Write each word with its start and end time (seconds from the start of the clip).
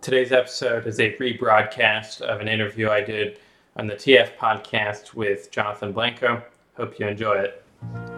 Today's 0.00 0.32
episode 0.32 0.86
is 0.86 0.98
a 0.98 1.14
rebroadcast 1.16 2.22
of 2.22 2.40
an 2.40 2.48
interview 2.48 2.88
I 2.88 3.02
did 3.02 3.38
on 3.76 3.86
the 3.86 3.94
TF 3.94 4.34
podcast 4.38 5.12
with 5.12 5.50
Jonathan 5.50 5.92
Blanco. 5.92 6.42
Hope 6.74 6.98
you 6.98 7.06
enjoy 7.06 7.34
it. 7.34 8.09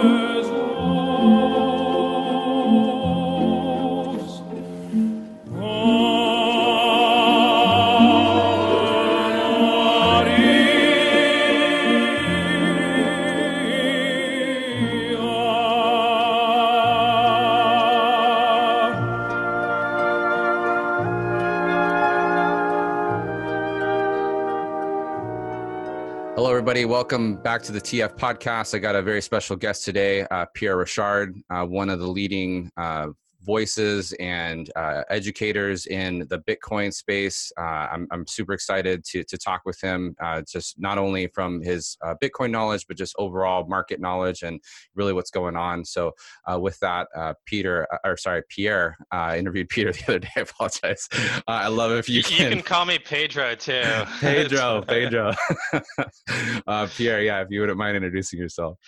Amen. 0.00 0.39
Welcome 26.84 27.34
back 27.34 27.62
to 27.62 27.72
the 27.72 27.80
TF 27.80 28.16
podcast. 28.16 28.76
I 28.76 28.78
got 28.78 28.94
a 28.94 29.02
very 29.02 29.20
special 29.20 29.56
guest 29.56 29.84
today, 29.84 30.24
uh, 30.30 30.46
Pierre 30.54 30.76
Rochard, 30.76 31.34
uh, 31.50 31.64
one 31.66 31.90
of 31.90 31.98
the 31.98 32.06
leading 32.06 32.70
uh, 32.76 33.08
voices 33.42 34.12
and 34.20 34.70
uh, 34.76 35.02
educators 35.08 35.86
in 35.86 36.26
the 36.28 36.38
Bitcoin 36.40 36.92
space. 36.92 37.50
Uh, 37.58 37.88
I'm, 37.92 38.06
I'm, 38.10 38.26
super 38.26 38.52
excited 38.52 39.02
to, 39.06 39.24
to 39.24 39.38
talk 39.38 39.62
with 39.64 39.80
him, 39.80 40.14
uh, 40.22 40.42
just 40.50 40.78
not 40.78 40.98
only 40.98 41.26
from 41.28 41.60
his 41.62 41.96
uh, 42.04 42.14
Bitcoin 42.22 42.50
knowledge, 42.50 42.86
but 42.86 42.96
just 42.96 43.14
overall 43.18 43.66
market 43.66 44.00
knowledge 44.00 44.42
and 44.42 44.60
really 44.94 45.12
what's 45.12 45.30
going 45.30 45.56
on. 45.56 45.84
So, 45.84 46.12
uh, 46.50 46.60
with 46.60 46.78
that, 46.80 47.08
uh, 47.16 47.34
Peter, 47.46 47.86
or 48.04 48.16
sorry, 48.16 48.42
Pierre, 48.48 48.96
I 49.10 49.38
interviewed 49.38 49.68
Peter 49.70 49.92
the 49.92 50.04
other 50.04 50.18
day. 50.20 50.28
I 50.36 50.40
apologize. 50.40 51.08
I 51.48 51.68
love 51.68 51.92
if 51.92 52.08
you 52.08 52.22
can. 52.22 52.50
You 52.50 52.56
can 52.56 52.64
call 52.64 52.84
me 52.84 52.98
Pedro 52.98 53.54
too. 53.54 53.82
Pedro, 54.20 54.82
Pedro. 54.86 55.32
Pierre, 56.94 57.22
yeah, 57.22 57.40
if 57.40 57.48
you 57.50 57.60
wouldn't 57.60 57.78
mind 57.78 57.96
introducing 57.96 58.38
yourself. 58.38 58.78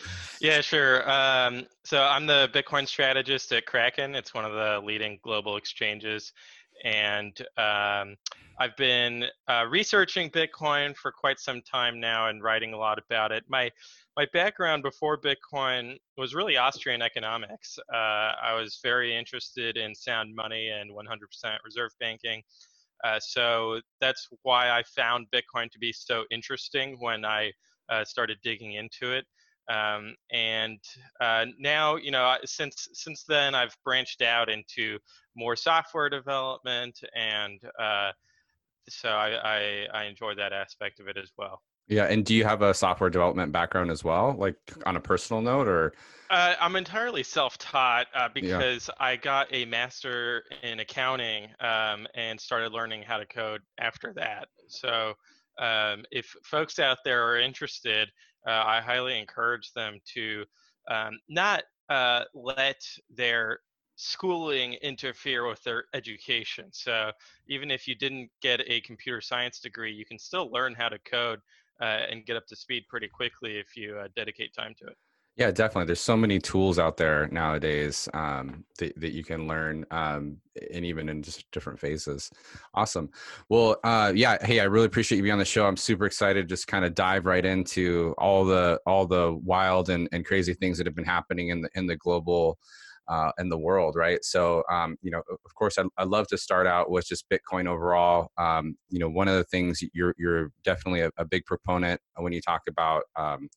Yeah, 0.40 0.60
sure. 0.60 1.10
Um, 1.10 1.66
so 1.84 2.02
I'm 2.02 2.26
the 2.26 2.48
Bitcoin 2.52 2.86
strategist 2.86 3.52
at 3.52 3.66
Kraken. 3.66 4.14
It's 4.14 4.34
one 4.34 4.44
of 4.44 4.51
the 4.52 4.80
leading 4.84 5.18
global 5.22 5.56
exchanges, 5.56 6.32
and 6.84 7.38
um, 7.56 8.16
I've 8.58 8.76
been 8.76 9.24
uh, 9.48 9.66
researching 9.68 10.30
Bitcoin 10.30 10.96
for 10.96 11.12
quite 11.12 11.38
some 11.38 11.60
time 11.62 12.00
now 12.00 12.28
and 12.28 12.42
writing 12.42 12.72
a 12.72 12.76
lot 12.76 12.98
about 12.98 13.32
it. 13.32 13.44
My 13.48 13.70
my 14.16 14.26
background 14.32 14.82
before 14.82 15.18
Bitcoin 15.18 15.96
was 16.18 16.34
really 16.34 16.56
Austrian 16.56 17.00
economics. 17.00 17.78
Uh, 17.92 18.32
I 18.42 18.54
was 18.54 18.78
very 18.82 19.16
interested 19.16 19.76
in 19.78 19.94
sound 19.94 20.34
money 20.34 20.68
and 20.68 20.90
100% 20.90 21.56
reserve 21.64 21.92
banking. 21.98 22.42
Uh, 23.04 23.18
so 23.20 23.80
that's 24.00 24.28
why 24.42 24.70
I 24.70 24.82
found 24.94 25.26
Bitcoin 25.34 25.70
to 25.70 25.78
be 25.78 25.92
so 25.92 26.24
interesting 26.30 26.96
when 27.00 27.24
I 27.24 27.52
uh, 27.88 28.04
started 28.04 28.38
digging 28.42 28.74
into 28.74 29.12
it. 29.12 29.24
Um, 29.72 30.14
and 30.30 30.78
uh, 31.20 31.46
now, 31.58 31.96
you 31.96 32.10
know, 32.10 32.36
since 32.44 32.88
since 32.92 33.24
then, 33.24 33.54
I've 33.54 33.76
branched 33.84 34.22
out 34.22 34.48
into 34.50 34.98
more 35.34 35.56
software 35.56 36.10
development, 36.10 37.00
and 37.14 37.60
uh, 37.78 38.10
so 38.88 39.08
I, 39.08 39.30
I, 39.30 39.86
I 39.94 40.04
enjoy 40.04 40.34
that 40.34 40.52
aspect 40.52 41.00
of 41.00 41.08
it 41.08 41.16
as 41.16 41.30
well. 41.38 41.62
Yeah, 41.88 42.04
and 42.04 42.24
do 42.24 42.34
you 42.34 42.44
have 42.44 42.62
a 42.62 42.72
software 42.72 43.10
development 43.10 43.52
background 43.52 43.90
as 43.90 44.04
well, 44.04 44.34
like 44.38 44.56
on 44.86 44.96
a 44.96 45.00
personal 45.00 45.42
note, 45.42 45.68
or? 45.68 45.92
Uh, 46.30 46.54
I'm 46.60 46.76
entirely 46.76 47.22
self-taught 47.22 48.06
uh, 48.14 48.28
because 48.32 48.88
yeah. 48.88 49.06
I 49.06 49.16
got 49.16 49.48
a 49.52 49.64
master 49.66 50.44
in 50.62 50.80
accounting 50.80 51.48
um, 51.60 52.06
and 52.14 52.40
started 52.40 52.72
learning 52.72 53.02
how 53.02 53.18
to 53.18 53.26
code 53.26 53.60
after 53.78 54.12
that. 54.14 54.48
So, 54.68 55.14
um, 55.58 56.04
if 56.10 56.34
folks 56.44 56.78
out 56.78 56.98
there 57.04 57.26
are 57.26 57.38
interested, 57.38 58.08
uh, 58.46 58.62
I 58.66 58.80
highly 58.80 59.18
encourage 59.18 59.72
them 59.72 59.98
to 60.14 60.44
um, 60.90 61.18
not 61.28 61.62
uh, 61.88 62.24
let 62.34 62.82
their 63.14 63.60
schooling 63.96 64.74
interfere 64.82 65.46
with 65.46 65.62
their 65.62 65.84
education. 65.94 66.66
So 66.72 67.12
even 67.48 67.70
if 67.70 67.86
you 67.86 67.94
didn't 67.94 68.30
get 68.40 68.60
a 68.66 68.80
computer 68.80 69.20
science 69.20 69.60
degree, 69.60 69.92
you 69.92 70.04
can 70.04 70.18
still 70.18 70.50
learn 70.50 70.74
how 70.74 70.88
to 70.88 70.98
code 71.00 71.40
uh, 71.80 72.06
and 72.10 72.26
get 72.26 72.36
up 72.36 72.46
to 72.48 72.56
speed 72.56 72.84
pretty 72.88 73.08
quickly 73.08 73.58
if 73.58 73.76
you 73.76 73.96
uh, 73.98 74.08
dedicate 74.16 74.54
time 74.54 74.74
to 74.80 74.86
it. 74.86 74.96
Yeah, 75.36 75.50
definitely. 75.50 75.86
There's 75.86 76.00
so 76.00 76.16
many 76.16 76.38
tools 76.38 76.78
out 76.78 76.98
there 76.98 77.26
nowadays 77.28 78.06
um, 78.12 78.64
that, 78.78 78.98
that 79.00 79.12
you 79.12 79.24
can 79.24 79.48
learn, 79.48 79.86
um, 79.90 80.36
and 80.74 80.84
even 80.84 81.08
in 81.08 81.22
just 81.22 81.50
different 81.52 81.80
phases. 81.80 82.30
Awesome. 82.74 83.08
Well, 83.48 83.76
uh, 83.82 84.12
yeah. 84.14 84.36
Hey, 84.44 84.60
I 84.60 84.64
really 84.64 84.84
appreciate 84.86 85.16
you 85.16 85.22
being 85.22 85.32
on 85.32 85.38
the 85.38 85.46
show. 85.46 85.64
I'm 85.66 85.78
super 85.78 86.04
excited. 86.04 86.42
To 86.42 86.52
just 86.52 86.66
kind 86.66 86.84
of 86.84 86.94
dive 86.94 87.24
right 87.24 87.44
into 87.46 88.14
all 88.18 88.44
the 88.44 88.78
all 88.86 89.06
the 89.06 89.32
wild 89.42 89.88
and, 89.88 90.06
and 90.12 90.22
crazy 90.26 90.52
things 90.52 90.76
that 90.76 90.86
have 90.86 90.94
been 90.94 91.04
happening 91.04 91.48
in 91.48 91.62
the 91.62 91.70
in 91.74 91.86
the 91.86 91.96
global 91.96 92.58
uh, 93.08 93.32
in 93.38 93.48
the 93.48 93.58
world, 93.58 93.96
right? 93.96 94.24
So, 94.24 94.62
um, 94.70 94.96
you 95.02 95.10
know, 95.10 95.22
of 95.28 95.54
course, 95.56 95.76
I, 95.76 95.84
I 95.98 96.04
love 96.04 96.28
to 96.28 96.38
start 96.38 96.66
out 96.66 96.90
with 96.90 97.06
just 97.06 97.24
Bitcoin 97.28 97.66
overall. 97.66 98.30
Um, 98.38 98.76
you 98.90 98.98
know, 99.00 99.08
one 99.08 99.28
of 99.28 99.34
the 99.36 99.44
things 99.44 99.82
you're 99.92 100.14
you're 100.18 100.50
definitely 100.64 101.00
a, 101.00 101.10
a 101.16 101.24
big 101.24 101.44
proponent 101.44 102.00
when 102.16 102.32
you 102.32 102.40
talk 102.40 102.62
about 102.68 103.02
um, 103.16 103.48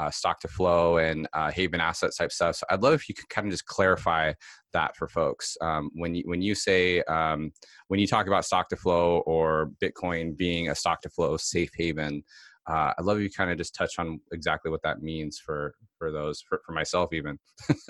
uh, 0.00 0.10
stock 0.10 0.40
to 0.40 0.48
flow 0.48 0.98
and 0.98 1.28
uh, 1.32 1.50
haven 1.50 1.80
assets 1.80 2.16
type 2.16 2.32
stuff. 2.32 2.56
So, 2.56 2.66
I'd 2.70 2.82
love 2.82 2.94
if 2.94 3.08
you 3.08 3.14
could 3.14 3.28
kind 3.28 3.46
of 3.46 3.52
just 3.52 3.66
clarify 3.66 4.32
that 4.72 4.96
for 4.96 5.08
folks 5.08 5.56
um, 5.60 5.90
when 5.94 6.14
you 6.14 6.22
when 6.26 6.42
you 6.42 6.54
say 6.54 7.02
um, 7.02 7.52
when 7.88 8.00
you 8.00 8.06
talk 8.06 8.26
about 8.26 8.44
stock 8.44 8.68
to 8.68 8.76
flow 8.76 9.18
or 9.26 9.72
Bitcoin 9.82 10.36
being 10.36 10.70
a 10.70 10.74
stock 10.74 11.00
to 11.02 11.10
flow 11.10 11.36
safe 11.36 11.70
haven 11.76 12.22
uh, 12.70 12.92
I'd 12.96 13.04
love 13.04 13.18
if 13.18 13.24
you 13.24 13.30
kind 13.30 13.50
of 13.50 13.58
just 13.58 13.74
touch 13.74 13.98
on 13.98 14.20
exactly 14.32 14.70
what 14.70 14.82
that 14.82 15.02
means 15.02 15.38
for 15.38 15.74
for 15.98 16.12
those 16.12 16.40
for, 16.40 16.60
for 16.64 16.72
myself 16.72 17.12
even. 17.12 17.38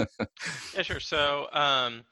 yeah, 0.75 0.83
sure. 0.83 1.01
So 1.01 1.49
um, 1.53 2.03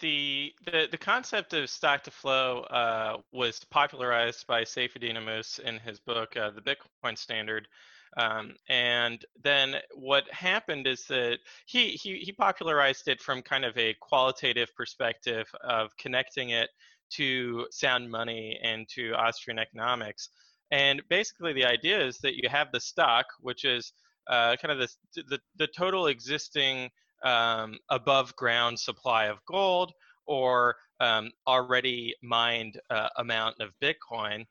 the, 0.00 0.52
the 0.64 0.88
the 0.90 0.98
concept 0.98 1.52
of 1.52 1.68
stock 1.70 2.02
to 2.04 2.10
flow 2.10 2.60
uh, 2.70 3.18
was 3.32 3.60
popularized 3.70 4.46
by 4.46 4.62
Saifedean 4.62 5.16
Ammous 5.16 5.58
in 5.60 5.78
his 5.78 6.00
book, 6.00 6.36
uh, 6.36 6.50
The 6.50 6.60
Bitcoin 6.60 7.16
Standard. 7.16 7.68
Um, 8.16 8.54
and 8.68 9.24
then 9.42 9.76
what 9.94 10.24
happened 10.32 10.86
is 10.86 11.04
that 11.08 11.38
he, 11.66 11.90
he 11.90 12.18
he 12.18 12.32
popularized 12.32 13.08
it 13.08 13.20
from 13.20 13.42
kind 13.42 13.64
of 13.64 13.76
a 13.76 13.94
qualitative 14.00 14.68
perspective 14.76 15.46
of 15.62 15.90
connecting 15.98 16.50
it 16.50 16.70
to 17.10 17.66
sound 17.70 18.10
money 18.10 18.58
and 18.62 18.88
to 18.94 19.12
Austrian 19.14 19.58
economics. 19.58 20.30
And 20.70 21.02
basically, 21.08 21.52
the 21.52 21.64
idea 21.64 22.04
is 22.04 22.18
that 22.18 22.36
you 22.36 22.48
have 22.48 22.72
the 22.72 22.80
stock, 22.80 23.26
which 23.40 23.64
is 23.64 23.92
uh, 24.28 24.56
kind 24.56 24.72
of 24.72 24.78
the, 24.78 25.22
the, 25.28 25.40
the 25.56 25.68
total 25.68 26.08
existing 26.08 26.90
um, 27.24 27.78
above 27.90 28.36
ground 28.36 28.78
supply 28.78 29.26
of 29.26 29.38
gold 29.46 29.92
or 30.26 30.76
um, 31.00 31.30
already 31.46 32.14
mined 32.22 32.78
uh, 32.90 33.08
amount 33.16 33.56
of 33.60 33.70
Bitcoin. 33.82 34.44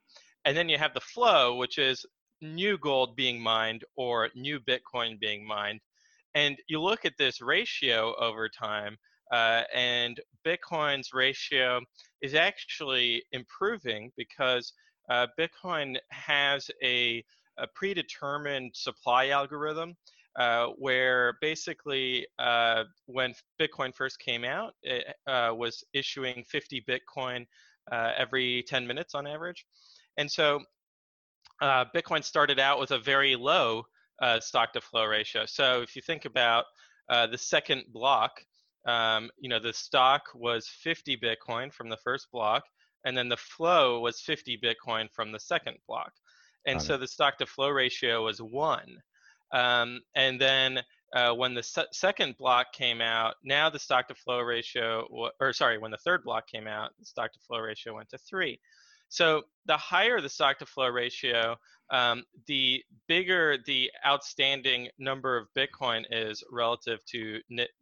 And 0.45 0.57
then 0.57 0.69
you 0.69 0.77
have 0.77 0.93
the 0.93 1.01
flow, 1.01 1.55
which 1.57 1.77
is 1.77 2.05
new 2.41 2.77
gold 2.77 3.15
being 3.15 3.39
mined 3.39 3.83
or 3.95 4.29
new 4.35 4.59
Bitcoin 4.59 5.19
being 5.19 5.45
mined. 5.45 5.79
And 6.35 6.57
you 6.67 6.81
look 6.81 7.05
at 7.05 7.17
this 7.17 7.41
ratio 7.41 8.13
over 8.19 8.47
time, 8.49 8.97
uh, 9.31 9.63
and 9.73 10.19
Bitcoin's 10.45 11.13
ratio 11.13 11.81
is 12.21 12.33
actually 12.33 13.23
improving 13.31 14.11
because 14.15 14.73
uh, 15.09 15.27
Bitcoin 15.39 15.97
has 16.11 16.69
a, 16.83 17.23
a, 17.57 17.67
predetermined 17.75 18.71
supply 18.73 19.29
algorithm 19.29 19.95
uh, 20.37 20.67
where 20.77 21.37
basically 21.41 22.27
uh, 22.39 22.83
when 23.05 23.33
Bitcoin 23.59 23.93
first 23.95 24.19
came 24.19 24.43
out, 24.43 24.73
it 24.83 25.05
uh, 25.25 25.51
was 25.53 25.83
issuing 25.93 26.43
50 26.47 26.85
Bitcoin 26.87 27.45
uh, 27.91 28.11
every 28.17 28.63
10 28.67 28.85
minutes 28.85 29.15
on 29.15 29.25
average. 29.25 29.65
And 30.17 30.29
so 30.29 30.61
uh, 31.61 31.85
Bitcoin 31.95 32.23
started 32.23 32.59
out 32.59 32.79
with 32.79 32.91
a 32.91 32.99
very 32.99 33.35
low 33.35 33.83
stock 34.39 34.73
to 34.73 34.81
flow 34.81 35.05
ratio. 35.05 35.45
So 35.45 35.81
if 35.81 35.95
you 35.95 36.01
think 36.01 36.25
about 36.25 36.65
the 37.09 37.37
second 37.37 37.85
block, 37.91 38.41
um, 38.87 39.29
you 39.37 39.49
know, 39.49 39.59
the 39.59 39.73
stock 39.73 40.23
was 40.33 40.67
50 40.67 41.17
Bitcoin 41.17 41.73
from 41.73 41.89
the 41.89 41.97
first 41.97 42.27
block, 42.31 42.63
and 43.05 43.15
then 43.15 43.29
the 43.29 43.37
flow 43.37 43.99
was 43.99 44.21
50 44.21 44.59
Bitcoin 44.63 45.09
from 45.13 45.31
the 45.31 45.39
second 45.39 45.77
block. 45.87 46.11
And 46.65 46.81
so 46.81 46.97
the 46.97 47.07
stock 47.07 47.37
to 47.37 47.45
flow 47.45 47.69
ratio 47.69 48.25
was 48.25 48.41
one. 48.41 48.97
Um, 49.53 50.01
and 50.15 50.39
then 50.39 50.81
uh, 51.15 51.33
when 51.33 51.53
the 51.53 51.63
se- 51.63 51.87
second 51.93 52.35
block 52.37 52.73
came 52.73 52.99
out, 52.99 53.35
now 53.43 53.69
the 53.69 53.79
stock 53.79 54.09
to 54.09 54.15
flow 54.15 54.41
ratio, 54.41 55.31
or 55.39 55.53
sorry, 55.53 55.77
when 55.77 55.91
the 55.91 55.97
third 55.97 56.23
block 56.23 56.47
came 56.47 56.67
out, 56.67 56.91
the 56.99 57.05
stock 57.05 57.31
to 57.31 57.39
flow 57.39 57.59
ratio 57.59 57.95
went 57.95 58.09
to 58.09 58.17
three. 58.17 58.59
So 59.09 59.43
the 59.65 59.77
higher 59.77 60.21
the 60.21 60.29
stock 60.29 60.59
to 60.59 60.65
flow 60.65 60.89
ratio, 60.89 61.55
um, 61.91 62.23
the 62.47 62.83
bigger 63.07 63.57
the 63.65 63.89
outstanding 64.05 64.89
number 64.99 65.37
of 65.37 65.47
Bitcoin 65.57 66.03
is 66.11 66.43
relative 66.51 66.99
to 67.05 67.39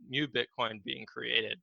new 0.07 0.27
Bitcoin 0.27 0.83
being 0.83 1.05
created. 1.05 1.59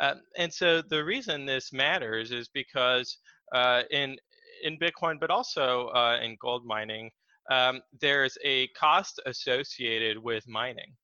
Um, 0.00 0.22
and 0.36 0.52
so 0.52 0.82
the 0.82 1.04
reason 1.04 1.46
this 1.46 1.72
matters 1.72 2.32
is 2.32 2.48
because 2.48 3.18
uh, 3.52 3.82
in 3.90 4.16
in 4.62 4.78
Bitcoin, 4.78 5.18
but 5.18 5.30
also 5.30 5.88
uh, 5.88 6.18
in 6.22 6.36
gold 6.40 6.64
mining, 6.64 7.10
um, 7.50 7.80
there's 8.00 8.38
a 8.44 8.68
cost 8.68 9.20
associated 9.26 10.16
with 10.16 10.46
mining, 10.48 10.94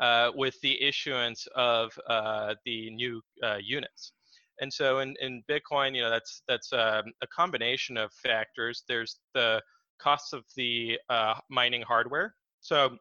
uh, 0.00 0.30
with 0.34 0.58
the 0.62 0.82
issuance 0.82 1.46
of 1.54 1.92
uh, 2.08 2.54
the 2.64 2.90
new 2.90 3.20
uh, 3.42 3.58
units. 3.62 4.13
And 4.60 4.72
so 4.72 5.00
in, 5.00 5.14
in 5.20 5.42
Bitcoin, 5.50 5.94
you 5.94 6.02
know, 6.02 6.10
that's 6.10 6.42
that's 6.48 6.72
um, 6.72 7.04
a 7.22 7.26
combination 7.34 7.96
of 7.96 8.12
factors. 8.12 8.84
There's 8.88 9.20
the 9.34 9.60
costs 10.00 10.32
of 10.32 10.44
the 10.56 10.98
uh, 11.08 11.34
mining 11.50 11.82
hardware. 11.82 12.34
So 12.60 12.96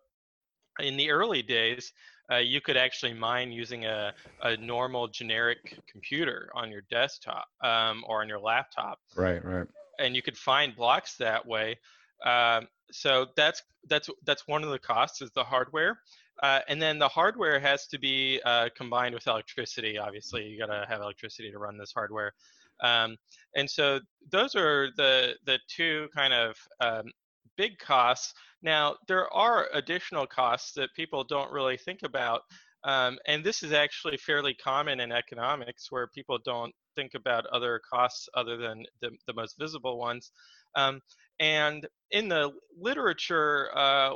in 0.79 0.97
the 0.97 1.11
early 1.11 1.41
days, 1.41 1.91
uh, 2.31 2.37
you 2.37 2.61
could 2.61 2.77
actually 2.77 3.13
mine 3.13 3.51
using 3.51 3.85
a, 3.85 4.13
a 4.41 4.57
normal 4.57 5.07
generic 5.07 5.79
computer 5.91 6.49
on 6.55 6.71
your 6.71 6.81
desktop 6.89 7.45
um, 7.63 8.03
or 8.07 8.21
on 8.21 8.29
your 8.29 8.39
laptop. 8.39 8.99
Right, 9.15 9.43
right. 9.43 9.67
And 9.99 10.15
you 10.15 10.21
could 10.21 10.37
find 10.37 10.75
blocks 10.75 11.17
that 11.17 11.45
way. 11.45 11.77
Um, 12.25 12.67
so 12.93 13.27
that's 13.35 13.63
that's 13.89 14.09
that's 14.25 14.47
one 14.47 14.63
of 14.63 14.69
the 14.69 14.79
costs 14.79 15.21
is 15.21 15.31
the 15.31 15.43
hardware, 15.43 15.99
uh, 16.41 16.59
and 16.67 16.81
then 16.81 16.99
the 16.99 17.07
hardware 17.07 17.59
has 17.59 17.87
to 17.87 17.99
be 17.99 18.39
uh, 18.45 18.69
combined 18.77 19.13
with 19.15 19.27
electricity. 19.27 19.97
Obviously, 19.97 20.43
you 20.43 20.57
got 20.57 20.67
to 20.67 20.85
have 20.87 21.01
electricity 21.01 21.51
to 21.51 21.57
run 21.57 21.77
this 21.77 21.91
hardware, 21.91 22.33
um, 22.83 23.17
and 23.55 23.69
so 23.69 23.99
those 24.31 24.55
are 24.55 24.89
the 24.95 25.35
the 25.45 25.59
two 25.67 26.07
kind 26.15 26.33
of 26.33 26.55
um, 26.79 27.11
big 27.57 27.77
costs. 27.79 28.33
Now 28.61 28.95
there 29.07 29.31
are 29.33 29.67
additional 29.73 30.27
costs 30.27 30.73
that 30.73 30.93
people 30.95 31.23
don't 31.23 31.51
really 31.51 31.77
think 31.77 32.03
about. 32.03 32.41
Um, 32.85 33.17
and 33.27 33.45
this 33.45 33.63
is 33.63 33.71
actually 33.71 34.17
fairly 34.17 34.53
common 34.53 34.99
in 34.99 35.09
economics 35.09 35.89
where 35.89 36.07
people 36.07 36.37
don't 36.43 36.73
think 36.95 37.13
about 37.13 37.45
other 37.45 37.79
costs 37.89 38.27
other 38.35 38.57
than 38.57 38.83
the, 39.01 39.11
the 39.25 39.33
most 39.33 39.57
visible 39.57 39.97
ones. 39.97 40.31
Um, 40.75 40.99
and 41.39 41.87
in 42.11 42.27
the 42.27 42.51
literature, 42.79 43.69
uh, 43.75 44.11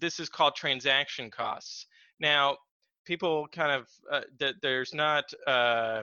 this 0.00 0.18
is 0.18 0.28
called 0.28 0.54
transaction 0.54 1.30
costs. 1.30 1.86
Now, 2.18 2.56
people 3.04 3.46
kind 3.52 3.72
of, 3.72 3.88
uh, 4.10 4.22
th- 4.38 4.56
there's 4.62 4.94
not, 4.94 5.24
uh, 5.46 6.02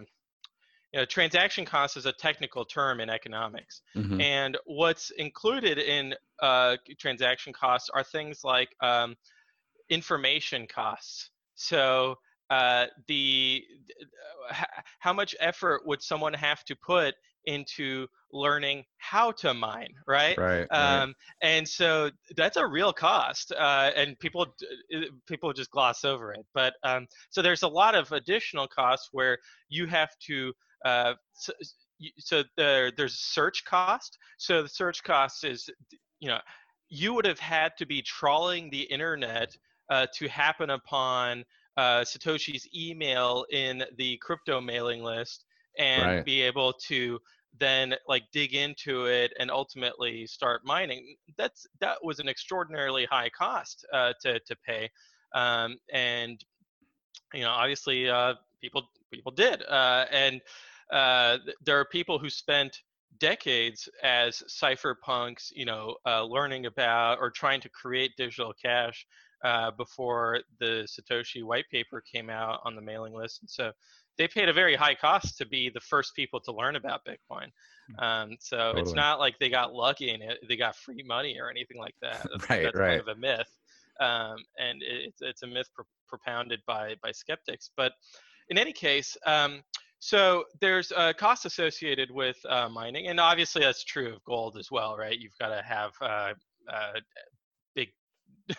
you 0.94 1.00
know, 1.00 1.06
transaction 1.06 1.66
cost 1.66 1.98
is 1.98 2.06
a 2.06 2.14
technical 2.14 2.66
term 2.66 3.00
in 3.00 3.10
economics. 3.10 3.82
Mm-hmm. 3.96 4.22
And 4.22 4.58
what's 4.66 5.12
included 5.12 5.80
in 5.80 6.16
uh, 6.42 6.78
transaction 7.00 7.54
costs 7.54 7.90
are 7.94 8.04
things 8.04 8.44
like 8.44 8.70
um, 8.82 9.16
information 9.90 10.68
costs. 10.68 11.32
So 11.56 12.16
uh, 12.50 12.86
the 13.08 13.64
how 15.00 15.14
much 15.14 15.36
effort 15.40 15.82
would 15.86 16.02
someone 16.02 16.34
have 16.34 16.64
to 16.66 16.76
put 16.76 17.16
into 17.48 18.06
learning 18.32 18.84
how 18.98 19.32
to 19.32 19.54
mine 19.54 19.94
right 20.06 20.38
right, 20.38 20.68
um, 20.72 21.14
and 21.42 21.68
so 21.68 22.12
that's 22.36 22.58
a 22.58 22.66
real 22.66 22.94
cost 22.94 23.52
uh, 23.58 23.90
and 23.96 24.20
people 24.20 24.46
people 25.28 25.52
just 25.54 25.72
gloss 25.72 26.04
over 26.04 26.34
it 26.34 26.46
but 26.54 26.74
um, 26.84 27.08
so 27.30 27.42
there's 27.42 27.64
a 27.64 27.68
lot 27.68 27.96
of 27.96 28.12
additional 28.12 28.68
costs 28.68 29.10
where 29.12 29.38
you 29.70 29.88
have 29.88 30.10
to 30.20 30.54
uh, 30.86 31.14
so, 31.34 31.54
so 32.18 32.44
there, 32.58 32.92
there's 32.92 33.16
search 33.16 33.64
cost 33.66 34.18
so 34.38 34.62
the 34.62 34.70
search 34.70 35.04
cost 35.04 35.44
is 35.44 35.70
you 36.20 36.28
know 36.28 36.40
you 36.90 37.14
would 37.14 37.26
have 37.26 37.40
had 37.40 37.72
to 37.78 37.86
be 37.86 38.02
trawling 38.02 38.70
the 38.70 38.82
internet 38.82 39.56
uh, 39.90 40.06
to 40.14 40.28
happen 40.28 40.70
upon 40.70 41.44
uh, 41.78 42.02
Satoshi's 42.02 42.68
email 42.76 43.46
in 43.52 43.84
the 43.98 44.18
crypto 44.18 44.60
mailing 44.60 45.04
list 45.04 45.46
and 45.78 46.06
right. 46.06 46.26
be 46.26 46.42
able 46.42 46.74
to 46.74 47.20
then 47.60 47.96
like 48.08 48.24
dig 48.32 48.54
into 48.54 49.06
it 49.06 49.34
and 49.40 49.50
ultimately 49.52 50.28
start 50.28 50.62
mining. 50.66 51.16
That's 51.38 51.66
that 51.80 51.98
was 52.04 52.20
an 52.20 52.28
extraordinarily 52.28 53.06
high 53.06 53.30
cost 53.30 53.86
uh, 53.94 54.14
to 54.22 54.40
to 54.40 54.56
pay, 54.66 54.90
um, 55.34 55.78
and 55.94 56.44
you 57.34 57.42
know 57.42 57.52
obviously 57.52 58.10
uh, 58.10 58.36
people 58.62 58.90
people 59.12 59.32
did, 59.32 59.64
uh, 59.64 60.06
and 60.12 60.42
uh, 60.92 61.38
there 61.66 61.80
are 61.80 61.86
people 61.86 62.20
who 62.20 62.30
spent 62.30 62.82
decades 63.20 63.90
as 64.04 64.44
cypherpunks, 64.48 65.52
you 65.52 65.66
know, 65.66 65.96
uh, 66.06 66.24
learning 66.24 66.66
about 66.66 67.18
or 67.20 67.32
trying 67.32 67.62
to 67.62 67.70
create 67.70 68.12
digital 68.18 68.54
cash 68.54 69.06
uh, 69.44 69.72
before 69.72 70.40
the 70.60 70.88
Satoshi 70.88 71.44
white 71.44 71.66
paper 71.72 72.02
came 72.02 72.30
out 72.30 72.60
on 72.64 72.76
the 72.76 72.82
mailing 72.82 73.14
list. 73.14 73.42
And 73.42 73.50
so 73.50 73.72
they 74.18 74.28
paid 74.28 74.50
a 74.50 74.54
very 74.54 74.76
high 74.76 74.96
cost 74.96 75.38
to 75.38 75.46
be 75.46 75.70
the 75.70 75.80
first 75.80 76.16
people 76.16 76.40
to 76.42 76.52
learn 76.52 76.76
about 76.76 77.02
Bitcoin. 77.06 77.48
Hmm. 77.96 78.04
Um, 78.04 78.38
so 78.40 78.58
totally. 78.58 78.82
it's 78.82 78.94
not 78.94 79.20
like 79.20 79.38
they 79.40 79.50
got 79.50 79.74
lucky 79.74 80.12
and 80.12 80.24
it, 80.24 80.40
they 80.48 80.56
got 80.56 80.76
free 80.76 81.04
money 81.06 81.40
or 81.40 81.50
anything 81.50 81.78
like 81.78 81.96
that. 82.02 82.28
That's, 82.32 82.50
right, 82.50 82.64
that's 82.64 82.76
right. 82.78 83.00
kind 83.00 83.02
of 83.02 83.08
a 83.08 83.20
myth. 83.20 83.48
Um, 84.00 84.38
and 84.60 84.82
it's, 84.84 85.22
it's 85.22 85.44
a 85.44 85.48
myth 85.48 85.70
pro- 85.74 85.86
propounded 86.08 86.62
by, 86.68 86.96
by 87.02 87.12
skeptics. 87.12 87.72
But 87.76 87.94
in 88.50 88.58
any 88.58 88.72
case, 88.72 89.18
um, 89.26 89.64
so 90.00 90.44
there's 90.62 90.92
a 90.96 91.14
cost 91.14 91.46
associated 91.46 92.12
with 92.12 92.38
uh, 92.48 92.70
mining, 92.70 93.08
and 93.08 93.20
obviously 93.20 93.64
that's 93.64 93.84
true 93.84 94.14
of 94.14 94.24
gold 94.24 94.56
as 94.58 94.70
well, 94.70 94.96
right? 94.96 95.18
You've 95.18 95.38
got 95.40 95.50
to 95.50 95.64
have 95.64 95.92
uh, 96.02 96.34
uh, 96.72 97.00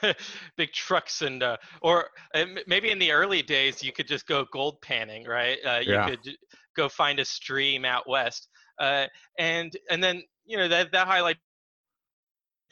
big 0.57 0.73
trucks 0.73 1.23
and 1.23 1.43
uh, 1.43 1.57
or 1.83 2.09
uh, 2.35 2.45
maybe 2.67 2.91
in 2.91 2.99
the 2.99 3.11
early 3.11 3.43
days 3.43 3.83
you 3.83 3.93
could 3.93 4.07
just 4.07 4.27
go 4.27 4.45
gold 4.53 4.81
panning 4.83 5.25
right 5.25 5.59
uh, 5.67 5.81
you 5.83 5.95
yeah. 5.95 6.09
could 6.09 6.37
go 6.77 6.89
find 6.89 7.19
a 7.19 7.25
stream 7.25 7.85
out 7.85 8.09
west 8.09 8.49
uh, 8.81 9.07
and 9.39 9.77
and 9.91 10.03
then 10.03 10.23
you 10.45 10.57
know 10.57 10.69
that 10.69 10.93
that 10.93 11.07
highlights 11.07 11.39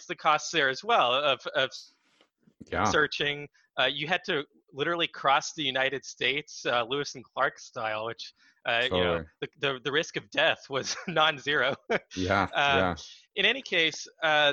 the 0.08 0.14
costs 0.14 0.50
there 0.50 0.68
as 0.68 0.84
well 0.84 1.14
of 1.14 1.40
of 1.54 1.70
yeah. 2.70 2.84
searching 2.84 3.48
uh, 3.78 3.86
you 3.86 4.06
had 4.06 4.22
to 4.24 4.44
literally 4.72 5.06
cross 5.06 5.52
the 5.54 5.62
United 5.62 6.04
States, 6.04 6.64
uh, 6.66 6.84
Lewis 6.88 7.14
and 7.14 7.24
Clark 7.24 7.58
style, 7.58 8.06
which 8.06 8.32
uh, 8.66 8.82
totally. 8.82 9.00
you 9.00 9.04
know 9.04 9.24
the, 9.40 9.48
the, 9.60 9.80
the 9.84 9.92
risk 9.92 10.16
of 10.16 10.30
death 10.30 10.58
was 10.68 10.96
non-zero. 11.08 11.74
yeah, 12.16 12.46
yeah. 12.56 12.94
In 13.36 13.46
any 13.46 13.62
case, 13.62 14.06
uh, 14.22 14.52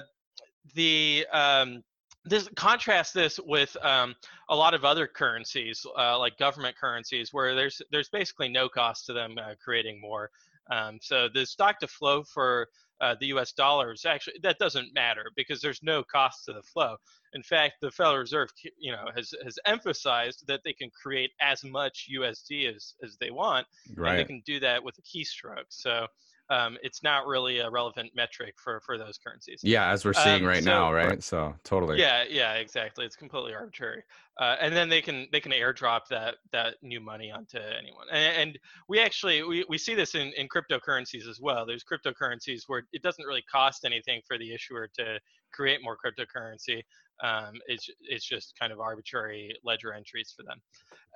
the 0.76 1.26
um, 1.32 1.84
this 2.26 2.48
contrast 2.56 3.14
this 3.14 3.40
with 3.46 3.76
um, 3.84 4.16
a 4.50 4.56
lot 4.56 4.74
of 4.74 4.86
other 4.86 5.08
currencies, 5.08 5.86
uh, 5.98 6.18
like 6.18 6.38
government 6.38 6.76
currencies, 6.78 7.34
where 7.34 7.56
there's 7.56 7.82
there's 7.92 8.10
basically 8.10 8.50
no 8.50 8.70
cost 8.70 9.06
to 9.08 9.14
them 9.14 9.36
uh, 9.38 9.54
creating 9.64 10.00
more. 10.00 10.30
Um, 10.72 11.00
so 11.02 11.28
the 11.34 11.46
stock 11.46 11.80
to 11.80 11.88
flow 11.88 12.24
for 12.24 12.70
uh, 13.02 13.16
the 13.20 13.28
U.S. 13.28 13.52
dollars 13.52 14.06
actually 14.06 14.40
that 14.44 14.58
doesn't 14.60 14.94
matter 14.94 15.26
because 15.36 15.60
there's 15.60 15.84
no 15.84 16.04
cost 16.04 16.46
to 16.46 16.54
the 16.54 16.62
flow. 16.62 16.96
In 17.34 17.44
fact, 17.44 17.76
the 17.82 17.92
Federal 17.92 18.18
Reserve, 18.18 18.50
you 18.78 18.92
know, 18.92 19.06
has 19.16 19.34
has 19.44 19.60
emphasized 19.66 20.46
that 20.48 20.62
they 20.64 20.74
can 20.74 20.90
create 20.90 21.32
as 21.42 21.64
much 21.66 22.08
USD 22.16 22.74
as 22.74 22.94
as 23.04 23.18
they 23.20 23.32
want, 23.32 23.68
right. 23.96 24.12
and 24.12 24.20
they 24.20 24.24
can 24.24 24.42
do 24.46 24.60
that 24.62 24.84
with 24.84 24.98
a 24.98 25.02
keystroke. 25.02 25.66
So 25.70 26.08
um, 26.50 26.78
it's 26.84 27.04
not 27.04 27.26
really 27.26 27.60
a 27.60 27.70
relevant 27.70 28.12
metric 28.16 28.56
for 28.58 28.82
for 28.82 28.98
those 28.98 29.18
currencies. 29.18 29.62
Yeah, 29.64 29.90
as 29.90 30.04
we're 30.04 30.14
seeing 30.14 30.44
um, 30.44 30.48
right 30.48 30.64
so, 30.64 30.70
now, 30.70 30.94
right? 30.94 31.24
So 31.24 31.56
totally. 31.64 32.00
Yeah, 32.00 32.26
yeah, 32.30 32.54
exactly. 32.56 33.06
It's 33.06 33.16
completely 33.16 33.54
arbitrary, 33.54 34.04
uh, 34.40 34.58
and 34.60 34.76
then 34.76 34.90
they 34.90 35.02
can 35.02 35.28
they 35.32 35.40
can 35.40 35.52
airdrop 35.54 36.02
that 36.10 36.36
that 36.52 36.76
new 36.82 37.00
money 37.00 37.32
onto 37.32 37.58
anyone. 37.58 38.08
And, 38.12 38.38
and, 38.38 38.60
we 38.90 39.00
actually 39.00 39.44
we, 39.44 39.66
we 39.70 39.78
see 39.78 39.96
this 39.96 40.16
in 40.16 40.34
in 40.36 40.48
cryptocurrencies 40.48 41.28
as 41.30 41.40
well. 41.42 41.66
There's 41.66 41.84
cryptocurrencies 41.84 42.64
where 42.68 42.84
it 42.92 43.02
doesn't 43.02 43.26
really 43.26 43.44
cost 43.52 43.86
anything 43.86 44.22
for 44.28 44.38
the 44.38 44.54
issuer 44.54 44.90
to 45.00 45.20
create 45.54 45.80
more 45.82 45.96
cryptocurrency. 45.96 46.82
Um, 47.24 47.54
it's 47.68 47.90
it's 48.02 48.26
just 48.26 48.54
kind 48.60 48.74
of 48.74 48.80
arbitrary 48.80 49.56
ledger 49.64 49.94
entries 49.94 50.34
for 50.36 50.44
them, 50.44 50.62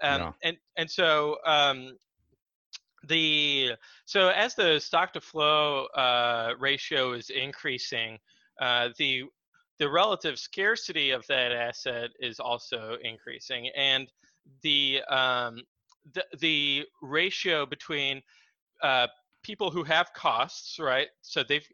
um, 0.02 0.22
yeah. 0.22 0.32
and 0.50 0.58
and 0.78 0.90
so 0.90 1.38
um, 1.46 1.98
the 3.08 3.72
so 4.06 4.30
as 4.30 4.56
the 4.56 4.80
stock 4.80 5.14
to 5.14 5.22
flow 5.22 5.86
uh, 5.96 6.54
ratio 6.60 7.14
is 7.14 7.30
increasing, 7.30 8.18
uh, 8.62 8.90
the 8.98 9.24
the 9.80 9.90
relative 9.90 10.40
scarcity 10.40 11.12
of 11.12 11.26
that 11.28 11.52
asset 11.52 12.10
is 12.20 12.40
also 12.40 12.98
increasing, 13.04 13.70
and 13.76 14.08
the 14.62 15.02
um, 15.10 15.62
the, 16.14 16.26
the 16.40 16.86
ratio 17.02 17.66
between 17.66 18.22
uh, 18.82 19.08
people 19.44 19.72
who 19.72 19.84
have 19.84 20.12
costs, 20.14 20.80
right? 20.80 21.08
So 21.22 21.44
they've 21.48 21.68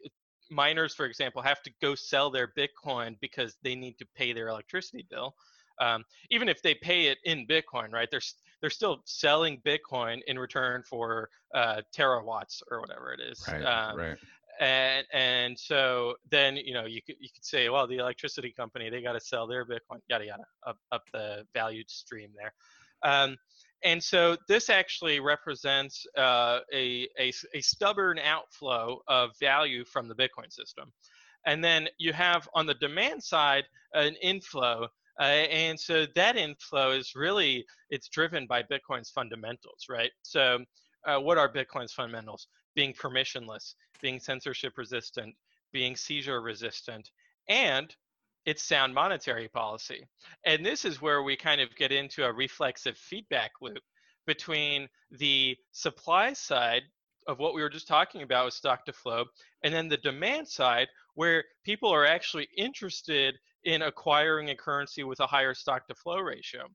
miners, 0.50 0.94
for 0.94 1.06
example, 1.06 1.42
have 1.42 1.62
to 1.62 1.70
go 1.80 1.94
sell 1.94 2.30
their 2.30 2.52
Bitcoin 2.56 3.16
because 3.20 3.56
they 3.62 3.74
need 3.74 3.98
to 3.98 4.06
pay 4.14 4.32
their 4.32 4.48
electricity 4.48 5.06
bill. 5.10 5.34
Um, 5.80 6.04
even 6.30 6.48
if 6.48 6.62
they 6.62 6.74
pay 6.74 7.06
it 7.06 7.18
in 7.24 7.46
Bitcoin, 7.46 7.92
right? 7.92 8.08
They're 8.10 8.20
they're 8.64 8.70
still 8.70 9.02
selling 9.04 9.60
Bitcoin 9.60 10.22
in 10.26 10.38
return 10.38 10.82
for 10.88 11.28
uh, 11.54 11.82
terawatts 11.94 12.62
or 12.70 12.80
whatever 12.80 13.12
it 13.12 13.20
is. 13.20 13.46
Right. 13.46 13.62
Um, 13.62 13.98
right. 13.98 14.16
And 14.58 15.04
and 15.12 15.58
so 15.58 16.14
then 16.30 16.56
you 16.56 16.72
know 16.72 16.86
you 16.86 17.02
could 17.02 17.16
you 17.20 17.28
could 17.28 17.44
say 17.44 17.68
well 17.68 17.86
the 17.86 17.98
electricity 17.98 18.54
company 18.56 18.88
they 18.88 19.02
got 19.02 19.12
to 19.12 19.20
sell 19.20 19.46
their 19.46 19.66
Bitcoin 19.66 19.98
yada 20.08 20.24
yada 20.24 20.44
up 20.66 20.78
up 20.92 21.02
the 21.12 21.44
value 21.52 21.84
stream 21.88 22.30
there. 22.34 22.54
Um, 23.02 23.36
and 23.82 24.02
so 24.02 24.38
this 24.48 24.70
actually 24.70 25.20
represents 25.20 26.06
uh, 26.16 26.60
a, 26.72 27.06
a, 27.20 27.30
a, 27.52 27.60
stubborn 27.60 28.18
outflow 28.18 29.02
of 29.08 29.32
value 29.38 29.84
from 29.84 30.08
the 30.08 30.14
Bitcoin 30.14 30.50
system. 30.50 30.90
And 31.44 31.62
then 31.62 31.88
you 31.98 32.14
have 32.14 32.48
on 32.54 32.64
the 32.64 32.72
demand 32.72 33.22
side 33.22 33.64
an 33.92 34.14
inflow 34.22 34.88
uh, 35.20 35.22
and 35.22 35.78
so 35.78 36.06
that 36.14 36.36
inflow 36.36 36.92
is 36.92 37.14
really 37.14 37.64
it's 37.90 38.08
driven 38.08 38.46
by 38.46 38.62
Bitcoin's 38.62 39.10
fundamentals, 39.10 39.86
right? 39.88 40.10
So 40.22 40.58
uh, 41.06 41.18
what 41.18 41.38
are 41.38 41.52
Bitcoin's 41.52 41.92
fundamentals? 41.92 42.48
Being 42.74 42.92
permissionless, 42.92 43.74
being 44.02 44.18
censorship 44.18 44.76
resistant, 44.76 45.34
being 45.72 45.94
seizure 45.94 46.40
resistant, 46.40 47.10
and 47.48 47.94
it's 48.46 48.62
sound 48.62 48.94
monetary 48.94 49.48
policy. 49.48 50.06
And 50.44 50.64
this 50.64 50.84
is 50.84 51.00
where 51.00 51.22
we 51.22 51.36
kind 51.36 51.60
of 51.60 51.74
get 51.76 51.92
into 51.92 52.24
a 52.24 52.32
reflexive 52.32 52.96
feedback 52.98 53.52
loop 53.62 53.82
between 54.26 54.88
the 55.10 55.56
supply 55.72 56.32
side 56.32 56.82
of 57.26 57.38
what 57.38 57.54
we 57.54 57.62
were 57.62 57.68
just 57.68 57.88
talking 57.88 58.22
about 58.22 58.44
with 58.44 58.54
stock 58.54 58.84
to 58.84 58.92
flow 58.92 59.24
and 59.62 59.72
then 59.72 59.88
the 59.88 59.96
demand 59.98 60.46
side 60.48 60.88
where 61.14 61.44
people 61.64 61.90
are 61.90 62.04
actually 62.04 62.48
interested 62.56 63.36
in 63.64 63.82
acquiring 63.82 64.50
a 64.50 64.56
currency 64.56 65.04
with 65.04 65.20
a 65.20 65.26
higher 65.26 65.54
stock 65.54 65.86
to 65.88 65.94
flow 65.94 66.18
ratio. 66.18 66.64
Um, 66.64 66.70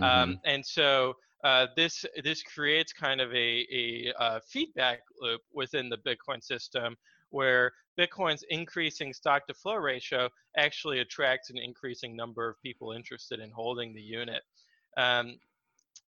mm-hmm. 0.00 0.04
Um, 0.04 0.40
and 0.44 0.66
so 0.66 1.14
uh, 1.42 1.66
this 1.76 2.04
this 2.22 2.42
creates 2.42 2.92
kind 2.92 3.20
of 3.20 3.30
a, 3.32 3.66
a, 3.72 4.12
a, 4.18 4.22
uh, 4.22 4.40
feedback 4.48 5.00
loop 5.20 5.42
within 5.52 5.88
the 5.88 5.98
Bitcoin 5.98 6.42
system 6.42 6.96
where 7.30 7.72
Bitcoin's 7.98 8.44
increasing 8.48 9.12
stock 9.12 9.46
to 9.46 9.54
flow 9.54 9.74
ratio 9.74 10.28
actually 10.56 11.00
attracts 11.00 11.50
an 11.50 11.58
increasing 11.58 12.16
number 12.16 12.48
of 12.48 12.60
people 12.62 12.92
interested 12.92 13.40
in 13.40 13.50
holding 13.50 13.92
the 13.92 14.00
unit. 14.00 14.42
Um, 14.96 15.38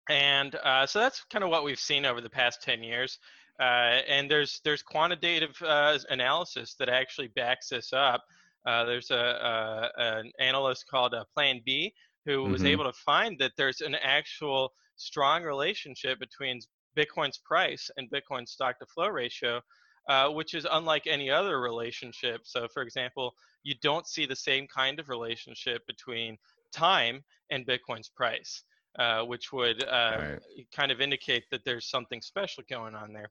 and 0.09 0.55
uh, 0.57 0.87
so 0.87 1.01
that's 1.01 1.25
kind 1.31 1.43
of 1.43 1.51
what 1.51 1.65
we've 1.65 1.79
seen 1.79 2.07
over 2.07 2.21
the 2.21 2.31
past 2.31 2.63
10 2.63 2.83
years. 2.83 3.19
Uh, 3.59 4.01
and 4.09 4.31
there's 4.31 4.61
there's 4.65 4.83
quantitative 4.83 5.57
uh, 5.63 5.99
analysis 6.11 6.75
that 6.79 6.89
actually 6.89 7.29
backs 7.29 7.71
this 7.71 7.93
up. 7.93 8.23
Uh, 8.67 8.85
there's 8.85 9.11
a, 9.11 9.15
a, 9.17 9.91
an 9.97 10.33
analyst 10.41 10.87
called 10.89 11.15
uh, 11.15 11.25
Plan 11.33 11.61
B 11.65 11.95
who 12.27 12.43
mm-hmm. 12.43 12.53
was 12.53 12.65
able 12.65 12.85
to 12.85 12.93
find 12.93 13.39
that 13.39 13.53
there's 13.57 13.81
an 13.81 13.95
actual 14.03 14.73
strong 14.97 15.45
relationship 15.45 16.19
between 16.19 16.61
Bitcoin's 16.97 17.39
price 17.39 17.91
and 17.97 18.11
Bitcoin's 18.11 18.51
stock 18.51 18.79
to 18.81 18.87
flow 18.87 19.09
ratio, 19.09 19.61
uh, 20.09 20.29
which 20.31 20.55
is 20.55 20.67
unlike 20.71 21.07
any 21.07 21.31
other 21.31 21.61
relationship. 21.61 22.41
So, 22.45 22.67
for 22.73 22.83
example, 22.83 23.35
you 23.63 23.75
don't 23.83 24.07
see 24.07 24.27
the 24.27 24.37
same 24.37 24.67
kind 24.67 24.99
of 24.99 25.09
relationship 25.09 25.87
between 25.87 26.37
time 26.73 27.23
and 27.51 27.67
Bitcoin's 27.67 28.09
price, 28.09 28.63
uh, 28.99 29.23
which 29.23 29.53
would 29.53 29.83
uh, 29.85 30.17
right. 30.19 30.67
kind 30.75 30.91
of 30.91 31.01
indicate 31.01 31.45
that 31.51 31.65
there's 31.65 31.89
something 31.89 32.21
special 32.23 32.63
going 32.69 32.95
on 32.95 33.13
there. 33.13 33.31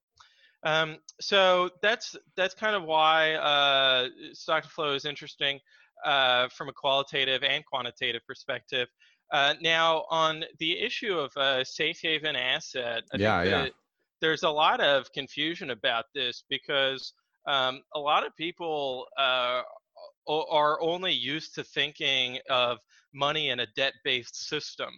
Um, 0.64 0.98
so 1.22 1.70
that's 1.82 2.16
that's 2.36 2.56
kind 2.56 2.76
of 2.76 2.84
why 2.84 3.34
uh, 3.34 4.08
stock 4.34 4.64
to 4.64 4.70
flow 4.70 4.94
is 4.94 5.06
interesting 5.06 5.60
uh, 6.04 6.48
from 6.50 6.70
a 6.70 6.74
qualitative 6.74 7.44
and 7.44 7.64
quantitative 7.66 8.22
perspective. 8.28 8.88
Uh, 9.32 9.54
now, 9.62 10.06
on 10.10 10.44
the 10.60 10.80
issue 10.80 11.18
of 11.18 11.32
a 11.36 11.66
safe 11.66 12.00
haven 12.02 12.36
asset, 12.36 13.04
I 13.14 13.18
yeah, 13.18 13.44
yeah. 13.44 13.68
there's 14.22 14.44
a 14.44 14.50
lot 14.50 14.82
of 14.82 15.12
confusion 15.14 15.72
about 15.72 16.06
this 16.14 16.44
because 16.50 17.14
um, 17.48 17.82
a 17.94 18.00
lot 18.00 18.26
of 18.26 18.36
people 18.36 19.08
uh, 19.18 19.62
are 20.28 20.82
only 20.82 21.14
used 21.14 21.56
to 21.56 21.64
thinking 21.64 22.40
of 22.50 22.78
money 23.14 23.50
in 23.50 23.60
a 23.62 23.68
debt-based 23.76 24.48
system, 24.48 24.90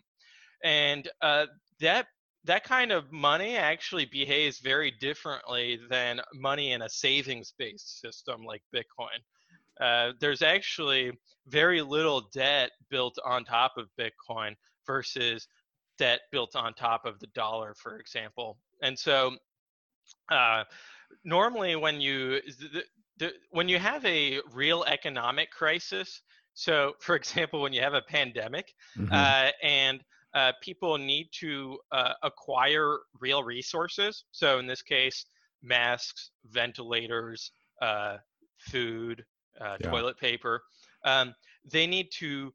and 0.63 1.07
uh, 1.21 1.45
that 1.79 2.07
that 2.45 2.63
kind 2.63 2.91
of 2.91 3.11
money 3.11 3.57
actually 3.57 4.05
behaves 4.05 4.59
very 4.59 4.91
differently 5.01 5.79
than 5.89 6.21
money 6.33 6.71
in 6.71 6.81
a 6.83 6.89
savings 6.89 7.53
based 7.57 7.99
system 7.99 8.43
like 8.45 8.61
Bitcoin. 8.73 9.19
Uh, 9.81 10.13
there's 10.19 10.41
actually 10.41 11.11
very 11.47 11.81
little 11.81 12.29
debt 12.33 12.71
built 12.89 13.17
on 13.25 13.43
top 13.43 13.73
of 13.77 13.87
Bitcoin 13.99 14.55
versus 14.85 15.47
debt 15.97 16.21
built 16.31 16.55
on 16.55 16.73
top 16.73 17.05
of 17.05 17.19
the 17.19 17.27
dollar, 17.27 17.75
for 17.75 17.99
example. 17.99 18.57
And 18.81 18.97
so, 18.97 19.35
uh, 20.31 20.63
normally 21.23 21.75
when 21.75 21.99
you 21.99 22.41
the, 22.59 22.83
the, 23.17 23.33
when 23.51 23.67
you 23.67 23.79
have 23.79 24.05
a 24.05 24.39
real 24.53 24.83
economic 24.85 25.51
crisis, 25.51 26.21
so 26.53 26.93
for 26.99 27.15
example, 27.21 27.61
when 27.61 27.73
you 27.73 27.81
have 27.81 27.93
a 27.93 28.01
pandemic 28.01 28.73
mm-hmm. 28.97 29.11
uh, 29.11 29.49
and 29.61 30.01
uh, 30.38 30.51
people 30.62 31.00
need 31.00 31.29
to 31.32 31.79
uh, 31.91 32.13
acquire 32.22 33.00
real 33.20 33.44
resources. 33.44 34.25
So 34.32 34.60
in 34.60 34.67
this 34.67 34.84
case, 34.84 35.25
masks, 35.63 36.29
ventilators, 36.46 37.51
uh, 37.82 38.17
food, 38.60 39.25
uh, 39.60 39.77
yeah. 39.79 39.89
toilet 39.89 40.20
paper. 40.20 40.62
Um, 41.03 41.34
they 41.65 41.88
need 41.88 42.10
to 42.20 42.53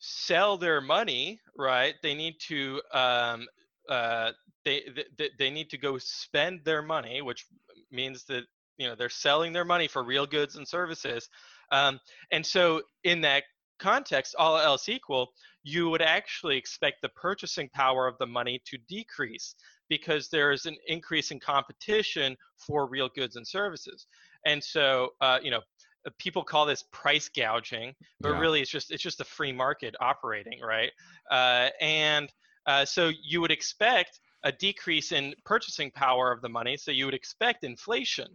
sell 0.00 0.58
their 0.58 0.80
money, 0.80 1.38
right? 1.56 1.94
They 2.02 2.14
need 2.14 2.34
to 2.48 2.82
um, 2.92 3.46
uh, 3.88 4.32
they, 4.64 4.82
they 5.16 5.30
they 5.38 5.50
need 5.50 5.70
to 5.70 5.78
go 5.78 5.98
spend 5.98 6.62
their 6.64 6.82
money, 6.82 7.22
which 7.22 7.46
means 7.92 8.24
that 8.24 8.42
you 8.76 8.88
know 8.88 8.96
they're 8.96 9.08
selling 9.08 9.52
their 9.52 9.64
money 9.64 9.86
for 9.86 10.02
real 10.02 10.26
goods 10.26 10.56
and 10.56 10.66
services. 10.66 11.28
Um, 11.70 12.00
and 12.32 12.44
so 12.44 12.82
in 13.04 13.20
that 13.20 13.44
context, 13.78 14.34
all 14.36 14.58
else 14.58 14.88
equal, 14.88 15.28
you 15.62 15.90
would 15.90 16.02
actually 16.02 16.56
expect 16.56 17.02
the 17.02 17.08
purchasing 17.10 17.68
power 17.70 18.06
of 18.06 18.16
the 18.18 18.26
money 18.26 18.60
to 18.66 18.78
decrease 18.88 19.54
because 19.88 20.28
there 20.28 20.52
is 20.52 20.66
an 20.66 20.76
increase 20.86 21.30
in 21.30 21.40
competition 21.40 22.36
for 22.56 22.86
real 22.88 23.08
goods 23.14 23.36
and 23.36 23.46
services. 23.46 24.06
And 24.46 24.62
so, 24.62 25.10
uh, 25.20 25.38
you 25.42 25.50
know, 25.50 25.60
people 26.18 26.42
call 26.44 26.64
this 26.66 26.84
price 26.92 27.28
gouging, 27.28 27.94
but 28.22 28.30
Yeah. 28.30 28.40
really 28.40 28.60
it's 28.62 28.70
just 28.70 28.90
it's 28.90 29.02
just 29.02 29.20
a 29.20 29.24
free 29.24 29.52
market 29.52 29.94
operating, 30.00 30.60
right? 30.62 30.92
Uh, 31.30 31.68
and 31.80 32.32
uh, 32.66 32.84
so 32.84 33.10
you 33.22 33.40
would 33.40 33.50
expect 33.50 34.20
a 34.44 34.52
decrease 34.52 35.12
in 35.12 35.34
purchasing 35.44 35.90
power 35.90 36.32
of 36.32 36.40
the 36.40 36.48
money. 36.48 36.76
So 36.76 36.90
you 36.90 37.04
would 37.04 37.14
expect 37.14 37.64
inflation 37.64 38.28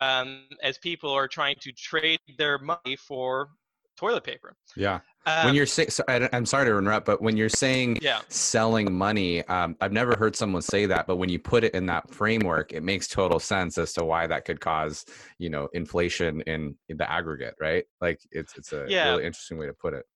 um, 0.00 0.48
as 0.62 0.78
people 0.78 1.10
are 1.10 1.28
trying 1.28 1.56
to 1.60 1.72
trade 1.72 2.20
their 2.38 2.58
money 2.58 2.96
for 2.96 3.50
toilet 3.96 4.24
paper. 4.24 4.56
Yeah. 4.76 5.00
Um, 5.26 5.46
when 5.46 5.54
you're 5.54 5.66
saying, 5.66 5.90
so, 5.90 6.04
I'm 6.08 6.46
sorry 6.46 6.66
to 6.70 6.78
interrupt, 6.78 7.04
but 7.04 7.20
when 7.20 7.36
you're 7.36 7.50
saying 7.50 7.98
yeah. 8.00 8.20
selling 8.28 8.92
money, 8.92 9.44
um, 9.48 9.76
I've 9.80 9.92
never 9.92 10.16
heard 10.16 10.34
someone 10.34 10.62
say 10.62 10.86
that, 10.86 11.06
but 11.06 11.16
when 11.16 11.28
you 11.28 11.38
put 11.38 11.64
it 11.64 11.74
in 11.74 11.84
that 11.86 12.10
framework, 12.14 12.72
it 12.72 12.82
makes 12.82 13.08
total 13.08 13.38
sense 13.38 13.76
as 13.76 13.92
to 13.94 14.04
why 14.04 14.26
that 14.26 14.46
could 14.46 14.60
cause, 14.60 15.04
you 15.38 15.50
know, 15.50 15.68
inflation 15.74 16.40
in, 16.42 16.76
in 16.88 16.96
the 16.96 17.10
aggregate, 17.10 17.56
right? 17.60 17.84
Like 18.00 18.20
it's 18.30 18.56
it's 18.56 18.72
a 18.72 18.86
Yeah. 18.88 19.10
really 19.10 19.24
interesting 19.26 19.58
way 19.58 19.66
to 19.66 19.74
put 19.74 19.92
it. 19.92 20.06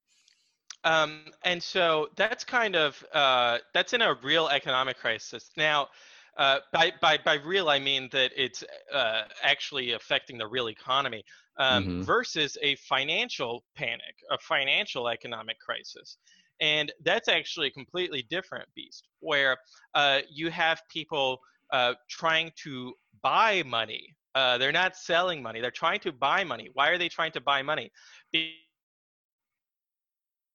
Um, 0.85 1.26
and 1.44 1.62
so 1.62 2.09
that's 2.16 2.42
kind 2.44 2.75
of 2.75 3.04
uh, 3.12 3.59
that's 3.75 3.92
in 3.92 4.02
a 4.02 4.14
real 4.23 4.49
economic 4.49 4.99
crisis 4.99 5.50
now. 5.56 5.88
Uh, 6.38 6.61
by, 6.73 6.90
by, 7.02 7.18
by 7.23 7.35
real, 7.35 7.68
I 7.68 7.78
mean 7.78 8.09
that 8.12 8.32
it's 8.35 8.64
uh, 8.90 9.25
actually 9.42 9.92
affecting 9.92 10.38
the 10.38 10.47
real 10.47 10.71
economy 10.71 11.23
um, 11.59 11.88
Mhm. 11.88 12.04
versus 12.04 12.56
a 12.62 12.76
financial 12.76 13.64
panic, 13.76 14.16
a 14.30 14.38
financial 14.38 15.09
economic 15.09 15.59
crisis. 15.61 16.18
And 16.61 16.92
that's 17.04 17.28
actually 17.28 17.68
a 17.68 17.71
completely 17.71 18.23
different 18.23 18.68
beast 18.75 19.09
where 19.21 19.59
uh, 19.94 20.21
you 20.30 20.50
have 20.50 20.82
people 20.90 21.40
uh, 21.73 21.94
trying 22.09 22.52
to 22.64 22.94
buy 23.23 23.62
money. 23.66 24.16
Uh, 24.35 24.59
they're 24.59 24.73
not 24.73 24.97
selling 24.97 25.42
money, 25.42 25.61
they're 25.61 25.71
trying 25.71 26.00
to 26.00 26.12
buy 26.12 26.44
money. 26.44 26.68
Why 26.73 26.88
are 26.90 26.99
they 26.99 27.09
trying 27.09 27.32
to 27.32 27.40
buy 27.40 27.62
money? 27.62 27.90
Be- 28.32 28.59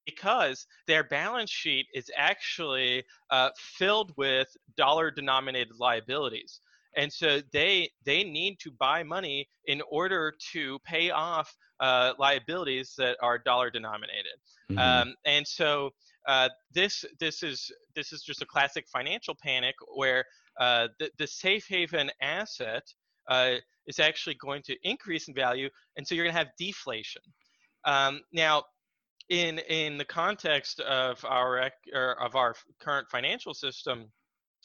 because 0.06 0.66
their 0.86 1.04
balance 1.04 1.50
sheet 1.50 1.86
is 1.94 2.10
actually 2.16 3.04
uh, 3.30 3.50
filled 3.56 4.12
with 4.16 4.48
dollar 4.76 5.10
denominated 5.10 5.74
liabilities 5.78 6.60
and 6.98 7.12
so 7.12 7.40
they 7.52 7.88
they 8.04 8.22
need 8.24 8.58
to 8.58 8.70
buy 8.72 9.02
money 9.02 9.48
in 9.66 9.80
order 9.90 10.34
to 10.52 10.78
pay 10.84 11.10
off 11.10 11.54
uh, 11.80 12.12
liabilities 12.18 12.94
that 12.98 13.16
are 13.22 13.38
dollar 13.38 13.70
denominated 13.70 14.38
Mhm. 14.70 14.78
um, 14.78 15.14
and 15.24 15.46
so 15.46 15.90
uh, 16.26 16.48
this 16.72 17.04
this 17.20 17.42
is 17.42 17.70
this 17.94 18.12
is 18.12 18.22
just 18.22 18.42
a 18.42 18.46
classic 18.46 18.84
financial 18.88 19.34
panic 19.42 19.74
where 19.94 20.24
uh, 20.60 20.88
the, 20.98 21.10
the 21.18 21.26
safe 21.26 21.66
haven 21.68 22.10
asset 22.20 22.82
uh, 23.28 23.54
is 23.86 23.98
actually 23.98 24.34
going 24.34 24.62
to 24.62 24.74
increase 24.82 25.28
in 25.28 25.34
value 25.34 25.68
and 25.96 26.06
so 26.06 26.14
you're 26.14 26.24
going 26.24 26.34
to 26.34 26.42
have 26.44 26.52
deflation 26.58 27.22
um, 27.84 28.20
now 28.32 28.62
in 29.28 29.58
in 29.58 29.98
the 29.98 30.04
context 30.04 30.80
of 30.80 31.24
our 31.24 31.70
of 32.20 32.34
our 32.34 32.54
current 32.80 33.08
financial 33.10 33.54
system, 33.54 34.10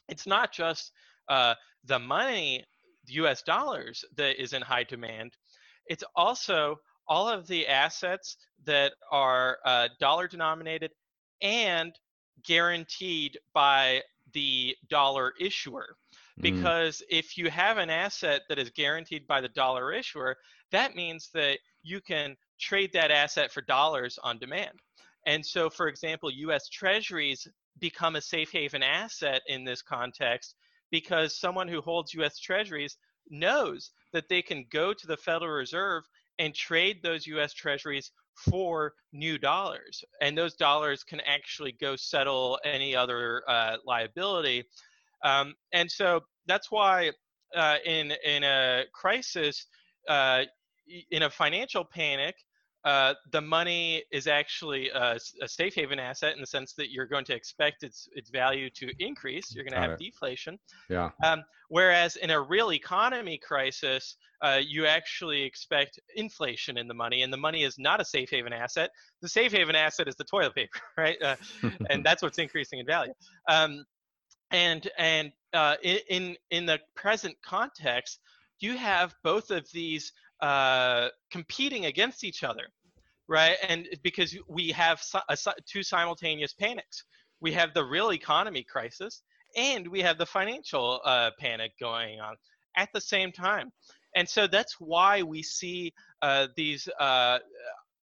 it's 0.09 0.25
not 0.25 0.53
just 0.53 0.91
uh, 1.29 1.55
the 1.85 1.99
money, 1.99 2.63
U.S. 3.07 3.41
dollars, 3.41 4.03
that 4.17 4.41
is 4.41 4.53
in 4.53 4.61
high 4.61 4.83
demand. 4.83 5.33
It's 5.87 6.03
also 6.15 6.77
all 7.07 7.27
of 7.27 7.47
the 7.47 7.67
assets 7.67 8.37
that 8.65 8.93
are 9.11 9.57
uh, 9.65 9.89
dollar 9.99 10.27
denominated 10.27 10.91
and 11.41 11.93
guaranteed 12.45 13.37
by 13.53 14.01
the 14.33 14.75
dollar 14.89 15.33
issuer. 15.39 15.95
Mm. 16.39 16.43
Because 16.43 17.03
if 17.09 17.37
you 17.37 17.49
have 17.49 17.77
an 17.77 17.89
asset 17.89 18.41
that 18.49 18.59
is 18.59 18.69
guaranteed 18.69 19.27
by 19.27 19.41
the 19.41 19.49
dollar 19.49 19.91
issuer, 19.93 20.37
that 20.71 20.95
means 20.95 21.29
that 21.33 21.59
you 21.83 22.01
can 22.01 22.35
trade 22.59 22.91
that 22.93 23.11
asset 23.11 23.51
for 23.51 23.61
dollars 23.61 24.17
on 24.23 24.39
demand. 24.39 24.79
And 25.25 25.45
so, 25.45 25.69
for 25.69 25.87
example, 25.87 26.31
US 26.31 26.69
Treasuries 26.69 27.47
become 27.79 28.15
a 28.15 28.21
safe 28.21 28.51
haven 28.51 28.83
asset 28.83 29.41
in 29.47 29.63
this 29.63 29.81
context 29.81 30.55
because 30.93 31.35
someone 31.35 31.67
who 31.67 31.81
holds 31.81 32.13
US 32.13 32.37
Treasuries 32.37 32.97
knows 33.27 33.89
that 34.13 34.29
they 34.29 34.43
can 34.43 34.63
go 34.71 34.93
to 34.93 35.07
the 35.07 35.17
Federal 35.17 35.49
Reserve 35.49 36.03
and 36.37 36.53
trade 36.53 37.01
those 37.01 37.25
US 37.25 37.51
Treasuries 37.51 38.11
for 38.35 38.93
new 39.11 39.39
dollars. 39.39 40.03
And 40.21 40.37
those 40.37 40.53
dollars 40.53 41.03
can 41.03 41.19
actually 41.21 41.71
go 41.81 41.95
settle 41.95 42.59
any 42.63 42.95
other 42.95 43.41
uh, 43.47 43.77
liability. 43.83 44.65
Um, 45.23 45.55
and 45.73 45.89
so 45.89 46.21
that's 46.45 46.69
why 46.69 47.09
uh, 47.55 47.77
in, 47.83 48.13
in 48.23 48.43
a 48.43 48.83
crisis, 48.93 49.65
uh, 50.07 50.43
in 51.09 51.23
a 51.23 51.29
financial 51.31 51.83
panic, 51.83 52.35
uh, 52.85 53.13
the 53.31 53.41
money 53.41 54.03
is 54.11 54.27
actually 54.27 54.89
a 54.89 55.17
safe 55.45 55.73
haven 55.73 55.99
asset 55.99 56.35
in 56.35 56.41
the 56.41 56.47
sense 56.47 56.73
that 56.73 56.91
you're 56.91 57.05
going 57.05 57.23
to 57.25 57.33
expect 57.33 57.83
its 57.83 58.09
its 58.13 58.29
value 58.29 58.69
to 58.71 58.91
increase. 58.99 59.55
You're 59.55 59.63
going 59.63 59.73
to 59.73 59.79
Got 59.79 59.89
have 59.91 60.01
it. 60.01 60.03
deflation. 60.03 60.59
Yeah. 60.89 61.11
Um, 61.23 61.43
whereas 61.69 62.17
in 62.17 62.31
a 62.31 62.41
real 62.41 62.73
economy 62.73 63.37
crisis, 63.37 64.17
uh, 64.41 64.59
you 64.65 64.85
actually 64.85 65.43
expect 65.43 65.99
inflation 66.15 66.77
in 66.77 66.89
the 66.89 66.93
money, 66.93 67.21
and 67.21 67.31
the 67.31 67.37
money 67.37 67.63
is 67.63 67.79
not 67.79 68.01
a 68.01 68.05
safe 68.05 68.29
haven 68.29 68.51
asset. 68.51 68.89
The 69.21 69.29
safe 69.29 69.53
haven 69.53 69.75
asset 69.75 70.09
is 70.09 70.15
the 70.15 70.25
toilet 70.25 70.53
paper, 70.53 70.79
right? 70.97 71.21
Uh, 71.21 71.35
and 71.89 72.03
that's 72.05 72.21
what's 72.21 72.37
increasing 72.37 72.79
in 72.79 72.85
value. 72.85 73.13
Um, 73.47 73.85
and 74.51 74.89
and 74.97 75.31
uh, 75.53 75.75
in 75.83 76.35
in 76.51 76.65
the 76.65 76.79
present 76.95 77.35
context, 77.45 78.19
you 78.59 78.77
have 78.77 79.15
both 79.23 79.51
of 79.51 79.65
these 79.71 80.11
uh, 80.43 81.07
competing 81.31 81.85
against 81.85 82.25
each 82.25 82.43
other, 82.43 82.67
right? 83.29 83.55
And 83.67 83.87
because 84.03 84.37
we 84.49 84.71
have 84.71 85.01
a 85.29 85.37
two 85.65 85.83
simultaneous 85.83 86.53
panics. 86.53 87.05
We 87.39 87.53
have 87.53 87.73
the 87.73 87.83
real 87.83 88.11
economy 88.11 88.63
crisis, 88.63 89.21
and 89.55 89.87
we 89.87 90.01
have 90.01 90.17
the 90.17 90.25
financial 90.25 90.99
uh, 91.05 91.31
panic 91.39 91.71
going 91.79 92.19
on 92.19 92.35
at 92.75 92.89
the 92.93 92.99
same 92.99 93.31
time. 93.31 93.71
And 94.15 94.27
so 94.27 94.45
that's 94.45 94.75
why 94.79 95.23
we 95.23 95.41
see 95.43 95.93
uh, 96.21 96.47
these 96.57 96.89
uh, 96.99 97.39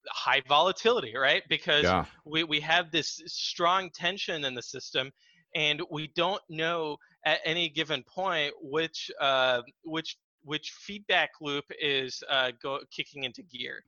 high 0.08 0.42
volatility, 0.48 1.16
right? 1.16 1.42
Because 1.48 1.84
yeah. 1.84 2.04
we, 2.24 2.44
we 2.44 2.60
have 2.60 2.92
this 2.92 3.20
strong 3.26 3.90
tension 3.90 4.44
in 4.44 4.54
the 4.54 4.62
system 4.62 5.10
and 5.56 5.82
we 5.90 6.12
don't 6.14 6.42
know 6.48 6.96
at 7.26 7.40
any 7.44 7.68
given 7.68 8.04
point 8.04 8.54
which 8.62 9.10
uh, 9.20 9.62
which 9.84 10.16
which 10.42 10.70
feedback 10.70 11.30
loop 11.40 11.64
is 11.80 12.22
uh, 12.28 12.50
go, 12.62 12.80
kicking 12.90 13.24
into 13.24 13.42
gear 13.42 13.84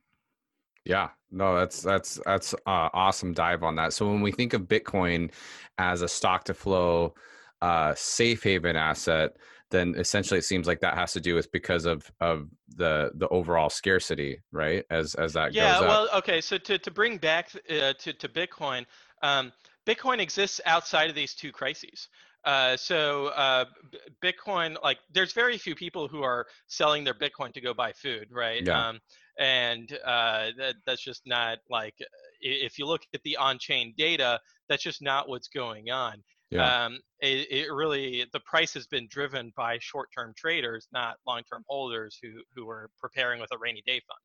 Yeah, 0.85 1.09
no, 1.31 1.55
that's 1.55 1.81
that's 1.81 2.19
that's 2.25 2.53
uh, 2.53 2.89
awesome 2.93 3.33
dive 3.33 3.63
on 3.63 3.75
that. 3.75 3.93
So 3.93 4.09
when 4.11 4.21
we 4.21 4.31
think 4.31 4.53
of 4.53 4.63
Bitcoin 4.63 5.31
as 5.77 6.01
a 6.01 6.07
stock 6.07 6.43
to 6.45 6.53
flow 6.53 7.13
uh, 7.61 7.93
safe 7.95 8.43
haven 8.43 8.75
asset, 8.75 9.37
then 9.71 9.95
essentially 9.97 10.37
it 10.37 10.43
seems 10.43 10.67
like 10.67 10.81
that 10.81 10.95
has 10.95 11.13
to 11.13 11.21
do 11.21 11.35
with 11.35 11.51
because 11.51 11.85
of 11.85 12.11
of 12.19 12.49
the 12.75 13.11
the 13.15 13.27
overall 13.29 13.69
scarcity, 13.69 14.41
right? 14.51 14.85
As 14.89 15.15
as 15.15 15.33
that 15.33 15.53
yeah 15.53 15.79
goes 15.79 15.87
well 15.87 16.09
okay 16.13 16.39
so 16.41 16.57
to, 16.57 16.77
to 16.77 16.91
bring 16.91 17.17
back 17.17 17.49
uh, 17.69 17.93
to, 17.93 18.13
to 18.13 18.29
bitcoin 18.29 18.85
um, 19.21 19.51
bitcoin 19.85 20.19
exists 20.19 20.61
outside 20.65 21.09
of 21.09 21.15
these 21.15 21.33
two 21.33 21.51
crises 21.51 22.07
uh, 22.45 22.75
so 22.77 23.27
uh, 23.27 23.65
B- 23.91 23.99
bitcoin 24.31 24.75
like 24.83 24.99
there's 25.13 25.33
very 25.33 25.57
few 25.57 25.75
people 25.75 26.07
who 26.07 26.23
are 26.23 26.45
selling 26.67 27.03
their 27.03 27.13
bitcoin 27.13 27.53
to 27.53 27.61
go 27.61 27.73
buy 27.73 27.91
food 27.93 28.27
right 28.31 28.63
Yeah. 28.65 28.89
um, 28.89 28.99
and 29.39 29.97
uh, 30.05 30.49
that, 30.57 30.75
that's 30.85 31.03
just 31.03 31.21
not 31.25 31.59
like 31.69 31.95
if 32.41 32.77
you 32.77 32.85
look 32.85 33.01
at 33.13 33.21
the 33.23 33.37
on-chain 33.37 33.93
data 33.97 34.39
that's 34.69 34.83
just 34.83 35.01
not 35.01 35.29
what's 35.29 35.47
going 35.47 35.89
on 35.89 36.21
Yeah. 36.51 36.85
um, 36.85 36.99
it, 37.19 37.47
it 37.49 37.71
really 37.71 38.25
the 38.33 38.41
price 38.41 38.73
has 38.73 38.87
been 38.87 39.07
driven 39.09 39.51
by 39.55 39.77
short-term 39.79 40.33
traders 40.37 40.87
not 40.91 41.15
long-term 41.25 41.63
holders 41.67 42.19
who 42.21 42.29
who 42.55 42.69
are 42.69 42.89
preparing 42.99 43.39
with 43.39 43.51
a 43.53 43.57
rainy 43.57 43.81
day 43.85 44.01
fund 44.07 44.19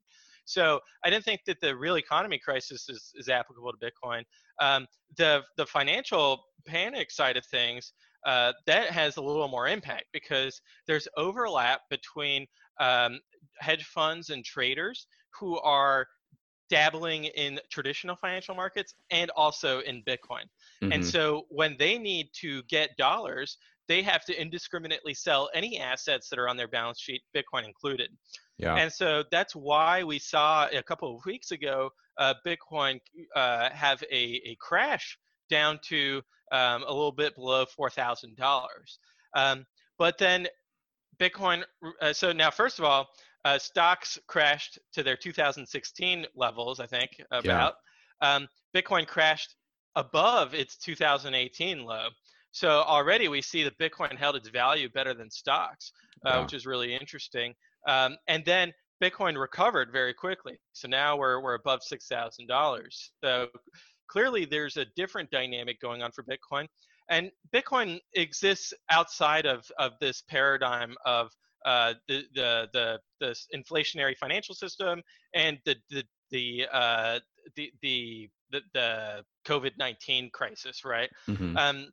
so 0.44 0.80
I 1.04 1.10
didn't 1.10 1.26
think 1.26 1.42
that 1.46 1.60
the 1.60 1.76
real 1.76 1.98
economy 1.98 2.38
crisis 2.38 2.88
is, 2.88 3.12
is 3.16 3.28
applicable 3.28 3.70
to 3.70 3.78
Bitcoin. 3.78 4.22
Um, 4.62 4.86
the 5.18 5.42
the 5.58 5.66
financial 5.66 6.42
panic 6.66 7.10
side 7.10 7.36
of 7.36 7.44
things 7.44 7.92
uh, 8.28 8.52
that 8.66 8.90
has 8.90 9.16
a 9.16 9.22
little 9.22 9.48
more 9.48 9.66
impact 9.68 10.04
because 10.12 10.60
there's 10.86 11.08
overlap 11.16 11.80
between 11.88 12.46
um, 12.78 13.18
hedge 13.58 13.84
funds 13.84 14.28
and 14.28 14.44
traders 14.44 15.06
who 15.38 15.58
are 15.60 16.06
dabbling 16.68 17.24
in 17.24 17.58
traditional 17.70 18.14
financial 18.16 18.54
markets 18.54 18.94
and 19.10 19.30
also 19.30 19.80
in 19.80 20.02
Bitcoin. 20.04 20.44
And 20.82 21.02
Mhm. 21.02 21.10
so 21.10 21.46
when 21.48 21.76
they 21.78 21.96
need 21.96 22.26
to 22.34 22.62
get 22.64 22.94
dollars, 22.98 23.56
they 23.86 24.02
have 24.02 24.26
to 24.26 24.38
indiscriminately 24.38 25.14
sell 25.14 25.48
any 25.54 25.78
assets 25.78 26.28
that 26.28 26.38
are 26.38 26.48
on 26.50 26.58
their 26.58 26.68
balance 26.68 27.00
sheet, 27.00 27.22
Bitcoin 27.34 27.64
included. 27.64 28.10
yeah. 28.58 28.74
And 28.74 28.92
so 28.92 29.24
that's 29.30 29.54
why 29.56 30.02
we 30.04 30.18
saw 30.18 30.68
a 30.68 30.82
couple 30.82 31.16
of 31.16 31.24
weeks 31.24 31.52
ago 31.52 31.90
uh, 32.18 32.34
Bitcoin 32.44 33.00
uh, 33.34 33.70
have 33.70 34.02
a, 34.10 34.24
a 34.44 34.56
crash 34.56 35.16
down 35.48 35.78
to 35.84 36.20
um, 36.52 36.82
a 36.84 36.92
little 36.92 37.12
bit 37.12 37.34
below 37.34 37.64
$4,000. 37.64 38.66
Um, 39.34 39.66
but 39.98 40.18
then 40.18 40.46
Bitcoin, 41.18 41.64
uh, 42.00 42.12
so 42.12 42.32
now, 42.32 42.50
first 42.50 42.78
of 42.78 42.84
all, 42.84 43.08
uh, 43.44 43.58
stocks 43.58 44.18
crashed 44.26 44.78
to 44.92 45.02
their 45.02 45.16
2016 45.16 46.26
levels, 46.34 46.80
I 46.80 46.86
think, 46.86 47.10
about. 47.30 47.74
Yeah. 48.22 48.34
Um, 48.34 48.48
Bitcoin 48.74 49.06
crashed 49.06 49.54
above 49.96 50.54
its 50.54 50.76
2018 50.76 51.84
low. 51.84 52.08
So 52.52 52.68
already 52.82 53.28
we 53.28 53.42
see 53.42 53.62
that 53.64 53.78
Bitcoin 53.78 54.16
held 54.16 54.36
its 54.36 54.48
value 54.48 54.88
better 54.88 55.14
than 55.14 55.30
stocks, 55.30 55.92
uh, 56.26 56.30
yeah. 56.30 56.40
which 56.42 56.54
is 56.54 56.66
really 56.66 56.94
interesting. 56.94 57.54
Um, 57.86 58.16
and 58.26 58.44
then 58.44 58.72
Bitcoin 59.02 59.38
recovered 59.38 59.92
very 59.92 60.14
quickly. 60.14 60.58
So 60.72 60.88
now 60.88 61.16
we're, 61.16 61.40
we're 61.40 61.54
above 61.54 61.80
$6,000. 61.90 63.10
So 63.22 63.48
clearly 64.08 64.44
there's 64.44 64.76
a 64.76 64.86
different 64.96 65.30
dynamic 65.30 65.80
going 65.80 66.02
on 66.02 66.10
for 66.12 66.24
Bitcoin. 66.24 66.66
And 67.10 67.30
Bitcoin 67.54 68.00
exists 68.14 68.74
outside 68.90 69.46
of, 69.46 69.64
of 69.78 69.92
this 70.00 70.22
paradigm 70.28 70.94
of 71.06 71.30
uh, 71.64 71.94
the, 72.06 72.24
the, 72.34 72.68
the, 72.72 72.98
the 73.20 73.34
inflationary 73.54 74.16
financial 74.16 74.54
system 74.54 75.02
and 75.34 75.58
the, 75.64 75.76
the, 75.90 76.04
the, 76.30 76.66
uh, 76.72 77.18
the, 77.56 77.72
the, 77.82 78.28
the, 78.50 78.60
the 78.74 79.24
COVID-19 79.46 80.32
crisis, 80.32 80.84
right? 80.84 81.10
Mm-hmm. 81.28 81.56
Um, 81.56 81.88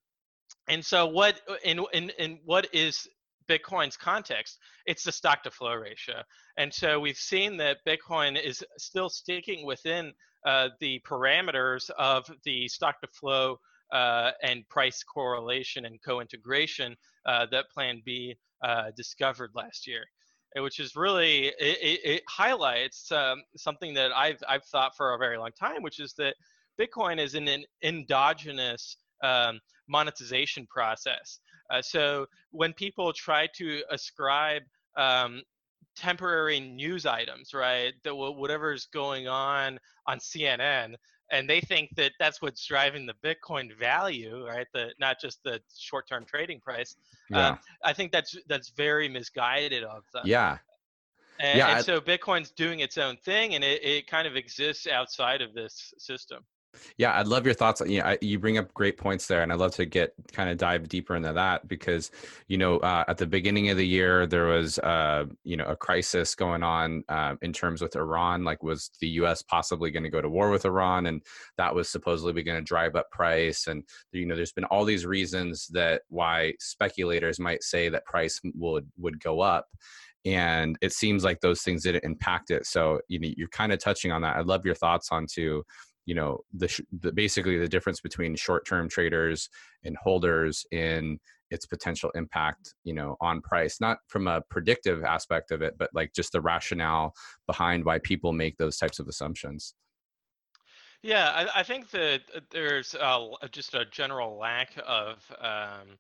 and 0.67 0.84
so 0.84 1.06
what 1.06 1.39
in, 1.63 1.80
in, 1.93 2.12
in 2.17 2.39
what 2.43 2.67
is 2.73 3.08
Bitcoin's 3.47 3.97
context, 3.97 4.60
it's 4.86 5.04
the 5.04 5.12
stock 5.12 5.43
to 5.43 5.51
flow 5.51 5.75
ratio. 5.75 6.21
And 6.58 6.73
so 6.73 6.99
we've 6.99 7.17
seen 7.17 7.58
that 7.58 7.78
Bitcoin 7.88 8.41
is 8.41 8.63
still 8.78 9.10
sticking 9.10 9.65
within 9.65 10.13
uh, 10.45 10.69
the 10.79 11.01
parameters 11.08 11.89
of 11.97 12.29
the 12.43 12.67
stock 12.67 13.01
to 13.01 13.08
flow 13.08 13.58
uh, 13.91 14.31
and 14.43 14.67
price 14.69 15.03
correlation 15.03 15.86
and 15.86 15.99
co-integration 16.03 16.95
uh, 17.25 17.45
that 17.51 17.65
Plan 17.73 18.01
B 18.05 18.36
uh, 18.63 18.91
discovered 18.95 19.51
last 19.55 19.88
year, 19.88 20.03
which 20.58 20.79
is 20.79 20.95
really 20.95 21.47
it, 21.47 21.77
it, 21.81 21.99
it 22.03 22.23
highlights 22.27 23.12
um, 23.12 23.41
something 23.58 23.93
that 23.93 24.12
I've 24.15 24.41
I've 24.47 24.65
thought 24.65 24.95
for 24.95 25.13
a 25.13 25.17
very 25.17 25.38
long 25.38 25.51
time, 25.60 25.81
which 25.81 25.99
is 25.99 26.13
that 26.17 26.36
Bitcoin 26.79 27.19
is 27.19 27.36
in 27.36 27.47
an 27.47 27.63
endogenous 27.84 28.97
um, 29.23 29.60
monetization 29.88 30.67
process. 30.67 31.39
Uh, 31.71 31.81
so 31.81 32.25
when 32.51 32.73
people 32.73 33.12
try 33.13 33.47
to 33.55 33.81
ascribe 33.89 34.62
um, 34.97 35.41
temporary 35.95 36.60
news 36.60 37.06
items, 37.06 37.54
right, 37.54 37.93
that 38.04 38.15
whatever's 38.15 38.88
going 38.88 39.28
on 39.28 39.80
on 40.08 40.19
CNN, 40.19 40.95
and 41.32 41.50
they 41.50 41.60
think 41.62 41.89
that 41.95 42.12
that's 42.19 42.41
what's 42.41 42.65
driving 42.65 43.06
the 43.06 43.15
Bitcoin 43.24 43.78
value, 43.78 44.45
right? 44.45 44.67
The 44.74 44.91
not 45.00 45.19
just 45.19 45.39
the 45.43 45.60
short-term 45.78 46.26
trading 46.26 46.60
price. 46.60 46.95
Yeah. 47.30 47.50
Um, 47.50 47.60
I 47.84 47.93
think 47.93 48.12
that's 48.12 48.38
that's 48.48 48.69
very 48.69 49.10
misguided 49.10 49.84
of 49.84 50.04
them. 50.13 50.24
Yeah. 50.26 50.58
And, 51.39 51.58
yeah, 51.58 51.76
and 51.76 51.86
so 51.86 52.00
Bitcoin's 52.00 52.52
doing 52.52 52.80
its 52.80 52.98
own 52.98 53.17
thing, 53.17 53.56
and 53.56 53.63
it, 53.63 53.84
it 53.84 54.08
kind 54.08 54.26
of 54.26 54.38
exists 54.38 54.88
outside 54.88 55.41
of 55.41 55.54
this 55.54 55.93
system. 55.98 56.45
Yeah, 56.97 57.17
I'd 57.17 57.27
love 57.27 57.45
your 57.45 57.53
thoughts. 57.53 57.81
You, 57.85 58.01
know, 58.01 58.17
you 58.21 58.39
bring 58.39 58.57
up 58.57 58.73
great 58.73 58.97
points 58.97 59.27
there, 59.27 59.41
and 59.41 59.51
I'd 59.51 59.59
love 59.59 59.73
to 59.75 59.85
get 59.85 60.13
kind 60.31 60.49
of 60.49 60.57
dive 60.57 60.88
deeper 60.88 61.15
into 61.15 61.33
that 61.33 61.67
because, 61.67 62.11
you 62.47 62.57
know, 62.57 62.77
uh, 62.77 63.03
at 63.07 63.17
the 63.17 63.25
beginning 63.27 63.69
of 63.69 63.77
the 63.77 63.85
year 63.85 64.25
there 64.25 64.45
was, 64.45 64.79
uh, 64.79 65.25
you 65.43 65.57
know, 65.57 65.65
a 65.65 65.75
crisis 65.75 66.35
going 66.35 66.63
on 66.63 67.03
uh, 67.09 67.35
in 67.41 67.53
terms 67.53 67.81
with 67.81 67.95
Iran. 67.95 68.43
Like, 68.43 68.63
was 68.63 68.91
the 68.99 69.09
U.S. 69.09 69.41
possibly 69.41 69.91
going 69.91 70.03
to 70.03 70.09
go 70.09 70.21
to 70.21 70.29
war 70.29 70.49
with 70.49 70.65
Iran, 70.65 71.07
and 71.07 71.21
that 71.57 71.73
was 71.73 71.89
supposedly 71.89 72.43
going 72.43 72.57
to 72.57 72.63
drive 72.63 72.95
up 72.95 73.09
price? 73.11 73.67
And 73.67 73.83
you 74.11 74.25
know, 74.25 74.35
there's 74.35 74.53
been 74.53 74.65
all 74.65 74.85
these 74.85 75.05
reasons 75.05 75.67
that 75.73 76.01
why 76.09 76.53
speculators 76.59 77.39
might 77.39 77.63
say 77.63 77.89
that 77.89 78.05
price 78.05 78.39
would 78.55 78.88
would 78.97 79.19
go 79.19 79.41
up 79.41 79.67
and 80.25 80.75
it 80.81 80.91
seems 80.91 81.23
like 81.23 81.39
those 81.39 81.61
things 81.61 81.83
didn't 81.83 82.03
impact 82.03 82.51
it 82.51 82.65
so 82.65 82.99
you 83.07 83.19
know 83.19 83.29
you're 83.38 83.47
kind 83.49 83.71
of 83.71 83.79
touching 83.79 84.11
on 84.11 84.21
that 84.21 84.35
i'd 84.38 84.47
love 84.47 84.65
your 84.65 84.75
thoughts 84.75 85.09
on 85.11 85.25
to 85.27 85.63
you 86.06 86.15
know 86.15 86.39
the, 86.54 86.82
the 87.02 87.12
basically 87.12 87.58
the 87.58 87.68
difference 87.68 88.00
between 88.00 88.36
short-term 88.36 88.88
traders 88.88 89.50
and 89.84 89.98
holders 89.98 90.65
in 90.72 91.20
its 91.52 91.65
potential 91.65 92.12
impact 92.15 92.74
you 92.84 92.94
know 92.94 93.15
on 93.22 93.41
price 93.41 93.80
not 93.82 93.98
from 94.08 94.28
a 94.28 94.41
predictive 94.50 95.04
aspect 95.04 95.52
of 95.52 95.62
it 95.62 95.76
but 95.78 95.89
like 95.94 96.13
just 96.13 96.32
the 96.32 96.41
rationale 96.41 97.13
behind 97.48 97.84
why 97.84 98.00
people 98.00 98.32
make 98.32 98.58
those 98.58 98.78
types 98.78 99.00
of 99.00 99.08
assumptions. 99.08 99.74
Yeah 101.02 101.32
i, 101.36 101.60
I 101.60 101.63
think 101.63 101.89
that 101.91 102.22
there's 102.52 102.96
a, 102.96 103.30
just 103.52 103.74
a 103.74 103.86
general 103.86 104.38
lack 104.38 104.72
of 104.86 105.32
um, 105.39 105.98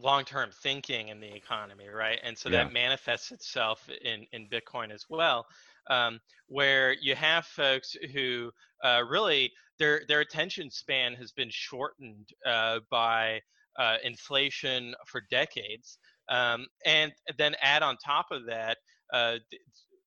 long-term 0.00 0.50
thinking 0.62 1.08
in 1.08 1.20
the 1.20 1.32
economy 1.34 1.88
right? 1.88 2.18
And 2.22 2.36
so 2.36 2.48
yeah. 2.48 2.64
that 2.64 2.72
manifests 2.72 3.32
itself 3.32 3.88
in 4.02 4.26
in 4.32 4.48
bitcoin 4.48 4.90
as 4.90 5.06
well 5.08 5.46
um, 5.90 6.20
where 6.48 6.94
you 7.00 7.14
have 7.14 7.46
folks 7.46 7.96
who 8.12 8.50
uh, 8.84 9.02
really 9.08 9.52
their 9.78 10.02
their 10.08 10.20
attention 10.20 10.70
span 10.70 11.14
has 11.14 11.32
been 11.32 11.50
shortened 11.50 12.28
uh, 12.46 12.80
by 12.90 13.40
uh, 13.78 13.96
inflation 14.04 14.94
for 15.06 15.22
decades, 15.30 15.98
um, 16.30 16.66
and 16.84 17.12
then 17.38 17.54
add 17.60 17.82
on 17.82 17.96
top 18.04 18.26
of 18.30 18.46
that, 18.46 18.78
uh, 19.12 19.36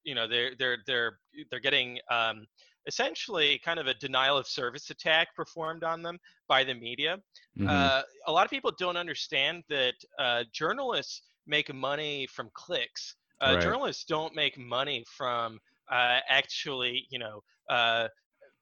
you 0.04 0.16
know, 0.16 0.28
they're 0.28 0.52
they're 0.58 0.78
they're 0.88 1.20
they're 1.50 1.60
getting 1.60 2.00
um, 2.12 2.46
essentially 2.88 3.60
kind 3.64 3.80
of 3.80 3.88
a 3.88 3.94
denial 3.96 4.38
of 4.38 4.48
service 4.48 4.90
attack 4.90 5.36
performed 5.36 5.84
on 5.84 6.02
them 6.02 6.18
by 6.48 6.64
the 6.64 6.74
media. 6.74 7.18
Mm-hmm. 7.58 7.68
Uh, 7.70 8.02
a 8.28 8.32
lot 8.32 8.46
of 8.46 8.50
people 8.50 8.72
don't 8.80 8.98
understand 8.98 9.64
that 9.70 9.94
uh, 10.18 10.44
journalists 10.52 11.22
make 11.46 11.74
money 11.74 12.28
from 12.28 12.50
clicks. 12.54 13.16
Uh, 13.42 13.54
right. 13.54 13.62
Journalists 13.62 14.06
don't 14.06 14.36
make 14.36 14.58
money 14.58 15.04
from 15.18 15.60
uh, 15.92 16.20
actually, 16.28 17.06
you 17.10 17.20
know, 17.20 17.42
uh, 17.70 18.08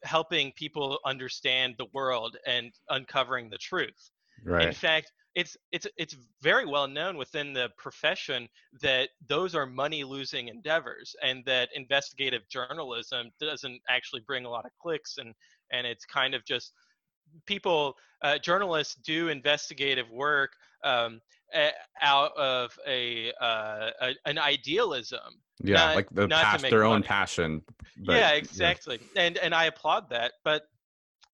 helping 0.03 0.51
people 0.55 0.99
understand 1.05 1.75
the 1.77 1.87
world 1.93 2.37
and 2.45 2.71
uncovering 2.89 3.49
the 3.49 3.57
truth. 3.57 4.11
Right. 4.45 4.67
In 4.67 4.73
fact, 4.73 5.11
it's 5.37 5.55
it's 5.71 5.85
it's 5.97 6.15
very 6.41 6.65
well 6.65 6.87
known 6.87 7.15
within 7.15 7.53
the 7.53 7.69
profession 7.77 8.49
that 8.81 9.09
those 9.29 9.53
are 9.53 9.67
money 9.67 10.03
losing 10.03 10.47
endeavors 10.47 11.15
and 11.21 11.43
that 11.45 11.69
investigative 11.75 12.41
journalism 12.49 13.29
doesn't 13.39 13.79
actually 13.87 14.21
bring 14.25 14.45
a 14.45 14.49
lot 14.49 14.65
of 14.65 14.71
clicks 14.81 15.19
and 15.19 15.35
and 15.71 15.85
it's 15.85 16.05
kind 16.05 16.33
of 16.33 16.43
just 16.43 16.73
people 17.45 17.93
uh, 18.23 18.39
journalists 18.39 18.95
do 19.05 19.29
investigative 19.29 20.09
work 20.09 20.53
um, 20.83 21.21
out 22.01 22.36
of 22.38 22.77
a, 22.88 23.31
uh, 23.41 23.89
a, 24.01 24.13
an 24.25 24.38
idealism 24.38 25.41
yeah 25.63 25.75
not, 25.75 25.95
like 25.95 26.10
the 26.12 26.27
past, 26.27 26.62
their 26.69 26.83
money. 26.83 26.93
own 26.95 27.03
passion 27.03 27.62
but, 28.05 28.15
yeah 28.15 28.31
exactly 28.31 28.99
yeah. 29.15 29.23
and 29.23 29.38
and 29.38 29.55
i 29.55 29.65
applaud 29.65 30.10
that 30.10 30.33
but 30.43 30.63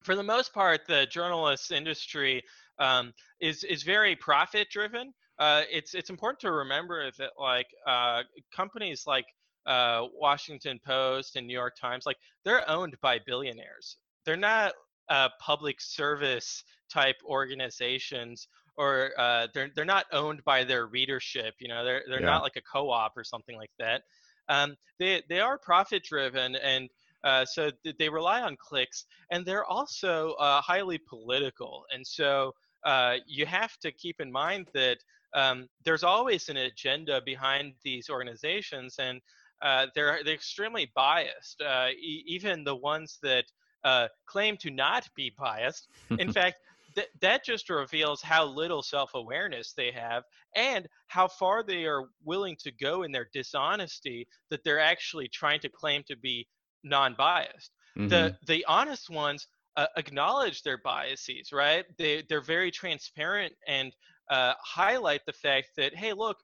for 0.04 0.16
the 0.16 0.24
most 0.24 0.54
part 0.54 0.82
the 0.88 1.06
journalist 1.08 1.72
industry 1.72 2.42
um, 2.80 3.14
is 3.40 3.64
is 3.64 3.84
very 3.84 4.16
profit 4.16 4.70
driven 4.70 5.14
uh, 5.40 5.64
it's 5.72 5.94
it's 5.94 6.10
important 6.10 6.40
to 6.40 6.52
remember 6.52 7.10
that 7.18 7.32
like 7.40 7.68
uh, 7.88 8.22
companies 8.56 9.04
like 9.06 9.26
uh, 9.66 10.06
washington 10.20 10.80
post 10.86 11.36
and 11.36 11.46
new 11.46 11.54
york 11.54 11.76
times 11.80 12.06
like 12.06 12.18
they're 12.46 12.70
owned 12.70 12.96
by 13.02 13.20
billionaires 13.26 13.98
they're 14.26 14.38
not 14.38 14.74
uh, 15.10 15.28
public 15.40 15.82
service 15.82 16.64
type 16.90 17.18
organizations 17.26 18.48
or 18.78 19.12
uh, 19.18 19.48
they're 19.54 19.70
they're 19.76 19.86
not 19.86 20.06
owned 20.12 20.44
by 20.44 20.64
their 20.64 20.88
readership. 20.88 21.56
You 21.60 21.68
know, 21.68 21.84
they're 21.84 22.04
they're 22.08 22.22
yeah. 22.22 22.28
not 22.28 22.44
like 22.44 22.56
a 22.56 22.62
co-op 22.62 23.16
or 23.16 23.24
something 23.24 23.56
like 23.56 23.72
that. 23.80 24.04
Um, 24.50 24.76
they 25.00 25.22
they 25.30 25.40
are 25.40 25.58
profit 25.58 26.04
driven 26.04 26.56
and. 26.56 26.90
Uh, 27.26 27.46
so 27.46 27.72
th- 27.86 27.96
they 28.00 28.10
rely 28.10 28.42
on 28.42 28.58
clicks, 28.58 29.06
and 29.32 29.46
they're 29.46 29.64
also 29.64 30.32
uh, 30.42 30.60
highly 30.60 30.98
political. 30.98 31.86
And 31.94 32.06
so 32.06 32.52
uh, 32.84 33.16
you 33.26 33.46
have 33.46 33.78
to 33.78 33.94
keep 33.94 34.20
in 34.20 34.30
mind 34.30 34.68
that 34.74 34.98
um, 35.34 35.68
there's 35.86 36.04
always 36.04 36.50
an 36.50 36.58
agenda 36.58 37.22
behind 37.26 37.74
these 37.84 38.10
organizations, 38.10 38.96
and 39.00 39.22
uh, 39.62 39.88
they're 39.96 40.20
they're 40.24 40.34
extremely 40.34 40.92
biased. 40.96 41.62
Uh, 41.62 41.88
e- 41.98 42.24
even 42.28 42.64
the 42.64 42.76
ones 42.76 43.20
that 43.24 43.46
uh, 43.84 44.08
claim 44.26 44.58
to 44.58 44.70
not 44.70 45.08
be 45.16 45.32
biased, 45.38 45.88
in 46.20 46.32
fact, 46.34 46.58
th- 46.96 47.10
that 47.22 47.44
just 47.44 47.70
reveals 47.70 48.22
how 48.22 48.46
little 48.46 48.82
self-awareness 48.82 49.74
they 49.74 49.92
have 49.92 50.24
and 50.56 50.88
how 51.08 51.28
far 51.28 51.64
they 51.64 51.86
are 51.86 52.06
willing 52.24 52.56
to 52.60 52.72
go 52.72 53.04
in 53.04 53.12
their 53.12 53.28
dishonesty 53.34 54.28
that 54.50 54.64
they're 54.64 54.80
actually 54.80 55.28
trying 55.28 55.60
to 55.60 55.70
claim 55.70 56.04
to 56.08 56.16
be 56.18 56.48
non-biased 56.84 57.72
mm-hmm. 57.98 58.08
the 58.08 58.38
the 58.48 58.64
honest 58.68 59.10
ones 59.10 59.48
uh, 59.76 59.88
acknowledge 59.98 60.62
their 60.64 60.78
biases 60.78 61.52
right 61.52 61.86
they 61.98 62.24
they're 62.30 62.42
very 62.42 62.72
transparent 62.72 63.54
and 63.68 63.96
uh, 64.30 64.54
highlight 64.60 65.22
the 65.26 65.34
fact 65.34 65.70
that 65.78 65.96
hey 65.96 66.14
look 66.14 66.38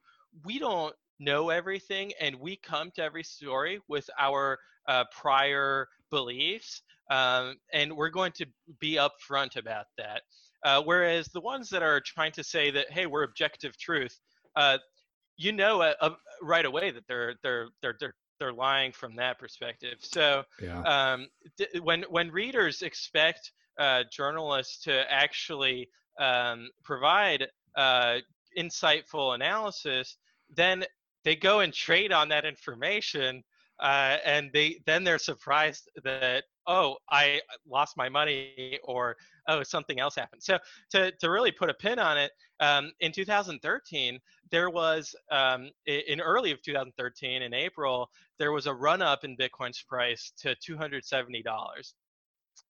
we 0.46 0.60
don't 0.60 0.96
know 1.20 1.50
everything 1.50 2.12
and 2.20 2.36
we 2.36 2.56
come 2.56 2.90
to 2.96 3.04
every 3.04 3.24
story 3.24 3.80
with 3.88 4.10
our 4.18 4.58
uh, 4.88 5.04
prior 5.12 5.88
beliefs 6.10 6.82
um, 7.10 7.56
and 7.74 7.92
we're 7.96 8.10
going 8.10 8.32
to 8.34 8.46
be 8.80 8.96
upfront 8.96 9.56
about 9.58 9.86
that. 9.98 10.22
Uh, 10.66 10.82
whereas 10.84 11.28
the 11.28 11.42
ones 11.42 11.70
that 11.70 11.82
are 11.82 12.02
trying 12.02 12.32
to 12.34 12.44
say 12.44 12.70
that, 12.70 12.92
hey, 12.92 13.06
we're 13.06 13.24
objective 13.24 13.78
truth, 13.78 14.20
uh, 14.56 14.78
you 15.38 15.54
know 15.54 15.82
uh, 15.82 16.16
right 16.42 16.66
away 16.66 16.92
that 16.92 17.08
they're 17.08 17.36
they're 17.42 17.70
they're 17.82 17.96
they're 18.00 18.14
they're 18.40 18.54
lying 18.54 18.92
from 18.92 19.16
that 19.16 19.40
perspective. 19.40 19.98
So 20.02 20.44
Yeah. 20.62 20.82
um, 20.82 21.28
th- 21.58 21.82
when 21.82 22.04
when 22.10 22.30
readers 22.30 22.82
expect 22.82 23.52
uh, 23.80 24.04
journalists 24.12 24.84
to 24.84 25.10
actually 25.12 25.90
um, 26.20 26.70
provide 26.84 27.48
uh, 27.76 28.18
insightful 28.58 29.34
analysis, 29.36 30.18
then 30.54 30.86
they 31.24 31.36
go 31.36 31.62
and 31.62 31.74
trade 31.74 32.12
on 32.12 32.30
that 32.30 32.46
information, 32.46 33.44
uh, 33.82 34.18
and 34.26 34.50
they 34.54 34.80
then 34.86 35.04
they're 35.04 35.18
surprised 35.18 35.90
that 36.04 36.44
oh 36.68 36.98
I 37.10 37.42
lost 37.68 37.98
my 37.98 38.10
money 38.10 38.80
or 38.84 39.16
oh 39.48 39.64
something 39.64 40.00
else 40.00 40.16
happened. 40.16 40.44
So 40.44 40.58
to 40.92 41.12
to 41.20 41.30
really 41.30 41.52
put 41.52 41.70
a 41.70 41.74
pin 41.74 42.00
on 42.00 42.18
it, 42.18 42.32
um, 42.60 42.92
in 43.00 43.12
2013 43.12 44.20
there 44.52 44.70
was 44.70 45.16
um, 45.32 45.70
in 45.86 46.20
early 46.22 46.52
of 46.52 46.62
2013 46.62 47.42
in 47.42 47.54
April 47.54 48.10
there 48.38 48.52
was 48.52 48.68
a 48.68 48.74
run 48.74 49.02
up 49.02 49.24
in 49.24 49.38
Bitcoin's 49.38 49.84
price 49.84 50.32
to 50.40 50.56
$270. 50.56 51.94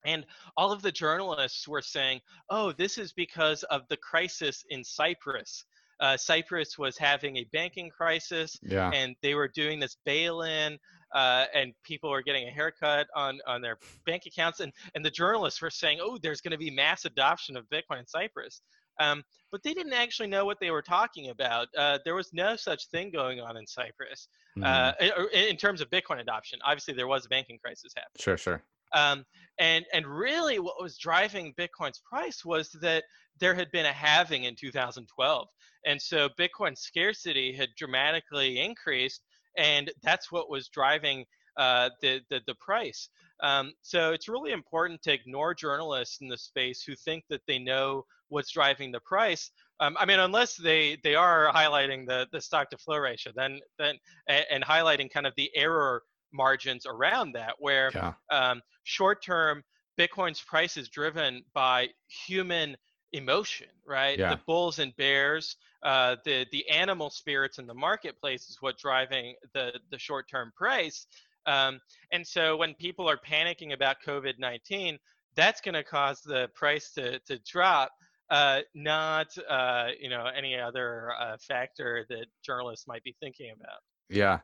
And 0.05 0.25
all 0.55 0.71
of 0.71 0.81
the 0.81 0.91
journalists 0.91 1.67
were 1.67 1.81
saying, 1.81 2.21
oh, 2.49 2.71
this 2.71 2.97
is 2.97 3.11
because 3.13 3.63
of 3.63 3.81
the 3.89 3.97
crisis 3.97 4.63
in 4.69 4.83
Cyprus. 4.83 5.65
Uh, 5.99 6.15
Cyprus 6.15 6.77
was 6.77 6.97
having 6.97 7.37
a 7.37 7.43
banking 7.51 7.89
crisis 7.89 8.57
Yeah. 8.61 8.89
and 8.93 9.15
they 9.21 9.35
were 9.35 9.49
doing 9.49 9.79
this 9.79 9.97
bail-in 10.05 10.79
uh, 11.13 11.45
and 11.53 11.73
people 11.83 12.09
were 12.09 12.21
getting 12.21 12.47
a 12.47 12.51
haircut 12.51 13.07
on, 13.15 13.39
on 13.47 13.61
their 13.61 13.77
bank 14.05 14.23
accounts 14.25 14.59
and, 14.59 14.71
and 14.95 15.03
the 15.03 15.09
journalists 15.09 15.61
were 15.61 15.69
saying 15.69 15.99
oh 16.01 16.17
there's 16.21 16.41
going 16.41 16.51
to 16.51 16.57
be 16.57 16.69
mass 16.71 17.05
adoption 17.05 17.57
of 17.57 17.65
bitcoin 17.69 17.99
in 17.99 18.07
cyprus 18.07 18.61
um, 19.01 19.23
but 19.51 19.63
they 19.63 19.73
didn't 19.73 19.93
actually 19.93 20.27
know 20.27 20.45
what 20.45 20.57
they 20.59 20.71
were 20.71 20.81
talking 20.81 21.29
about 21.29 21.67
uh, 21.77 21.97
there 22.05 22.15
was 22.15 22.29
no 22.33 22.55
such 22.55 22.87
thing 22.89 23.11
going 23.11 23.39
on 23.39 23.57
in 23.57 23.65
cyprus 23.67 24.27
Mhm. 24.57 24.65
uh, 24.65 24.93
in, 25.31 25.49
in 25.49 25.57
terms 25.57 25.79
of 25.79 25.89
bitcoin 25.91 26.19
adoption 26.19 26.59
obviously 26.65 26.93
there 26.93 27.07
was 27.07 27.25
a 27.25 27.29
banking 27.29 27.57
crisis 27.63 27.93
happening 27.95 28.19
sure. 28.19 28.37
Sure. 28.37 28.63
um, 28.95 29.23
and 29.59 29.85
and 29.93 30.05
really 30.07 30.57
what 30.59 30.81
was 30.81 30.97
driving 30.97 31.53
bitcoin's 31.57 32.01
price 32.09 32.43
was 32.43 32.69
that 32.81 33.03
there 33.39 33.53
had 33.53 33.69
been 33.71 33.85
a 33.85 33.93
halving 33.93 34.43
in 34.45 34.55
2012 34.55 35.47
and 35.85 36.01
so 36.01 36.29
bitcoin 36.39 36.75
scarcity 36.77 37.53
had 37.53 37.69
dramatically 37.77 38.59
increased 38.59 39.21
and 39.57 39.91
that's 40.03 40.31
what 40.31 40.49
was 40.49 40.67
driving 40.69 41.25
uh, 41.57 41.89
the, 42.01 42.21
the 42.29 42.41
the 42.47 42.55
price 42.55 43.09
um, 43.41 43.71
so 43.81 44.11
it's 44.11 44.27
really 44.27 44.51
important 44.51 45.01
to 45.01 45.13
ignore 45.13 45.53
journalists 45.53 46.19
in 46.21 46.27
the 46.27 46.37
space 46.37 46.83
who 46.83 46.95
think 46.95 47.23
that 47.29 47.41
they 47.47 47.59
know 47.59 48.03
what's 48.29 48.51
driving 48.51 48.91
the 48.91 48.99
price 49.01 49.51
um, 49.81 49.95
I 49.97 50.05
mean, 50.05 50.19
unless 50.19 50.55
they 50.55 50.97
they 51.03 51.15
are 51.15 51.51
highlighting 51.53 52.05
the 52.05 52.27
the 52.31 52.41
stock 52.41 52.69
to 52.71 52.77
flow 52.77 52.97
ratio, 52.97 53.31
then 53.35 53.59
then 53.77 53.95
and, 54.27 54.45
and 54.51 54.63
highlighting 54.63 55.09
kind 55.09 55.25
of 55.25 55.33
the 55.37 55.49
error 55.55 56.03
margins 56.33 56.85
around 56.85 57.33
that, 57.33 57.55
where 57.59 57.91
Yeah. 57.95 58.13
um, 58.29 58.61
short 58.83 59.23
term 59.23 59.63
Bitcoin's 59.97 60.41
price 60.41 60.77
is 60.77 60.89
driven 60.89 61.43
by 61.53 61.89
human 62.27 62.75
emotion, 63.13 63.67
right? 63.85 64.17
Yeah. 64.17 64.31
The 64.31 64.41
bulls 64.45 64.79
and 64.79 64.95
bears, 64.95 65.55
uh, 65.83 66.17
the 66.25 66.45
the 66.51 66.69
animal 66.69 67.09
spirits 67.09 67.57
in 67.59 67.67
the 67.67 67.73
marketplace 67.73 68.49
is 68.49 68.57
what 68.61 68.77
driving 68.77 69.35
the 69.53 69.79
the 69.91 69.99
short 69.99 70.29
term 70.29 70.51
price. 70.55 71.07
Um, 71.45 71.79
and 72.11 72.25
so 72.25 72.57
when 72.57 72.73
people 72.75 73.09
are 73.09 73.17
panicking 73.17 73.73
about 73.73 73.97
COVID 74.05 74.39
nineteen, 74.39 74.99
that's 75.35 75.61
going 75.61 75.75
to 75.75 75.83
cause 75.83 76.21
the 76.21 76.49
price 76.55 76.91
to 76.93 77.19
to 77.19 77.39
drop. 77.39 77.91
Uh, 78.29 78.59
not 78.75 79.27
uh, 79.49 79.87
you 79.99 80.09
know 80.09 80.25
any 80.25 80.55
other 80.57 81.11
uh, 81.19 81.37
factor 81.39 82.05
that 82.09 82.25
journalists 82.43 82.87
might 82.87 83.03
be 83.03 83.15
thinking 83.19 83.51
about. 83.51 83.79
Yeah. 84.09 84.39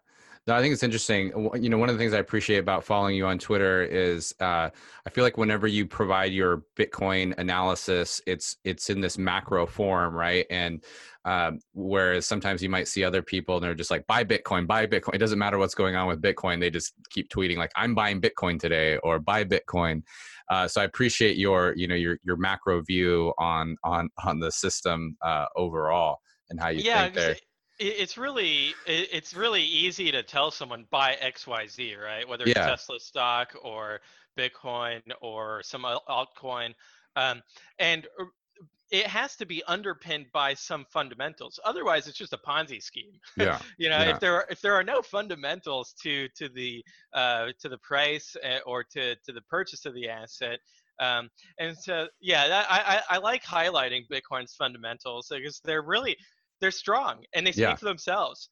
No, 0.47 0.54
I 0.54 0.62
think 0.62 0.73
it's 0.73 0.84
interesting. 0.84 1.32
You 1.60 1.69
know, 1.69 1.80
one 1.80 1.89
of 1.89 1.95
the 1.95 1.99
things 1.99 2.13
I 2.13 2.19
appreciate 2.19 2.60
about 2.60 2.84
following 2.84 3.15
you 3.15 3.25
on 3.25 3.39
Twitter 3.39 3.82
is 3.82 4.36
uh, 4.39 4.69
I 5.04 5.10
feel 5.10 5.23
like 5.23 5.38
whenever 5.39 5.65
you 5.65 5.88
provide 5.88 6.34
your 6.34 6.65
Bitcoin 6.78 7.36
analysis, 7.39 8.21
it's 8.28 8.58
it's 8.63 8.91
in 8.91 9.01
this 9.01 9.17
macro 9.17 9.65
form, 9.65 10.13
right? 10.13 10.45
And 10.51 10.84
um, 11.25 11.62
whereas 11.73 12.28
sometimes 12.28 12.62
you 12.62 12.69
might 12.69 12.88
see 12.88 13.04
other 13.04 13.23
people 13.23 13.56
and 13.56 13.63
they're 13.63 13.73
just 13.73 13.89
like, 13.89 14.06
buy 14.06 14.23
Bitcoin, 14.23 14.67
buy 14.67 14.86
Bitcoin. 14.86 15.15
It 15.15 15.17
doesn't 15.17 15.39
matter 15.39 15.58
what's 15.58 15.73
going 15.73 15.95
on 15.95 16.08
with 16.08 16.21
Bitcoin. 16.21 16.60
They 16.60 16.69
just 16.69 16.93
keep 17.10 17.30
tweeting 17.30 17.58
like, 17.58 17.71
I'm 17.75 17.95
buying 17.95 18.21
Bitcoin 18.21 18.60
today 18.60 18.97
or 18.97 19.17
buy 19.17 19.45
Bitcoin. 19.45 20.04
Uh, 20.51 20.67
so 20.67 20.80
I 20.80 20.84
appreciate 20.84 21.38
your, 21.38 21.73
you 21.75 21.88
know, 21.88 21.95
your 21.95 22.19
your 22.23 22.38
macro 22.38 22.84
view 22.84 23.34
on 23.39 23.78
on 23.84 24.10
on 24.23 24.39
the 24.39 24.51
system 24.51 25.17
uh, 25.23 25.47
overall 25.56 26.19
and 26.51 26.60
how 26.60 26.67
you 26.67 26.82
yeah, 26.82 27.06
think 27.06 27.15
there. 27.15 27.32
it, 27.32 27.41
it's 27.80 28.18
really 28.18 28.74
it's 28.86 29.34
really 29.34 29.64
easy 29.64 30.12
to 30.12 30.24
tell 30.24 30.52
someone 30.52 30.86
buy 30.90 31.14
X 31.20 31.46
Y 31.48 31.68
Z, 31.68 31.96
right? 31.96 32.28
Whether 32.28 32.46
it's 32.46 32.56
Yeah. 32.56 32.68
Tesla 32.68 33.00
stock 33.00 33.54
or 33.62 34.02
Bitcoin 34.38 35.02
or 35.22 35.62
some 35.64 35.84
altcoin, 35.84 36.74
um, 37.16 37.42
and 37.80 38.08
uh, 38.20 38.26
it 38.92 39.08
has 39.08 39.36
to 39.38 39.46
be 39.46 39.64
underpinned 39.68 40.28
by 40.32 40.54
some 40.54 40.86
fundamentals. 40.90 41.60
Otherwise, 41.66 42.08
it's 42.08 42.18
just 42.18 42.34
a 42.34 42.38
Ponzi 42.38 42.82
scheme. 42.82 43.20
Yeah. 43.36 43.60
you 43.78 43.90
know, 43.90 44.00
Yeah. 44.00 44.12
if 44.12 44.20
there 44.20 44.36
are, 44.36 44.46
if 44.50 44.62
there 44.62 44.74
are 44.74 44.84
no 44.84 45.02
fundamentals 45.02 45.94
to 46.04 46.28
to 46.30 46.50
the 46.50 46.84
uh, 47.14 47.48
to 47.60 47.70
the 47.70 47.78
price 47.80 48.36
uh, 48.44 48.60
or 48.66 48.84
to 48.92 49.16
to 49.16 49.32
the 49.34 49.42
purchase 49.50 49.86
of 49.86 49.94
the 49.94 50.08
asset. 50.10 50.60
Um, 50.98 51.30
and 51.60 51.78
so, 51.78 52.08
yeah, 52.22 52.48
that, 52.48 52.68
I 52.70 53.02
I 53.10 53.18
like 53.18 53.44
highlighting 53.44 54.04
Bitcoin's 54.10 54.54
fundamentals 54.54 55.28
because 55.30 55.60
they're 55.66 55.82
really 55.82 56.16
they're 56.65 56.71
strong 56.71 57.23
and 57.36 57.45
they 57.45 57.51
speak 57.51 57.62
Yeah. 57.62 57.75
for 57.75 57.86
themselves. 57.86 58.49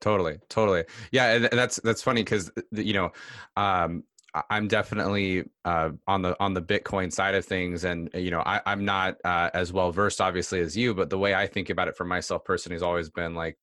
totally 0.00 0.36
totally 0.48 0.84
yeah 1.12 1.34
and 1.34 1.44
that's 1.52 1.76
that's 1.84 2.02
funny 2.02 2.22
because 2.24 2.50
you 2.72 2.92
know 2.92 3.10
um 3.56 4.02
i'm 4.50 4.68
definitely 4.68 5.44
uh 5.64 5.90
on 6.06 6.20
the 6.22 6.36
on 6.38 6.52
the 6.54 6.60
bitcoin 6.60 7.10
side 7.10 7.34
of 7.34 7.44
things 7.46 7.84
and 7.84 8.14
uh, 8.14 8.18
you 8.18 8.30
know 8.30 8.42
I, 8.44 8.60
i'm 8.66 8.84
not 8.84 9.16
uh, 9.24 9.48
as 9.54 9.72
well 9.72 9.92
versed 9.92 10.20
obviously 10.20 10.60
as 10.60 10.76
you 10.76 10.92
but 10.92 11.08
the 11.08 11.16
way 11.16 11.34
i 11.34 11.46
think 11.46 11.70
about 11.70 11.88
it 11.88 11.96
for 11.96 12.04
myself 12.04 12.44
personally 12.44 12.74
has 12.74 12.82
always 12.82 13.08
been 13.08 13.34
like 13.34 13.56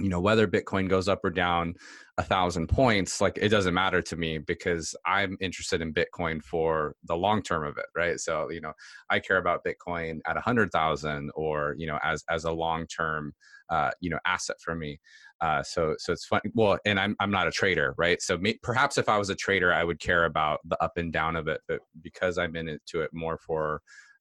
you 0.00 0.08
know 0.08 0.20
whether 0.20 0.46
bitcoin 0.46 0.88
goes 0.88 1.08
up 1.08 1.24
or 1.24 1.30
down 1.30 1.74
a 2.18 2.22
thousand 2.22 2.68
points 2.68 3.20
like 3.20 3.38
it 3.40 3.48
doesn't 3.48 3.74
matter 3.74 4.02
to 4.02 4.16
me 4.16 4.38
because 4.38 4.94
i'm 5.06 5.36
interested 5.40 5.80
in 5.80 5.94
bitcoin 5.94 6.42
for 6.42 6.94
the 7.04 7.16
long 7.16 7.42
term 7.42 7.64
of 7.64 7.76
it 7.76 7.86
right 7.96 8.18
so 8.18 8.50
you 8.50 8.60
know 8.60 8.72
i 9.10 9.18
care 9.18 9.38
about 9.38 9.64
bitcoin 9.64 10.18
at 10.26 10.36
a 10.36 10.40
hundred 10.40 10.70
thousand 10.72 11.30
or 11.34 11.74
you 11.78 11.86
know 11.86 11.98
as 12.02 12.24
as 12.28 12.44
a 12.44 12.52
long 12.52 12.86
term 12.86 13.32
uh, 13.70 13.90
you 14.00 14.10
know 14.10 14.18
asset 14.26 14.56
for 14.60 14.74
me 14.74 14.98
uh, 15.40 15.62
so 15.62 15.94
so 15.98 16.12
it's 16.12 16.26
fun. 16.26 16.40
Well, 16.54 16.78
and 16.84 17.00
I'm 17.00 17.16
I'm 17.18 17.30
not 17.30 17.48
a 17.48 17.50
trader, 17.50 17.94
right? 17.96 18.20
So 18.20 18.36
may, 18.36 18.58
perhaps 18.62 18.98
if 18.98 19.08
I 19.08 19.16
was 19.16 19.30
a 19.30 19.34
trader, 19.34 19.72
I 19.72 19.84
would 19.84 19.98
care 19.98 20.26
about 20.26 20.60
the 20.64 20.82
up 20.82 20.96
and 20.96 21.12
down 21.12 21.34
of 21.34 21.48
it. 21.48 21.62
But 21.66 21.80
because 22.02 22.36
I'm 22.36 22.56
in 22.56 22.68
it 22.68 22.82
it 22.92 23.10
more 23.14 23.38
for 23.38 23.80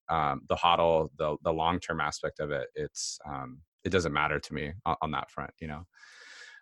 um, 0.09 0.41
the 0.47 0.55
hodl, 0.55 1.09
the 1.17 1.35
the 1.43 1.51
long 1.51 1.79
term 1.79 1.99
aspect 1.99 2.39
of 2.39 2.51
it, 2.51 2.67
it's 2.75 3.19
um, 3.27 3.59
it 3.83 3.89
doesn't 3.89 4.13
matter 4.13 4.39
to 4.39 4.53
me 4.53 4.73
on, 4.85 4.95
on 5.01 5.11
that 5.11 5.31
front, 5.31 5.51
you 5.59 5.67
know. 5.67 5.85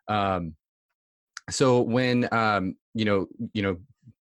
Um, 0.07 0.55
so 1.49 1.81
when 1.81 2.27
um, 2.33 2.75
you 2.93 3.05
know 3.05 3.27
you 3.53 3.61
know 3.61 3.77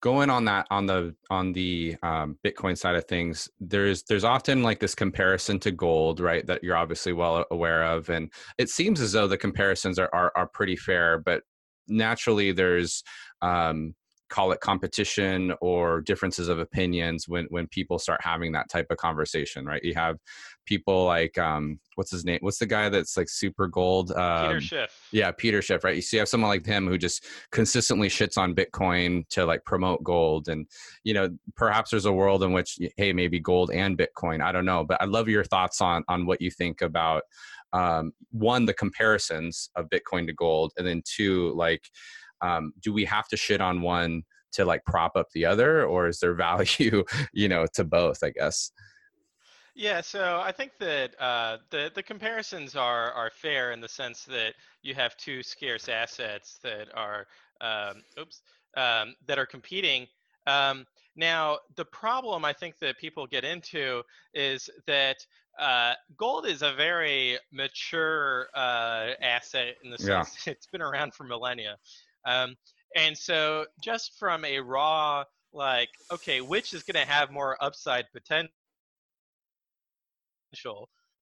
going 0.02 0.30
on 0.30 0.46
that 0.46 0.66
on 0.70 0.86
the 0.86 1.14
on 1.30 1.52
the 1.54 1.96
um, 2.04 2.38
bitcoin 2.46 2.78
side 2.78 2.96
of 2.96 3.06
things 3.06 3.50
there's 3.60 4.04
there's 4.04 4.24
often 4.24 4.64
like 4.64 4.80
this 4.80 4.96
comparison 4.96 5.60
to 5.60 5.72
gold 5.72 6.20
right 6.20 6.46
that 6.48 6.64
you're 6.64 6.78
obviously 6.78 7.12
well 7.12 7.46
aware 7.52 7.84
of 7.84 8.10
and 8.10 8.32
it 8.58 8.70
seems 8.70 9.02
as 9.02 9.12
though 9.12 9.28
the 9.28 9.38
comparisons 9.38 10.00
are 10.00 10.10
are, 10.14 10.32
are 10.36 10.48
pretty 10.48 10.76
fair 10.76 11.20
but 11.20 11.44
naturally 11.88 12.52
there's 12.52 13.04
um, 13.42 13.94
call 14.30 14.52
it 14.52 14.60
competition 14.62 15.54
or 15.60 16.02
differences 16.02 16.48
of 16.48 16.60
opinions 16.60 17.28
when 17.28 17.46
when 17.50 17.68
people 17.68 18.00
start 18.00 18.22
having 18.24 18.52
that 18.52 18.70
type 18.70 18.86
of 18.90 18.98
conversation 18.98 19.66
right 19.66 19.84
you 19.84 19.96
have 19.96 20.18
people 20.70 21.04
like 21.06 21.36
um 21.40 21.80
what's 21.96 22.12
his 22.12 22.24
name 22.24 22.38
what's 22.42 22.60
the 22.60 22.66
guy 22.66 22.90
that's 22.90 23.18
like 23.18 23.28
super 23.28 23.66
gold 23.68 24.12
um, 24.12 24.48
Peter 24.48 24.62
Schiff. 24.62 25.10
yeah, 25.12 25.32
Peter 25.32 25.64
Schiff, 25.64 25.84
right? 25.84 25.96
You 25.96 26.02
see, 26.04 26.18
you 26.18 26.22
have 26.22 26.30
someone 26.30 26.50
like 26.50 26.64
him 26.64 26.88
who 26.88 26.96
just 26.96 27.26
consistently 27.52 28.08
shits 28.08 28.38
on 28.38 28.54
Bitcoin 28.54 29.28
to 29.30 29.46
like 29.46 29.66
promote 29.66 30.04
gold, 30.04 30.48
and 30.48 30.68
you 31.04 31.16
know, 31.16 31.30
perhaps 31.56 31.90
there's 31.90 32.06
a 32.06 32.14
world 32.14 32.44
in 32.44 32.54
which, 32.54 32.78
hey, 32.98 33.12
maybe 33.12 33.40
gold 33.40 33.72
and 33.72 33.98
Bitcoin. 33.98 34.44
I 34.44 34.52
don't 34.52 34.66
know, 34.66 34.86
but 34.86 35.02
I'd 35.02 35.10
love 35.10 35.28
your 35.28 35.44
thoughts 35.44 35.82
on 35.82 36.04
on 36.08 36.28
what 36.28 36.40
you 36.40 36.52
think 36.52 36.82
about 36.82 37.24
um, 37.74 38.14
one, 38.32 38.66
the 38.66 38.74
comparisons 38.74 39.70
of 39.76 39.90
Bitcoin 39.90 40.28
to 40.28 40.34
gold, 40.34 40.72
and 40.78 40.86
then 40.86 41.02
two, 41.06 41.52
like, 41.56 41.84
um, 42.42 42.74
do 42.80 42.94
we 42.94 43.06
have 43.06 43.28
to 43.30 43.38
shit 43.38 43.60
on 43.60 43.82
one 43.82 44.24
to 44.52 44.66
like 44.66 44.86
prop 44.86 45.16
up 45.16 45.28
the 45.34 45.46
other, 45.46 45.86
or 45.86 46.08
is 46.08 46.20
there 46.20 46.34
value, 46.50 47.04
you 47.34 47.48
know, 47.48 47.66
to 47.74 47.84
both? 47.84 48.20
I 48.24 48.30
guess. 48.30 48.72
Yeah, 49.76 50.02
so 50.02 50.40
I 50.42 50.52
think 50.52 50.78
that 50.80 51.20
uh, 51.20 51.60
the 51.70 51.92
the 51.94 52.04
comparisons 52.04 52.76
are 52.76 53.12
are 53.14 53.30
fair 53.30 53.72
in 53.72 53.82
the 53.82 53.88
sense 53.88 54.26
that 54.26 54.56
you 54.82 54.94
have 54.96 55.16
two 55.18 55.44
scarce 55.44 55.88
assets 55.90 56.60
that 56.64 56.90
are 56.96 57.28
um, 57.62 58.04
oops 58.20 58.42
um, 58.76 59.16
that 59.26 59.40
are 59.40 59.46
competing. 59.46 60.08
Um, 60.48 60.86
now, 61.16 61.60
the 61.76 61.86
problem 61.86 62.46
I 62.46 62.54
think 62.54 62.80
that 62.80 62.98
people 62.98 63.28
get 63.28 63.44
into 63.44 64.04
is 64.34 64.70
that 64.88 65.18
uh, 65.58 65.96
gold 66.16 66.46
is 66.46 66.62
a 66.62 66.74
very 66.74 67.38
mature 67.52 68.50
uh, 68.56 69.14
asset 69.22 69.76
in 69.84 69.92
the 69.92 69.98
Yeah. 70.00 70.26
sense 70.26 70.36
it's 70.48 70.68
been 70.68 70.82
around 70.82 71.14
for 71.14 71.24
millennia. 71.26 71.78
Um, 72.26 72.56
and 72.96 73.18
so, 73.18 73.68
just 73.80 74.18
from 74.18 74.46
a 74.46 74.60
raw, 74.60 75.26
like, 75.54 75.90
okay, 76.12 76.42
which 76.42 76.74
is 76.74 76.84
going 76.84 76.96
to 77.06 77.12
have 77.12 77.32
more 77.32 77.62
upside 77.64 78.12
potential? 78.12 78.54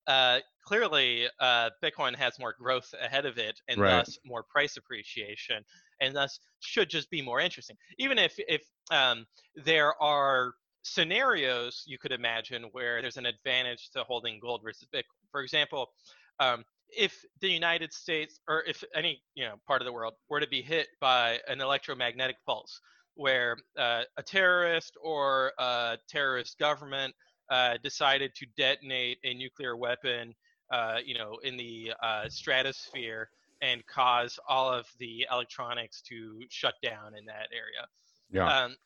Uh, 0.07 0.41
clearly, 0.65 1.29
uh, 1.41 1.71
Bitcoin 1.83 2.15
has 2.15 2.39
more 2.39 2.55
growth 2.59 2.95
ahead 3.01 3.27
of 3.27 3.39
it, 3.39 3.61
and 3.69 3.81
Right. 3.81 4.07
thus 4.07 4.19
more 4.25 4.45
price 4.45 4.77
appreciation, 4.77 5.65
and 6.01 6.15
thus 6.15 6.39
should 6.61 6.89
just 6.89 7.11
be 7.11 7.21
more 7.23 7.41
interesting. 7.41 7.77
Even 7.99 8.19
if 8.19 8.35
if 8.39 8.63
um, 8.91 9.27
there 9.57 10.01
are 10.01 10.55
scenarios 10.85 11.83
you 11.87 11.99
could 11.99 12.13
imagine 12.13 12.65
where 12.71 13.03
there's 13.03 13.17
an 13.17 13.27
advantage 13.27 13.91
to 13.91 14.05
holding 14.05 14.39
gold 14.39 14.63
versus 14.63 14.87
Bitcoin. 14.95 15.03
For 15.33 15.43
example, 15.43 15.91
um, 16.39 16.65
if 16.89 17.25
the 17.41 17.49
United 17.51 17.93
States 17.93 18.39
or 18.49 18.63
if 18.65 18.85
any 18.95 19.21
you 19.35 19.45
know 19.45 19.57
part 19.67 19.83
of 19.83 19.87
the 19.87 19.93
world 19.93 20.15
were 20.29 20.39
to 20.41 20.47
be 20.47 20.63
hit 20.63 20.87
by 21.01 21.41
an 21.49 21.61
electromagnetic 21.61 22.37
pulse, 22.47 22.81
where 23.15 23.57
uh, 23.77 24.05
a 24.17 24.23
terrorist 24.23 24.97
or 25.03 25.53
a 25.59 25.99
terrorist 26.09 26.59
government 26.59 27.15
uh, 27.51 27.75
decided 27.83 28.35
to 28.35 28.47
detonate 28.57 29.19
a 29.25 29.35
nuclear 29.35 29.77
weapon, 29.77 30.35
uh, 30.73 30.99
you 31.05 31.17
know, 31.17 31.39
in 31.43 31.57
the 31.57 31.93
uh, 32.03 32.29
stratosphere 32.29 33.29
and 33.63 33.87
cause 33.87 34.39
all 34.49 34.73
of 34.73 34.87
the 34.99 35.27
electronics 35.31 36.03
to 36.03 36.41
shut 36.51 36.75
down 36.83 37.17
in 37.19 37.25
that 37.27 37.49
area. 37.53 37.87
Yeah. 38.31 38.65
Um, 38.65 38.77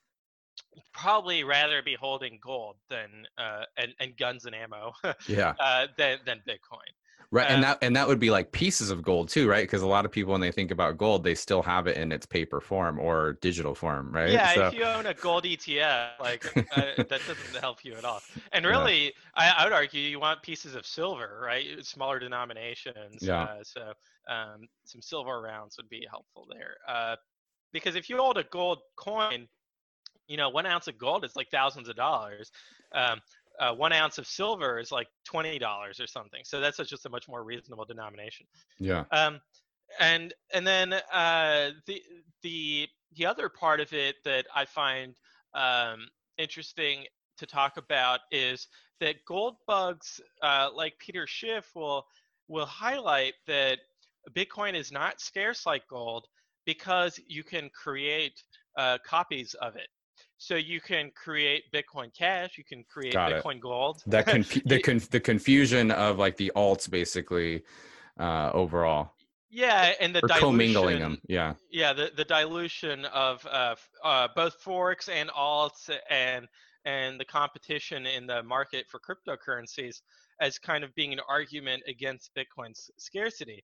probably 0.92 1.44
rather 1.44 1.82
be 1.82 1.94
holding 1.94 2.38
gold 2.42 2.76
than 2.88 3.26
uh, 3.38 3.64
and, 3.76 3.94
and 4.00 4.16
guns 4.16 4.44
and 4.44 4.54
ammo 4.54 4.92
yeah. 5.28 5.54
uh, 5.58 5.86
than 5.96 6.18
than 6.26 6.40
Bitcoin. 6.48 6.92
Right. 7.32 7.48
and 7.48 7.62
that 7.62 7.78
and 7.80 7.94
that 7.94 8.08
would 8.08 8.18
be 8.18 8.30
like 8.30 8.50
pieces 8.50 8.90
of 8.90 9.02
gold 9.02 9.28
too, 9.28 9.48
right? 9.48 9.62
Because 9.62 9.82
a 9.82 9.86
lot 9.86 10.04
of 10.04 10.10
people 10.10 10.32
when 10.32 10.40
they 10.40 10.50
think 10.50 10.72
about 10.72 10.98
gold, 10.98 11.22
they 11.22 11.36
still 11.36 11.62
have 11.62 11.86
it 11.86 11.96
in 11.96 12.10
its 12.10 12.26
paper 12.26 12.60
form 12.60 12.98
or 12.98 13.34
digital 13.40 13.72
form, 13.72 14.10
right? 14.10 14.30
Yeah, 14.32 14.52
So- 14.54 14.66
if 14.66 14.74
you 14.74 14.82
own 14.82 15.06
a 15.06 15.14
gold 15.14 15.44
ETF, 15.44 16.18
like 16.18 16.44
uh, 16.76 16.82
that 16.96 17.08
doesn't 17.08 17.60
help 17.60 17.84
you 17.84 17.94
at 17.94 18.04
all. 18.04 18.20
And 18.52 18.64
Yeah. 18.64 18.70
really, 18.72 19.12
I, 19.36 19.50
I 19.58 19.64
would 19.64 19.72
argue 19.72 20.00
you 20.00 20.18
want 20.18 20.42
pieces 20.42 20.74
of 20.74 20.84
silver, 20.84 21.40
right? 21.40 21.84
Smaller 21.86 22.18
denominations. 22.18 23.18
Yeah. 23.22 23.42
Uh, 23.42 23.58
so 23.62 23.92
um, 24.28 24.66
some 24.84 25.00
silver 25.00 25.40
rounds 25.40 25.76
would 25.76 25.88
be 25.88 26.04
helpful 26.10 26.48
there. 26.50 26.78
Uh, 26.88 27.14
because 27.72 27.94
if 27.94 28.10
you 28.10 28.16
hold 28.16 28.38
a 28.38 28.44
gold 28.44 28.80
coin, 28.96 29.46
you 30.26 30.36
know, 30.36 30.48
one 30.48 30.66
ounce 30.66 30.88
of 30.88 30.98
gold 30.98 31.24
is 31.24 31.36
like 31.36 31.48
thousands 31.52 31.88
of 31.88 31.94
dollars. 31.94 32.50
Um, 32.92 33.20
uh, 33.58 33.74
one 33.74 33.92
ounce 33.92 34.18
of 34.18 34.26
silver 34.26 34.78
is 34.78 34.90
like 34.92 35.08
twenty 35.24 35.58
dollars 35.58 36.00
or 36.00 36.06
something. 36.06 36.42
So 36.44 36.60
that's 36.60 36.76
just 36.76 37.06
a 37.06 37.10
much 37.10 37.28
more 37.28 37.44
reasonable 37.44 37.84
denomination. 37.84 38.46
yeah. 38.78 39.04
Um, 39.12 39.40
and 39.98 40.32
and 40.54 40.66
then 40.66 40.94
uh, 41.12 41.70
the 41.86 42.02
the 42.42 42.88
the 43.16 43.26
other 43.26 43.48
part 43.48 43.80
of 43.80 43.92
it 43.92 44.16
that 44.24 44.46
I 44.54 44.64
find 44.64 45.16
um, 45.54 46.08
interesting 46.38 47.04
to 47.38 47.46
talk 47.46 47.76
about 47.76 48.20
is 48.30 48.68
that 49.00 49.16
gold 49.26 49.56
bugs, 49.66 50.20
uh, 50.42 50.68
like 50.74 50.94
Peter 50.98 51.26
Schiff, 51.26 51.70
will 51.74 52.06
will 52.48 52.66
highlight 52.66 53.34
that 53.46 53.78
Bitcoin 54.32 54.74
is 54.74 54.92
not 54.92 55.20
scarce 55.20 55.66
like 55.66 55.86
gold 55.88 56.26
because 56.66 57.18
you 57.26 57.42
can 57.42 57.70
create 57.70 58.42
uh, 58.76 58.98
copies 59.04 59.54
of 59.54 59.76
it. 59.76 59.88
So 60.42 60.54
you 60.56 60.80
can 60.80 61.10
create 61.14 61.64
Bitcoin 61.70 62.16
Cash, 62.16 62.56
you 62.56 62.64
can 62.64 62.82
create 62.90 63.12
Got 63.12 63.32
it. 63.32 63.44
Bitcoin 63.44 63.60
Gold. 63.60 64.02
That 64.06 64.26
confu- 64.26 64.62
the 64.64 64.76
Y- 64.76 64.82
con- 64.82 65.02
the 65.10 65.20
confusion 65.20 65.90
of 65.90 66.18
like 66.18 66.38
the 66.38 66.50
alts 66.56 66.90
basically 66.90 67.62
uh 68.18 68.50
overall 68.54 69.12
yeah, 69.50 69.92
and 70.00 70.14
the 70.14 70.24
or 70.24 70.28
commingling 70.28 71.00
them. 71.00 71.20
Yeah. 71.28 71.54
yeah 71.70 71.92
the, 71.92 72.12
the 72.16 72.24
dilution 72.24 73.04
of 73.06 73.44
uh, 73.50 73.74
uh, 74.04 74.28
both 74.34 74.54
forks 74.54 75.08
and 75.08 75.28
alts 75.30 75.90
and 76.08 76.46
and 76.86 77.20
the 77.20 77.24
competition 77.24 78.06
in 78.06 78.26
the 78.26 78.42
market 78.42 78.86
for 78.88 78.98
cryptocurrencies 79.00 80.00
as 80.40 80.58
kind 80.58 80.84
of 80.84 80.94
being 80.94 81.12
an 81.12 81.20
argument 81.28 81.82
against 81.86 82.30
bitcoin's 82.34 82.90
scarcity 82.96 83.62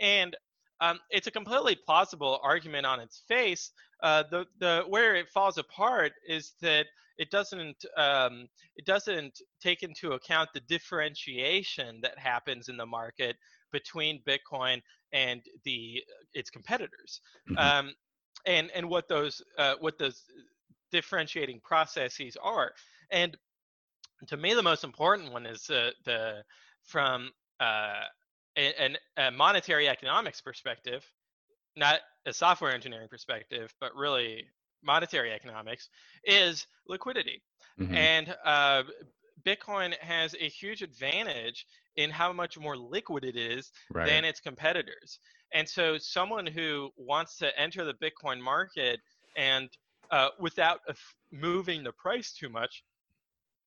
and 0.00 0.34
um, 0.80 0.98
it's 1.10 1.26
a 1.26 1.30
completely 1.30 1.76
plausible 1.86 2.40
argument 2.42 2.84
on 2.84 2.98
its 3.00 3.22
face 3.28 3.70
uh, 4.02 4.24
the, 4.30 4.46
the 4.58 4.84
where 4.88 5.14
it 5.14 5.28
falls 5.28 5.58
apart 5.58 6.12
is 6.26 6.54
that 6.60 6.86
it 7.18 7.30
doesn't 7.30 7.84
um, 7.96 8.46
it 8.76 8.84
doesn't 8.84 9.40
take 9.60 9.82
into 9.82 10.12
account 10.12 10.50
the 10.52 10.60
differentiation 10.60 12.00
that 12.02 12.18
happens 12.18 12.68
in 12.68 12.76
the 12.76 12.86
market 12.86 13.36
between 13.72 14.22
bitcoin 14.28 14.80
and 15.12 15.42
the 15.64 16.02
its 16.34 16.50
competitors 16.50 17.20
Mhm. 17.48 17.58
um, 17.58 17.94
and 18.46 18.70
and 18.74 18.88
what 18.88 19.08
those 19.08 19.42
uh, 19.58 19.74
what 19.80 19.98
those 19.98 20.24
differentiating 20.92 21.60
processes 21.60 22.36
are 22.42 22.72
and 23.10 23.36
to 24.26 24.36
me 24.36 24.54
the 24.54 24.62
most 24.62 24.84
important 24.84 25.32
one 25.32 25.46
is 25.46 25.68
uh, 25.70 25.90
the 26.04 26.42
from 26.84 27.30
uh, 27.60 28.04
a 28.56 29.30
monetary 29.32 29.88
economics 29.88 30.40
perspective 30.40 31.04
not 31.76 32.00
a 32.26 32.32
software 32.32 32.72
engineering 32.72 33.08
perspective 33.08 33.72
but 33.80 33.94
really 33.94 34.44
monetary 34.82 35.32
economics 35.32 35.88
is 36.24 36.66
liquidity 36.88 37.42
Mhm. 37.78 37.94
and 37.94 38.36
uh, 38.44 38.82
bitcoin 39.44 39.96
has 39.98 40.34
a 40.34 40.48
huge 40.48 40.82
advantage 40.82 41.66
in 41.96 42.10
how 42.10 42.32
much 42.32 42.58
more 42.58 42.76
liquid 42.76 43.24
it 43.24 43.36
is 43.36 43.70
Right. 43.90 44.06
than 44.06 44.24
its 44.24 44.40
competitors. 44.40 45.18
And 45.52 45.66
so, 45.68 45.96
someone 45.98 46.46
who 46.46 46.90
wants 46.96 47.36
to 47.38 47.58
enter 47.58 47.84
the 47.84 47.94
Bitcoin 47.94 48.40
market 48.40 49.00
and 49.36 49.70
uh, 50.10 50.28
without 50.38 50.80
moving 51.30 51.82
the 51.84 51.92
price 51.92 52.32
too 52.32 52.48
much, 52.48 52.82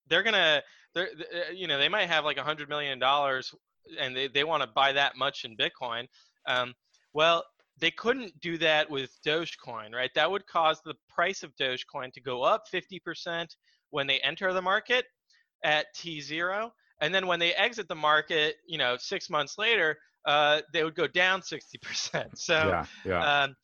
they're 0.08 0.24
gonna, 0.24 0.62
they're, 0.94 1.10
th- 1.16 1.28
you 1.58 1.68
know, 1.68 1.78
they 1.78 1.90
might 1.90 2.08
have 2.08 2.26
like 2.26 2.38
a 2.38 2.44
hundred 2.44 2.70
million 2.70 3.00
dollars 3.00 3.54
and 4.00 4.16
they, 4.16 4.28
they 4.28 4.44
want 4.44 4.62
to 4.62 4.68
buy 4.68 4.92
that 4.92 5.16
much 5.16 5.46
in 5.46 5.56
Bitcoin. 5.58 6.08
Um, 6.46 6.76
well, 7.14 7.44
they 7.80 7.92
couldn't 7.92 8.40
do 8.42 8.58
that 8.58 8.90
with 8.90 9.12
Dogecoin, 9.26 9.94
right? 9.94 10.12
That 10.16 10.30
would 10.30 10.46
cause 10.48 10.82
the 10.84 10.96
price 11.08 11.44
of 11.44 11.56
Dogecoin 11.56 12.12
to 12.14 12.22
go 12.22 12.44
up 12.44 12.64
50% 12.74 13.48
when 13.90 14.08
they 14.08 14.20
enter 14.20 14.52
the 14.54 14.62
market 14.62 15.06
at 15.64 15.86
T0 15.96 16.72
and 17.02 17.14
then 17.14 17.28
when 17.28 17.40
they 17.40 17.54
exit 17.54 17.88
the 17.88 17.96
market 17.96 18.56
you 18.66 18.78
know 18.78 18.98
six 18.98 19.30
months 19.30 19.58
later 19.58 19.98
uh, 20.26 20.62
they 20.74 20.84
would 20.84 20.96
go 20.96 21.08
down 21.08 21.42
60% 21.42 22.30
so 22.36 22.54
yeah. 22.54 22.86
Yeah. 23.06 23.42
um, 23.44 23.56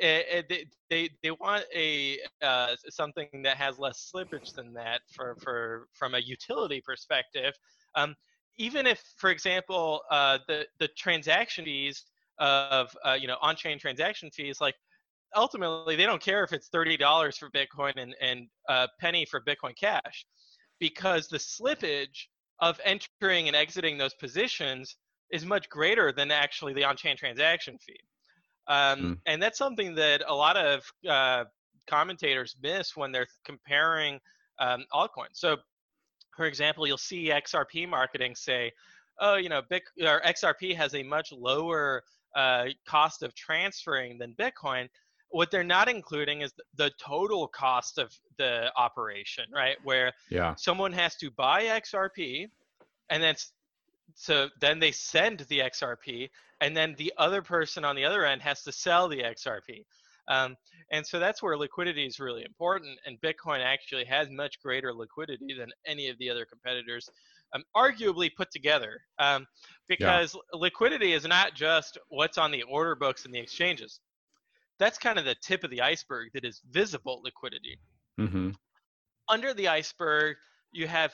eh, 0.00 0.22
eh, 0.28 0.42
they, 0.48 0.66
they, 0.88 1.10
they 1.22 1.30
want 1.30 1.64
a 1.74 2.18
uh, 2.42 2.74
something 2.88 3.28
that 3.42 3.56
has 3.56 3.78
less 3.78 4.10
slippage 4.14 4.54
than 4.54 4.72
that 4.74 5.00
for, 5.10 5.36
for 5.42 5.88
from 5.92 6.14
a 6.14 6.18
utility 6.18 6.82
perspective 6.84 7.54
um, 7.94 8.14
even 8.58 8.86
if 8.86 9.02
for 9.16 9.30
example 9.30 10.02
uh, 10.10 10.38
the, 10.48 10.66
the 10.78 10.88
transaction 10.96 11.64
fees 11.64 12.04
of 12.40 12.96
uh, 13.04 13.16
you 13.20 13.26
know 13.26 13.36
on-chain 13.40 13.78
transaction 13.78 14.30
fees 14.30 14.60
like 14.60 14.74
ultimately 15.36 15.94
they 15.94 16.06
don't 16.06 16.22
care 16.22 16.42
if 16.42 16.52
it's 16.52 16.68
$30 16.70 17.38
for 17.38 17.50
bitcoin 17.50 17.92
and, 17.96 18.14
and 18.20 18.48
a 18.68 18.88
penny 18.98 19.24
for 19.24 19.40
bitcoin 19.40 19.76
cash 19.78 20.26
because 20.80 21.28
the 21.28 21.38
slippage 21.38 22.26
of 22.60 22.80
entering 22.84 23.46
and 23.46 23.56
exiting 23.56 23.96
those 23.96 24.14
positions 24.14 24.96
is 25.30 25.44
much 25.44 25.68
greater 25.68 26.12
than 26.12 26.30
actually 26.30 26.72
the 26.72 26.84
on-chain 26.84 27.16
transaction 27.16 27.78
fee. 27.78 28.00
Um, 28.66 29.00
Mm. 29.00 29.18
And 29.26 29.42
that's 29.42 29.58
something 29.58 29.94
that 29.96 30.22
a 30.26 30.34
lot 30.34 30.56
of 30.56 30.82
uh, 31.08 31.44
commentators 31.88 32.56
miss 32.62 32.96
when 32.96 33.12
they're 33.12 33.26
comparing 33.44 34.20
um, 34.58 34.84
altcoins. 34.92 35.34
So, 35.34 35.56
for 36.36 36.46
example, 36.46 36.86
you'll 36.86 36.98
see 36.98 37.30
XRP 37.30 37.88
marketing 37.88 38.34
say, 38.34 38.72
"Oh, 39.18 39.36
you 39.36 39.48
know, 39.48 39.62
Bic- 39.68 39.90
or 40.00 40.20
XRP 40.20 40.74
has 40.76 40.94
a 40.94 41.02
much 41.02 41.32
lower 41.32 42.02
uh, 42.34 42.66
cost 42.86 43.22
of 43.22 43.34
transferring 43.34 44.18
than 44.18 44.34
Bitcoin." 44.34 44.88
What 45.32 45.52
they're 45.52 45.62
not 45.62 45.88
including 45.88 46.40
is 46.40 46.52
the 46.74 46.90
total 47.00 47.46
cost 47.46 47.98
of 47.98 48.12
the 48.36 48.72
operation, 48.76 49.44
right? 49.54 49.76
Where 49.84 50.12
yeah. 50.28 50.56
someone 50.56 50.92
has 50.92 51.14
to 51.16 51.30
buy 51.30 51.64
XRP, 51.64 52.48
and 53.10 53.22
then 53.22 53.36
so 54.14 54.48
then 54.60 54.78
they 54.80 54.92
send 54.92 55.40
the 55.48 55.60
XRP, 55.60 56.30
and 56.60 56.76
then 56.76 56.94
the 56.98 57.12
other 57.16 57.42
person 57.42 57.84
on 57.84 57.96
the 57.96 58.04
other 58.04 58.24
end 58.24 58.42
has 58.42 58.62
to 58.64 58.72
sell 58.72 59.08
the 59.08 59.22
XRP. 59.22 59.84
Um, 60.28 60.56
and 60.92 61.06
so 61.06 61.18
that's 61.18 61.42
where 61.42 61.56
liquidity 61.56 62.06
is 62.06 62.20
really 62.20 62.44
important, 62.44 62.98
and 63.06 63.20
Bitcoin 63.20 63.64
actually 63.64 64.04
has 64.04 64.28
much 64.30 64.60
greater 64.60 64.92
liquidity 64.92 65.54
than 65.58 65.70
any 65.86 66.08
of 66.08 66.18
the 66.18 66.30
other 66.30 66.44
competitors, 66.44 67.08
um, 67.54 67.64
arguably 67.76 68.30
put 68.34 68.50
together. 68.50 69.00
Um, 69.18 69.46
because 69.88 70.36
liquidity 70.52 71.12
is 71.12 71.26
not 71.26 71.54
just 71.54 71.98
what's 72.08 72.38
on 72.38 72.52
the 72.52 72.62
order 72.64 72.94
books 72.94 73.24
and 73.24 73.34
the 73.34 73.40
exchanges. 73.40 74.00
That's 74.78 74.98
kind 74.98 75.18
of 75.18 75.24
the 75.24 75.34
tip 75.42 75.64
of 75.64 75.70
the 75.70 75.80
iceberg 75.82 76.30
that 76.34 76.44
is 76.44 76.60
visible 76.70 77.20
liquidity 77.22 77.78
hmm 78.18 78.50
under 79.28 79.54
the 79.54 79.68
iceberg 79.68 80.36
you 80.72 80.86
have 80.86 81.12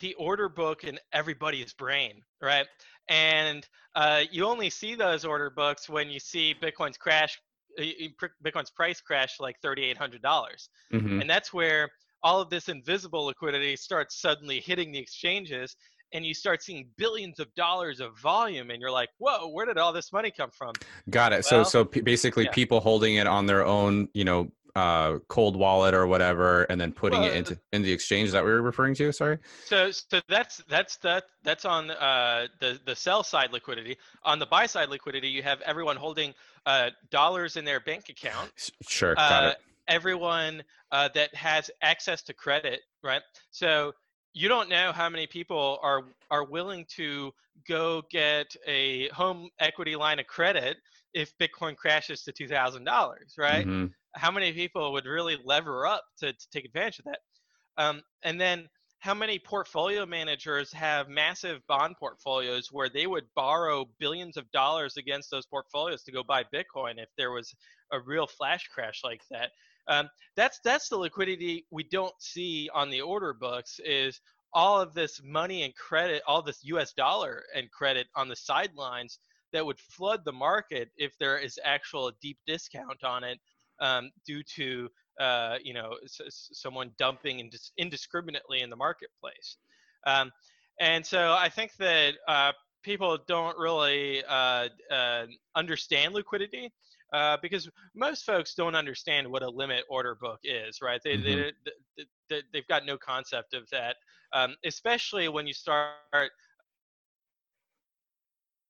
the 0.00 0.14
order 0.14 0.48
book 0.48 0.84
in 0.84 0.98
everybody's 1.12 1.72
brain 1.72 2.20
right 2.42 2.66
and 3.08 3.68
uh, 3.94 4.22
you 4.30 4.44
only 4.44 4.70
see 4.70 4.94
those 4.94 5.24
order 5.24 5.50
books 5.50 5.88
when 5.88 6.10
you 6.10 6.18
see 6.18 6.54
bitcoin's 6.62 6.96
crash 6.98 7.38
Bitcoin's 7.78 8.70
price 8.70 9.00
crash 9.00 9.40
like 9.40 9.56
$3,800, 9.60 10.20
dollars 10.20 10.68
Mhm. 10.92 11.20
and 11.20 11.28
that's 11.28 11.52
where 11.52 11.90
all 12.24 12.40
of 12.40 12.50
this 12.50 12.68
invisible 12.68 13.26
liquidity 13.26 13.76
starts 13.76 14.20
suddenly 14.20 14.58
hitting 14.58 14.90
the 14.90 14.98
exchanges, 14.98 15.76
and 16.12 16.24
you 16.24 16.32
start 16.34 16.62
seeing 16.62 16.88
billions 16.96 17.38
of 17.38 17.54
dollars 17.54 18.00
of 18.00 18.18
volume, 18.18 18.70
and 18.70 18.80
you're 18.80 18.90
like, 18.90 19.10
"Whoa, 19.18 19.48
where 19.48 19.66
did 19.66 19.78
all 19.78 19.92
this 19.92 20.12
money 20.12 20.32
come 20.36 20.50
from?" 20.50 20.72
Got 21.10 21.34
it. 21.34 21.44
so 21.44 21.58
Well, 21.58 21.64
so 21.66 21.84
p- 21.84 22.00
basically 22.00 22.44
yeah. 22.44 22.50
people 22.52 22.80
holding 22.80 23.16
it 23.16 23.26
on 23.26 23.46
their 23.46 23.64
own, 23.64 24.08
you 24.14 24.24
know, 24.24 24.50
uh 24.76 25.20
cold 25.28 25.54
wallet 25.54 25.94
or 25.94 26.04
whatever 26.04 26.64
and 26.64 26.80
then 26.80 26.90
putting 26.92 27.20
Well, 27.20 27.30
it 27.30 27.36
into 27.36 27.56
in 27.72 27.82
the 27.82 27.92
exchange 27.92 28.32
that 28.32 28.44
we 28.44 28.50
were 28.50 28.60
referring 28.60 28.96
to, 28.96 29.12
sorry? 29.12 29.38
So, 29.66 29.92
so 29.92 30.20
that's 30.28 30.56
that's 30.68 30.96
that 30.96 31.26
that's 31.44 31.64
on 31.64 31.92
uh, 31.92 32.48
the 32.58 32.80
the 32.84 32.96
sell 32.96 33.22
side 33.22 33.52
liquidity. 33.52 33.96
On 34.24 34.40
the 34.40 34.46
buy 34.46 34.66
side 34.66 34.88
liquidity, 34.88 35.28
you 35.28 35.44
have 35.44 35.60
everyone 35.60 35.96
holding 35.96 36.34
uh, 36.66 36.90
dollars 37.10 37.56
in 37.56 37.64
their 37.64 37.78
bank 37.78 38.08
account. 38.08 38.50
Sure, 38.88 39.14
got 39.14 39.44
Uh, 39.44 39.48
it. 39.50 39.58
Everyone 39.88 40.62
uh, 40.92 41.08
that 41.14 41.34
has 41.34 41.70
access 41.82 42.22
to 42.24 42.34
credit, 42.34 42.80
right? 43.02 43.22
So 43.50 43.92
you 44.32 44.48
don't 44.48 44.68
know 44.68 44.92
how 44.92 45.08
many 45.08 45.26
people 45.26 45.78
are 45.82 46.04
are 46.30 46.44
willing 46.44 46.86
to 46.96 47.32
go 47.68 48.02
get 48.10 48.54
a 48.66 49.08
home 49.10 49.48
equity 49.60 49.96
line 49.96 50.18
of 50.18 50.26
credit 50.26 50.76
if 51.12 51.36
Bitcoin 51.38 51.76
crashes 51.76 52.22
to 52.24 52.32
two 52.32 52.48
thousand 52.48 52.84
dollars, 52.84 53.34
right? 53.38 53.66
Mhm. 53.66 53.94
how 54.16 54.30
many 54.30 54.52
people 54.52 54.92
would 54.92 55.06
really 55.06 55.36
lever 55.44 55.86
up 55.86 56.04
to, 56.18 56.32
to 56.32 56.50
take 56.52 56.64
advantage 56.64 57.00
of 57.00 57.04
that? 57.06 57.18
Um, 57.76 58.02
and 58.22 58.40
then 58.40 58.68
how 59.00 59.14
many 59.14 59.38
portfolio 59.38 60.06
managers 60.06 60.72
have 60.72 61.08
massive 61.08 61.60
bond 61.66 61.96
portfolios 61.98 62.68
where 62.72 62.88
they 62.88 63.06
would 63.06 63.26
borrow 63.34 63.84
billions 63.98 64.36
of 64.36 64.50
dollars 64.50 64.96
against 64.96 65.30
those 65.30 65.46
portfolios 65.46 66.02
to 66.04 66.12
go 66.12 66.22
buy 66.22 66.42
Bitcoin 66.44 66.94
if 66.98 67.08
there 67.18 67.30
was 67.32 67.54
a 67.92 68.00
real 68.00 68.26
flash 68.26 68.68
crash 68.68 69.00
like 69.04 69.20
that? 69.30 69.50
Um, 69.88 70.08
that's 70.36 70.60
that's 70.64 70.88
the 70.88 70.96
liquidity 70.96 71.66
we 71.70 71.84
don't 71.84 72.14
see 72.18 72.70
on 72.74 72.90
the 72.90 73.00
order 73.00 73.32
books 73.34 73.80
is 73.84 74.20
all 74.52 74.80
of 74.80 74.94
this 74.94 75.20
money 75.22 75.62
and 75.62 75.74
credit, 75.74 76.22
all 76.26 76.42
this 76.42 76.60
U.S. 76.64 76.92
dollar 76.92 77.42
and 77.54 77.70
credit 77.70 78.06
on 78.14 78.28
the 78.28 78.36
sidelines 78.36 79.18
that 79.52 79.64
would 79.64 79.78
flood 79.78 80.24
the 80.24 80.32
market 80.32 80.90
if 80.96 81.16
there 81.18 81.38
is 81.38 81.58
actual 81.64 82.12
deep 82.22 82.38
discount 82.46 83.02
on 83.04 83.24
it 83.24 83.38
um, 83.80 84.10
due 84.26 84.42
to 84.56 84.88
uh, 85.20 85.56
you 85.62 85.74
know 85.74 85.94
s- 86.04 86.48
someone 86.52 86.90
dumping 86.98 87.38
indis- 87.38 87.72
indiscriminately 87.78 88.60
in 88.60 88.70
the 88.70 88.76
marketplace. 88.76 89.56
Um, 90.06 90.30
and 90.80 91.04
so 91.04 91.32
I 91.38 91.48
think 91.48 91.72
that 91.78 92.14
uh, 92.26 92.52
people 92.82 93.18
don't 93.26 93.56
really 93.58 94.24
uh, 94.24 94.68
uh, 94.90 95.26
understand 95.54 96.14
liquidity. 96.14 96.72
Uh, 97.12 97.36
because 97.42 97.70
most 97.94 98.24
folks 98.24 98.54
don't 98.54 98.74
understand 98.74 99.28
what 99.28 99.42
a 99.42 99.48
limit 99.48 99.84
order 99.88 100.16
book 100.20 100.40
is, 100.42 100.80
right? 100.82 101.00
They, 101.04 101.16
they, 101.16 101.52
they, 101.96 102.04
they, 102.28 102.42
they've 102.52 102.66
got 102.66 102.84
no 102.86 102.98
concept 102.98 103.54
of 103.54 103.68
that, 103.70 103.96
um, 104.32 104.56
especially 104.64 105.28
when 105.28 105.46
you 105.46 105.54
start 105.54 106.30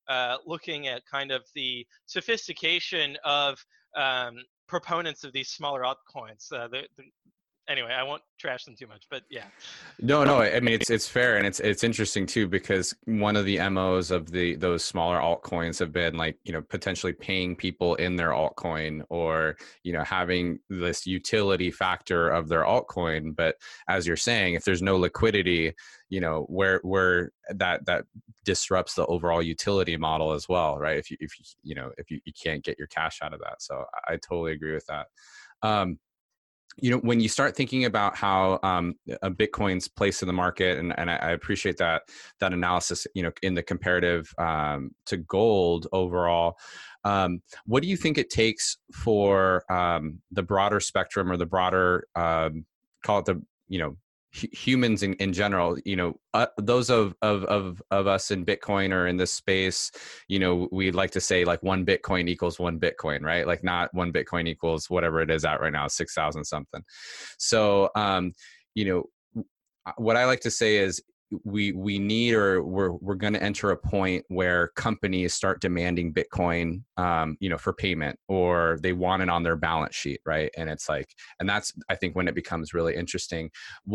uh, 0.08 0.36
looking 0.46 0.88
at 0.88 1.02
kind 1.10 1.30
of 1.30 1.42
the 1.54 1.86
sophistication 2.06 3.16
of 3.24 3.58
um, 3.96 4.34
proponents 4.68 5.24
of 5.24 5.32
these 5.32 5.48
smaller 5.48 5.82
altcoins. 5.82 6.52
Uh, 6.52 6.68
the, 6.68 6.82
the, 6.96 7.04
anyway, 7.68 7.92
I 7.92 8.02
won't 8.02 8.22
trash 8.38 8.64
them 8.64 8.74
too 8.76 8.86
much, 8.86 9.04
but 9.10 9.22
yeah. 9.30 9.44
No, 10.00 10.24
no. 10.24 10.40
I 10.40 10.60
mean, 10.60 10.74
it's 10.74 10.90
it's 10.90 11.08
fair 11.08 11.36
and 11.36 11.46
it's 11.46 11.60
it's 11.60 11.84
interesting 11.84 12.26
too 12.26 12.46
because 12.46 12.94
one 13.04 13.36
of 13.36 13.44
the 13.44 13.58
MOs 13.70 14.10
of 14.10 14.30
the 14.30 14.56
those 14.56 14.84
smaller 14.84 15.18
altcoins 15.18 15.78
have 15.78 15.92
been 15.92 16.16
like 16.16 16.38
you 16.44 16.52
know 16.52 16.62
potentially 16.62 17.12
paying 17.12 17.56
people 17.56 17.94
in 17.96 18.16
their 18.16 18.30
altcoin 18.30 19.02
or 19.08 19.56
you 19.82 19.92
know 19.92 20.04
having 20.04 20.58
this 20.68 21.06
utility 21.06 21.70
factor 21.70 22.30
of 22.30 22.48
their 22.48 22.64
altcoin. 22.64 23.34
But 23.34 23.56
as 23.88 24.06
you're 24.06 24.16
saying, 24.16 24.54
if 24.54 24.64
there's 24.64 24.82
no 24.82 24.96
liquidity, 24.96 25.72
you 26.08 26.20
know 26.20 26.42
where 26.48 26.80
where 26.82 27.32
that 27.50 27.84
that 27.86 28.04
disrupts 28.44 28.94
the 28.94 29.06
overall 29.06 29.42
utility 29.42 29.96
model 29.96 30.32
as 30.32 30.48
well, 30.48 30.78
right? 30.78 30.98
If 30.98 31.10
you 31.10 31.16
if 31.20 31.38
you 31.38 31.44
you 31.62 31.74
know 31.74 31.90
if 31.98 32.10
you, 32.10 32.20
you 32.24 32.32
can't 32.32 32.64
get 32.64 32.78
your 32.78 32.88
cash 32.88 33.20
out 33.22 33.34
of 33.34 33.40
that, 33.40 33.62
so 33.62 33.84
I, 34.08 34.14
I 34.14 34.16
totally 34.16 34.52
agree 34.52 34.74
with 34.74 34.86
that. 34.86 35.06
Um, 35.62 35.98
you 36.76 36.90
know 36.90 36.98
when 36.98 37.20
you 37.20 37.28
start 37.28 37.56
thinking 37.56 37.84
about 37.84 38.16
how 38.16 38.58
um, 38.62 38.94
a 39.22 39.30
bitcoin's 39.30 39.88
place 39.88 40.22
in 40.22 40.26
the 40.26 40.32
market 40.32 40.78
and, 40.78 40.96
and 40.98 41.10
I, 41.10 41.30
appreciate 41.30 41.76
that 41.78 42.02
that 42.40 42.52
analysis 42.52 43.06
you 43.14 43.22
know 43.22 43.30
in 43.42 43.54
the 43.54 43.62
comparative 43.62 44.32
um, 44.38 44.90
to 45.06 45.16
gold 45.16 45.86
overall 45.92 46.56
um, 47.04 47.40
what 47.66 47.82
do 47.82 47.88
you 47.88 47.96
think 47.96 48.18
it 48.18 48.30
takes 48.30 48.78
for 48.92 49.70
um, 49.70 50.20
the 50.32 50.42
broader 50.42 50.80
spectrum 50.80 51.30
or 51.30 51.36
the 51.36 51.46
broader 51.46 52.06
um, 52.16 52.64
call 53.04 53.20
it 53.20 53.26
the 53.26 53.40
you 53.68 53.78
know 53.78 53.96
humans 54.34 55.02
in, 55.04 55.14
in 55.14 55.32
general 55.32 55.76
you 55.84 55.94
know 55.94 56.14
uh, 56.34 56.46
those 56.58 56.90
of, 56.90 57.14
of 57.22 57.44
of 57.44 57.80
of 57.92 58.06
us 58.06 58.32
in 58.32 58.44
bitcoin 58.44 58.92
or 58.92 59.06
in 59.06 59.16
this 59.16 59.30
space 59.30 59.92
you 60.28 60.40
know 60.40 60.68
we 60.72 60.90
like 60.90 61.12
to 61.12 61.20
say 61.20 61.44
like 61.44 61.62
one 61.62 61.86
bitcoin 61.86 62.28
equals 62.28 62.58
one 62.58 62.80
bitcoin 62.80 63.22
right? 63.22 63.46
Like 63.46 63.64
not 63.64 63.92
one 63.94 64.12
bitcoin 64.12 64.48
equals 64.48 64.90
whatever 64.90 65.20
it 65.20 65.30
is 65.30 65.44
at 65.44 65.60
right 65.60 65.72
now 65.72 65.86
6000 65.86 66.44
something. 66.44 66.82
So 67.38 67.90
um 67.96 68.32
you 68.74 68.84
know 68.84 69.04
what 69.96 70.16
i 70.16 70.24
like 70.24 70.40
to 70.40 70.50
say 70.50 70.78
is 70.78 71.02
we 71.44 71.72
we 71.72 71.98
need 71.98 72.34
or 72.34 72.62
we're 72.62 72.92
we're 72.92 73.14
going 73.14 73.32
to 73.32 73.42
enter 73.42 73.70
a 73.70 73.76
point 73.76 74.24
where 74.28 74.68
companies 74.76 75.34
start 75.34 75.60
demanding 75.60 76.12
bitcoin 76.12 76.82
um 76.96 77.36
you 77.40 77.48
know 77.48 77.58
for 77.58 77.72
payment 77.72 78.18
or 78.28 78.78
they 78.82 78.92
want 78.92 79.22
it 79.22 79.28
on 79.28 79.42
their 79.42 79.56
balance 79.56 79.94
sheet 79.94 80.20
right? 80.26 80.50
And 80.56 80.68
it's 80.70 80.88
like 80.88 81.14
and 81.40 81.48
that's 81.48 81.72
i 81.88 81.94
think 81.94 82.14
when 82.16 82.28
it 82.28 82.34
becomes 82.34 82.74
really 82.74 82.94
interesting. 82.94 83.50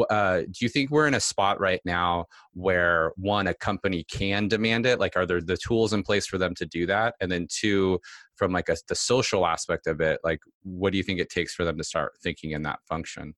Uh, 0.09 0.41
do 0.41 0.59
you 0.61 0.69
think 0.69 0.89
we're 0.89 1.07
in 1.07 1.13
a 1.13 1.19
spot 1.19 1.59
right 1.59 1.81
now 1.85 2.25
where 2.53 3.11
one 3.15 3.47
a 3.47 3.53
company 3.53 4.03
can 4.03 4.47
demand 4.47 4.85
it? 4.85 4.99
Like 4.99 5.15
are 5.15 5.25
there 5.25 5.41
the 5.41 5.57
tools 5.57 5.93
in 5.93 6.03
place 6.03 6.25
for 6.25 6.37
them 6.37 6.55
to 6.55 6.65
do 6.65 6.85
that? 6.85 7.15
And 7.19 7.31
then 7.31 7.47
two 7.49 7.99
from 8.35 8.53
like 8.53 8.69
a, 8.69 8.77
the 8.87 8.95
social 8.95 9.45
aspect 9.45 9.85
of 9.85 9.99
it 10.01 10.19
like 10.23 10.39
what 10.63 10.91
do 10.91 10.97
you 10.97 11.03
think 11.03 11.19
it 11.19 11.29
takes 11.29 11.53
for 11.53 11.65
them 11.65 11.77
to 11.77 11.83
start 11.83 12.13
thinking 12.23 12.51
in 12.51 12.63
that 12.63 12.79
function 12.87 13.35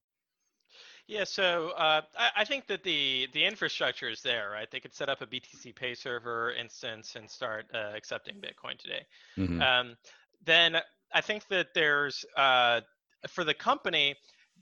Yeah, 1.08 1.24
so 1.24 1.70
uh, 1.70 2.02
I, 2.16 2.30
I 2.38 2.44
think 2.44 2.66
that 2.68 2.82
the 2.84 3.28
the 3.32 3.44
infrastructure 3.44 4.08
is 4.08 4.22
there, 4.22 4.50
right? 4.50 4.70
They 4.70 4.80
could 4.80 4.94
set 4.94 5.08
up 5.08 5.20
a 5.20 5.26
BTC 5.26 5.74
Pay 5.74 5.94
server 5.94 6.52
instance 6.52 7.16
and 7.16 7.28
start 7.28 7.66
uh, 7.74 7.92
accepting 7.94 8.36
Bitcoin 8.36 8.78
today. 8.78 9.04
Mhm. 9.36 9.60
Um, 9.60 9.96
then 10.44 10.80
I 11.12 11.20
think 11.20 11.48
that 11.48 11.68
there's 11.74 12.24
uh, 12.36 12.80
for 13.28 13.44
the 13.44 13.54
company 13.54 14.14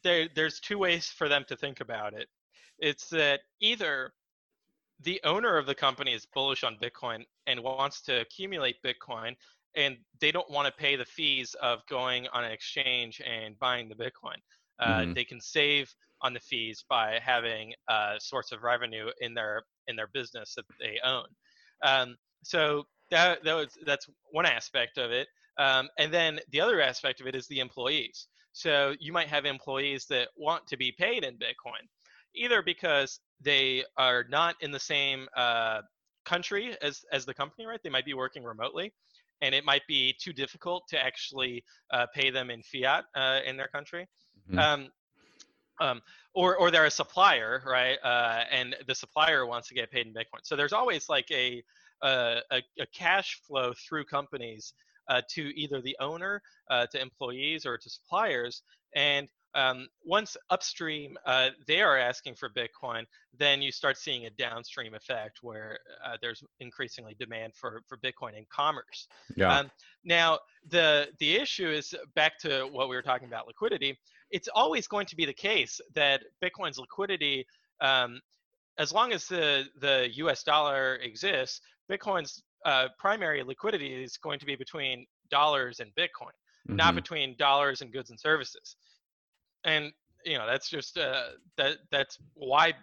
there 0.02 0.28
there's 0.34 0.60
two 0.60 0.78
ways 0.78 1.06
for 1.08 1.28
them 1.28 1.44
to 1.48 1.56
think 1.56 1.80
about 1.80 2.14
it. 2.14 2.28
It's 2.78 3.08
that 3.10 3.40
either 3.60 4.12
the 5.02 5.20
owner 5.24 5.56
of 5.56 5.66
the 5.66 5.74
company 5.74 6.14
is 6.14 6.26
bullish 6.26 6.64
on 6.64 6.76
Bitcoin 6.76 7.24
and 7.46 7.60
wants 7.62 8.00
to 8.02 8.20
accumulate 8.20 8.76
Bitcoin, 8.82 9.34
and 9.76 9.98
they 10.20 10.32
don't 10.32 10.50
want 10.50 10.66
to 10.66 10.72
pay 10.72 10.96
the 10.96 11.04
fees 11.04 11.54
of 11.62 11.86
going 11.86 12.26
on 12.28 12.44
an 12.44 12.50
exchange 12.50 13.20
and 13.26 13.58
buying 13.58 13.88
the 13.88 13.94
Bitcoin. 13.94 14.36
Uh, 14.78 15.00
Mhm. 15.00 15.14
They 15.14 15.24
can 15.24 15.40
save 15.40 15.94
on 16.22 16.34
the 16.34 16.40
fees 16.40 16.84
by 16.88 17.18
having 17.22 17.72
a 17.88 18.14
source 18.18 18.52
of 18.52 18.62
revenue 18.62 19.06
in 19.20 19.34
their 19.34 19.62
in 19.88 19.96
their 19.96 20.08
business 20.12 20.54
that 20.54 20.64
they 20.78 20.98
own. 21.04 21.26
Um, 21.82 22.16
so 22.42 22.84
that, 23.10 23.42
that 23.44 23.54
was, 23.54 23.68
that's 23.84 24.06
one 24.30 24.46
aspect 24.46 24.98
of 24.98 25.10
it. 25.10 25.28
Um, 25.58 25.88
and 25.98 26.12
then 26.12 26.40
the 26.52 26.60
other 26.60 26.80
aspect 26.80 27.20
of 27.20 27.26
it 27.26 27.34
is 27.34 27.46
the 27.48 27.60
employees. 27.60 28.28
So 28.52 28.94
you 28.98 29.12
might 29.12 29.28
have 29.28 29.44
employees 29.44 30.06
that 30.10 30.28
want 30.36 30.66
to 30.68 30.76
be 30.76 30.92
paid 30.98 31.24
in 31.24 31.34
Bitcoin, 31.34 31.84
either 32.34 32.62
because 32.62 33.20
they 33.40 33.84
are 33.96 34.24
not 34.28 34.56
in 34.60 34.70
the 34.70 34.80
same 34.80 35.28
uh, 35.36 35.80
country 36.24 36.76
as 36.82 37.00
as 37.12 37.24
the 37.24 37.34
company, 37.34 37.66
right? 37.66 37.80
They 37.82 37.90
might 37.90 38.04
be 38.04 38.14
working 38.14 38.44
remotely, 38.44 38.92
and 39.40 39.54
it 39.54 39.64
might 39.64 39.82
be 39.88 40.14
too 40.20 40.32
difficult 40.32 40.84
to 40.90 41.02
actually 41.02 41.64
uh, 41.92 42.06
pay 42.14 42.30
them 42.30 42.50
in 42.50 42.62
fiat 42.62 43.04
uh, 43.14 43.40
in 43.46 43.56
their 43.56 43.68
country. 43.68 44.08
Mhm. 44.50 44.58
Um, 44.58 44.88
um, 45.80 46.00
or 46.34 46.56
or 46.56 46.70
they're 46.70 46.86
a 46.86 46.90
supplier, 46.90 47.62
right? 47.66 47.98
Uh, 48.04 48.44
and 48.50 48.76
the 48.86 48.94
supplier 48.94 49.46
wants 49.46 49.68
to 49.68 49.74
get 49.74 49.90
paid 49.90 50.06
in 50.06 50.12
Bitcoin. 50.12 50.40
So 50.42 50.56
there's 50.56 50.72
always 50.72 51.08
like 51.08 51.30
a 51.30 51.62
a, 52.02 52.40
a, 52.50 52.86
cash 52.94 53.40
flow 53.46 53.74
through 53.74 54.04
companies 54.04 54.72
uh, 55.08 55.20
to 55.28 55.54
either 55.54 55.82
the 55.82 55.96
owner, 56.00 56.40
uh, 56.70 56.86
to 56.86 57.00
employees, 57.00 57.66
or 57.66 57.76
to 57.76 57.90
suppliers. 57.90 58.62
And 58.94 59.28
um, 59.54 59.88
once 60.04 60.36
upstream 60.50 61.16
uh, 61.26 61.50
they 61.66 61.80
are 61.80 61.98
asking 61.98 62.36
for 62.36 62.48
Bitcoin, 62.48 63.04
then 63.36 63.60
you 63.60 63.72
start 63.72 63.98
seeing 63.98 64.26
a 64.26 64.30
downstream 64.30 64.94
effect 64.94 65.40
where 65.42 65.78
uh, 66.04 66.16
there's 66.22 66.44
increasingly 66.60 67.16
demand 67.18 67.54
for 67.54 67.82
for 67.88 67.96
Bitcoin 67.98 68.36
in 68.36 68.46
commerce. 68.50 69.08
yeah 69.36 69.58
Um, 69.58 69.70
now, 70.04 70.38
the 70.68 71.08
the 71.18 71.34
issue 71.36 71.68
is 71.68 71.94
back 72.14 72.38
to 72.40 72.68
what 72.70 72.88
we 72.88 72.94
were 72.94 73.02
talking 73.02 73.26
about 73.26 73.46
liquidity. 73.46 73.98
It's 74.30 74.48
always 74.54 74.86
going 74.86 75.06
to 75.06 75.16
be 75.16 75.26
the 75.26 75.32
case 75.34 75.80
that 75.94 76.22
Bitcoin's 76.42 76.78
liquidity, 76.78 77.46
um, 77.80 78.20
as 78.78 78.92
long 78.92 79.12
as 79.12 79.26
the 79.26 79.64
the 79.80 80.08
U.S. 80.14 80.42
dollar 80.42 80.96
exists, 80.96 81.60
Bitcoin's 81.90 82.42
uh, 82.64 82.88
primary 82.98 83.42
liquidity 83.42 83.92
is 84.02 84.16
going 84.18 84.38
to 84.38 84.46
be 84.46 84.56
between 84.56 85.06
dollars 85.30 85.80
and 85.80 85.90
Bitcoin. 85.94 86.32
not 86.68 86.92
Mhm. 86.92 86.96
between 86.96 87.36
dollars 87.36 87.80
and 87.80 87.90
goods 87.92 88.10
and 88.10 88.20
services. 88.20 88.76
And 89.64 89.92
you 90.24 90.36
know 90.38 90.46
that's 90.46 90.68
just 90.68 90.98
uh, 90.98 91.30
that 91.56 91.78
that's 91.90 92.18
why 92.34 92.74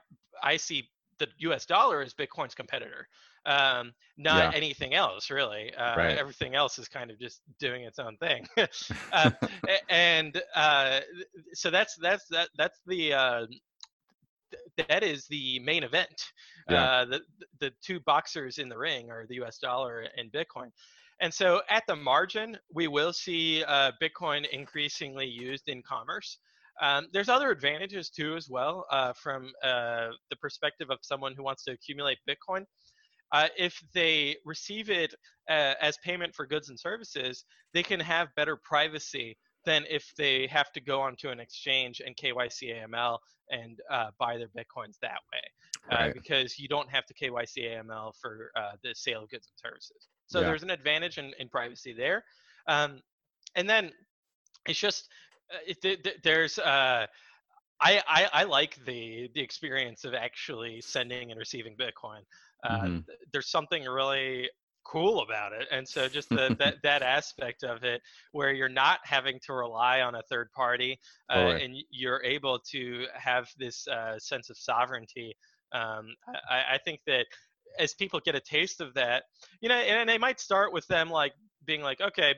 I 0.43 0.57
see 0.57 0.89
the 1.19 1.27
U.S. 1.39 1.65
dollar 1.65 2.01
as 2.01 2.13
Bitcoin's 2.13 2.55
competitor, 2.55 3.07
um, 3.47 3.93
not 4.17 4.51
Yeah. 4.51 4.57
anything 4.57 4.93
else 4.93 5.29
really. 5.31 5.73
Uh, 5.73 5.95
Right. 5.97 6.17
Everything 6.17 6.53
else 6.55 6.77
is 6.77 6.87
kind 6.87 7.09
of 7.09 7.19
just 7.19 7.41
doing 7.59 7.83
its 7.83 7.97
own 7.99 8.17
thing. 8.17 8.47
uh, 9.13 9.31
and 9.89 10.41
uh, 10.55 10.99
so 11.53 11.69
that's 11.71 11.95
that's 12.01 12.25
that 12.29 12.49
that's 12.57 12.79
the 12.85 13.13
uh, 13.13 13.45
th- 14.51 14.87
that 14.89 15.03
is 15.03 15.25
the 15.27 15.59
main 15.59 15.83
event. 15.83 16.31
Yeah. 16.69 16.83
Uh, 16.83 17.05
the 17.05 17.21
the 17.59 17.71
two 17.81 17.99
boxers 18.01 18.57
in 18.59 18.69
the 18.69 18.77
ring 18.77 19.09
are 19.09 19.25
the 19.27 19.35
U.S. 19.35 19.57
dollar 19.57 20.05
and 20.17 20.31
Bitcoin. 20.31 20.69
And 21.19 21.33
so 21.33 21.61
at 21.69 21.83
the 21.87 21.95
margin, 21.95 22.57
we 22.71 22.87
will 22.87 23.11
see 23.11 23.63
uh, 23.63 23.91
Bitcoin 23.99 24.47
increasingly 24.51 25.25
used 25.25 25.67
in 25.67 25.81
commerce. 25.81 26.37
Um, 26.79 27.07
there's 27.11 27.27
other 27.27 27.49
advantages 27.49 28.11
too, 28.11 28.35
as 28.35 28.49
well, 28.51 28.85
uh, 28.91 29.13
from 29.13 29.51
uh, 29.63 30.09
the 30.29 30.35
perspective 30.39 30.91
of 30.91 30.99
someone 31.01 31.33
who 31.35 31.41
wants 31.43 31.63
to 31.63 31.71
accumulate 31.71 32.19
Bitcoin. 32.29 32.65
Uh, 33.31 33.47
if 33.57 33.81
they 33.93 34.35
receive 34.45 34.89
it 34.89 35.13
uh, 35.49 35.73
as 35.81 35.97
payment 36.03 36.33
for 36.33 36.45
goods 36.45 36.69
and 36.69 36.79
services, 36.79 37.43
they 37.73 37.83
can 37.83 37.99
have 37.99 38.33
better 38.35 38.55
privacy 38.55 39.37
than 39.65 39.83
if 39.89 40.13
they 40.17 40.47
have 40.47 40.71
to 40.71 40.79
go 40.79 41.01
onto 41.01 41.27
an 41.29 41.39
exchange 41.39 42.01
and 42.05 42.15
KYC 42.15 42.73
AML 42.85 43.17
and 43.51 43.79
uh, 43.91 44.11
buy 44.17 44.37
their 44.37 44.47
Bitcoins 44.47 44.97
that 45.01 45.19
way. 45.33 45.41
Uh, 45.91 45.95
Right. 46.05 46.13
because 46.13 46.59
you 46.59 46.67
don't 46.67 46.89
have 46.89 47.05
to 47.05 47.13
KYC 47.13 47.59
AML 47.77 48.13
for 48.21 48.51
uh, 48.57 48.71
the 48.83 48.93
sale 48.93 49.23
of 49.23 49.29
goods 49.29 49.47
and 49.47 49.57
services. 49.71 50.07
So 50.27 50.39
Yeah. 50.41 50.47
there's 50.47 50.63
an 50.63 50.69
advantage 50.69 51.17
in, 51.17 51.33
in 51.39 51.47
privacy 51.49 51.93
there. 51.93 52.23
Um, 52.67 53.01
and 53.55 53.69
then 53.69 53.91
it's 54.67 54.79
just 54.79 55.07
uh, 55.53 55.59
it, 55.65 55.81
th- 55.81 56.03
th- 56.03 56.17
there's 56.23 56.59
uh, 56.59 57.07
I, 57.79 58.01
I 58.07 58.29
I 58.33 58.43
like 58.43 58.83
the 58.85 59.29
the 59.33 59.39
experience 59.41 60.03
of 60.03 60.13
actually 60.13 60.81
sending 60.81 61.31
and 61.31 61.39
receiving 61.39 61.75
Bitcoin. 61.77 62.21
Uh, 62.63 62.81
Mhm. 62.81 63.05
th- 63.05 63.19
There's 63.31 63.49
something 63.49 63.83
really 63.85 64.49
cool 64.83 65.19
about 65.21 65.51
it, 65.53 65.67
and 65.71 65.87
so 65.87 66.07
just 66.07 66.29
the, 66.29 66.49
that 66.59 66.81
that 66.83 67.01
aspect 67.03 67.63
of 67.63 67.83
it, 67.83 68.01
where 68.31 68.51
you're 68.53 68.69
not 68.69 68.99
having 69.03 69.39
to 69.45 69.53
rely 69.53 70.01
on 70.01 70.15
a 70.15 70.23
third 70.23 70.51
party, 70.53 70.99
uh, 71.29 71.33
and 71.63 71.75
you're 71.89 72.23
able 72.23 72.59
to 72.71 73.05
have 73.13 73.49
this 73.57 73.87
uh, 73.87 74.17
sense 74.19 74.49
of 74.49 74.57
sovereignty. 74.57 75.35
Um, 75.73 76.15
I, 76.49 76.75
I 76.75 76.77
think 76.83 77.01
that 77.07 77.25
as 77.77 77.93
people 77.93 78.19
get 78.21 78.35
a 78.35 78.39
taste 78.39 78.79
of 78.81 78.93
that, 78.95 79.23
you 79.61 79.69
know, 79.69 79.75
and 79.75 80.09
they 80.09 80.17
might 80.17 80.39
start 80.39 80.71
with 80.73 80.87
them 80.87 81.09
like 81.09 81.33
being 81.65 81.81
like, 81.81 81.99
okay, 82.01 82.33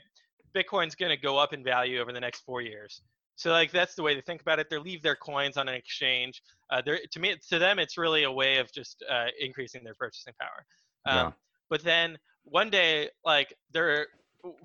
Bitcoin's 0.55 0.95
going 0.95 1.11
to 1.11 1.17
go 1.21 1.37
up 1.37 1.53
in 1.53 1.63
value 1.63 1.99
over 2.01 2.11
the 2.11 2.19
next 2.19 2.41
four 2.41 2.61
years. 2.61 3.01
So 3.39 3.51
like 3.51 3.71
that's 3.71 3.95
the 3.95 4.03
way 4.03 4.15
to 4.15 4.21
think 4.21 4.41
about 4.41 4.59
it. 4.59 4.69
They 4.69 4.77
leave 4.77 5.01
their 5.01 5.15
coins 5.15 5.55
on 5.55 5.69
an 5.69 5.75
exchange. 5.75 6.43
Uh, 6.69 6.81
to 6.81 7.19
me, 7.21 7.37
to 7.49 7.57
them, 7.57 7.79
it's 7.79 7.97
really 7.97 8.23
a 8.23 8.31
way 8.31 8.57
of 8.57 8.69
just 8.73 9.01
uh, 9.09 9.27
increasing 9.39 9.81
their 9.81 9.95
purchasing 9.95 10.33
power. 10.37 10.65
Um, 11.05 11.27
Yeah. 11.27 11.31
But 11.69 11.83
then 11.85 12.17
one 12.43 12.69
day, 12.69 13.09
like 13.23 13.53
they're 13.71 14.07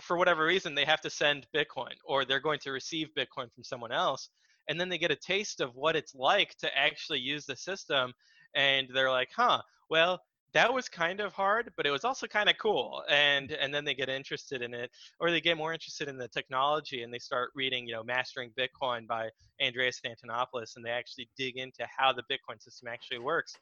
for 0.01 0.17
whatever 0.17 0.45
reason, 0.45 0.75
they 0.75 0.85
have 0.85 1.01
to 1.03 1.11
send 1.11 1.47
Bitcoin 1.55 1.95
or 2.05 2.25
they're 2.25 2.41
going 2.41 2.59
to 2.61 2.73
receive 2.73 3.11
Bitcoin 3.17 3.53
from 3.55 3.63
someone 3.63 3.93
else, 3.93 4.29
and 4.69 4.81
then 4.81 4.89
they 4.89 4.99
get 4.99 5.13
a 5.13 5.17
taste 5.17 5.61
of 5.61 5.77
what 5.77 5.95
it's 5.95 6.15
like 6.17 6.57
to 6.59 6.77
actually 6.77 7.21
use 7.21 7.47
the 7.47 7.55
system, 7.55 8.13
and 8.57 8.89
they're 8.93 9.11
like, 9.11 9.29
huh, 9.37 9.63
well, 9.89 10.21
that 10.55 10.73
was 10.73 10.89
kind 10.89 11.19
of 11.21 11.33
hard, 11.33 11.73
but 11.77 11.85
it 11.85 11.91
was 11.91 12.05
also 12.05 12.29
kind 12.29 12.49
of 12.49 12.57
cool. 12.59 13.03
And 13.09 13.51
and 13.51 13.75
then 13.75 13.85
they 13.85 13.95
get 13.95 14.09
interested 14.09 14.63
in 14.63 14.73
it, 14.73 14.91
or 15.19 15.31
they 15.31 15.41
get 15.41 15.57
more 15.57 15.73
interested 15.73 16.09
in 16.09 16.17
the 16.17 16.29
technology, 16.29 17.03
and 17.03 17.13
they 17.13 17.19
start 17.19 17.51
reading, 17.55 17.87
you 17.87 17.95
know, 17.95 18.05
Mastering 18.05 18.53
Bitcoin 18.57 19.07
by 19.07 19.31
Andreas 19.61 20.01
Antonopoulos, 20.07 20.77
and 20.77 20.85
they 20.85 20.91
actually 20.91 21.29
dig 21.37 21.57
into 21.57 21.87
how 21.97 22.13
the 22.13 22.23
Bitcoin 22.31 22.63
system 22.63 22.89
actually 22.89 23.19
works. 23.19 23.55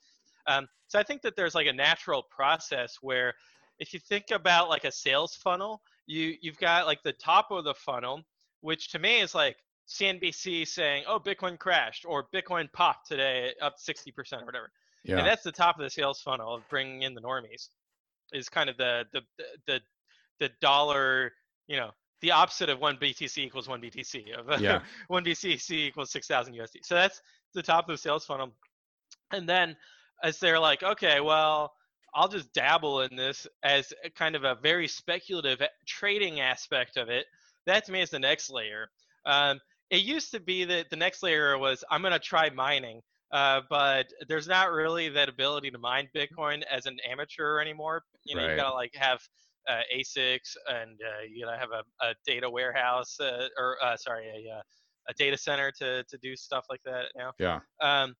Um, 0.47 0.68
so 0.86 0.99
I 0.99 1.03
think 1.03 1.22
that 1.22 1.34
there's 1.34 1.55
like 1.55 1.66
a 1.66 1.72
natural 1.72 2.24
process 2.30 2.99
where, 3.01 3.32
if 3.78 3.95
you 3.95 4.01
think 4.01 4.26
about 4.30 4.68
like 4.68 4.84
a 4.84 4.93
sales 4.93 5.34
funnel, 5.34 5.80
you 6.07 6.34
you've 6.43 6.59
got 6.59 6.84
like 6.84 7.03
the 7.03 7.14
top 7.14 7.51
of 7.51 7.64
the 7.64 7.74
funnel, 7.74 8.22
which 8.61 8.90
to 8.90 8.99
me 8.99 9.20
is 9.20 9.34
like 9.34 9.57
CNBC 9.88 10.68
saying, 10.68 11.05
"Oh, 11.09 11.18
Bitcoin 11.18 11.59
crashed," 11.59 12.05
or 12.07 12.28
"Bitcoin 12.34 12.70
popped 12.74 13.09
today, 13.09 13.55
up 13.62 13.76
60% 13.78 14.43
or 14.43 14.45
whatever." 14.45 14.70
Yeah. 15.05 15.18
and 15.18 15.26
that's 15.26 15.42
the 15.42 15.53
top 15.53 15.76
of 15.78 15.82
the 15.82 15.90
sales 15.90 16.20
funnel 16.20 16.55
of 16.55 16.68
bringing 16.68 17.03
in 17.03 17.14
the 17.14 17.20
normies 17.20 17.68
is 18.32 18.48
kind 18.48 18.70
of 18.70 18.76
the 18.76 19.05
the 19.12 19.20
the 19.66 19.80
the 20.40 20.50
dollar 20.61 21.32
you 21.66 21.76
know 21.76 21.90
the 22.20 22.30
opposite 22.30 22.68
of 22.68 22.78
one 22.80 22.96
btc 22.96 23.38
equals 23.38 23.68
one 23.68 23.80
btc 23.80 24.32
of 24.38 24.61
Yeah. 24.61 24.80
one 25.09 25.24
btc 25.24 25.70
equals 25.70 26.11
6000 26.12 26.55
usd 26.55 26.76
so 26.84 26.94
that's 26.94 27.20
the 27.55 27.62
top 27.62 27.88
of 27.88 27.94
the 27.94 27.98
sales 27.98 28.24
funnel. 28.24 28.50
And 29.32 29.48
then 29.48 29.76
as 30.22 30.38
they're 30.38 30.59
like 30.61 30.82
okay 30.82 31.20
well 31.20 31.72
i'll 32.14 32.28
just 32.28 32.53
dabble 32.53 33.00
in 33.03 33.16
this 33.16 33.46
as 33.62 33.92
kind 34.14 34.36
of 34.36 34.44
a 34.44 34.57
very 34.62 34.86
speculative 34.88 35.61
trading 35.86 36.40
aspect 36.40 36.96
of 36.96 37.09
it. 37.09 37.26
That 37.66 37.84
to 37.86 37.92
me 37.92 38.03
is 38.03 38.11
the 38.11 38.18
next 38.18 38.50
layer. 38.50 38.88
Um, 39.26 39.61
it 39.90 40.03
used 40.03 40.30
to 40.32 40.40
be 40.40 40.64
that 40.64 40.90
the 40.90 40.96
next 40.96 41.22
layer 41.22 41.59
was 41.59 41.84
i'm 41.90 42.00
going 42.03 42.12
to 42.12 42.18
try 42.18 42.48
mining 42.50 43.00
uh, 43.33 43.62
but 43.70 44.07
there's 44.28 44.47
not 44.47 44.70
really 44.72 45.09
that 45.09 45.28
ability 45.28 45.70
to 45.70 45.78
mine 45.78 46.09
Bitcoin 46.14 46.62
as 46.70 46.87
an 46.87 46.99
amateur 47.11 47.61
anymore. 47.61 48.03
You 48.24 48.37
know, 48.37 48.43
Right. 48.43 48.51
you 48.53 48.57
gotta 48.57 48.74
like 48.74 48.95
have 48.95 49.20
uh, 49.68 49.80
ASICs 49.95 50.57
and 50.68 51.01
uh, 51.01 51.22
you 51.28 51.45
gotta 51.45 51.59
have 51.59 51.70
a, 51.70 52.07
a 52.07 52.14
data 52.26 52.49
warehouse 52.49 53.18
uh, 53.20 53.49
or 53.59 53.76
uh, 53.83 53.97
sorry, 53.97 54.26
a, 54.28 54.62
a 55.11 55.14
data 55.14 55.37
center 55.37 55.72
to 55.78 56.05
to 56.05 56.18
do 56.18 56.37
stuff 56.37 56.66
like 56.70 56.83
that 56.85 57.07
now. 57.16 57.33
yeah. 57.39 57.61
Um, 57.80 58.14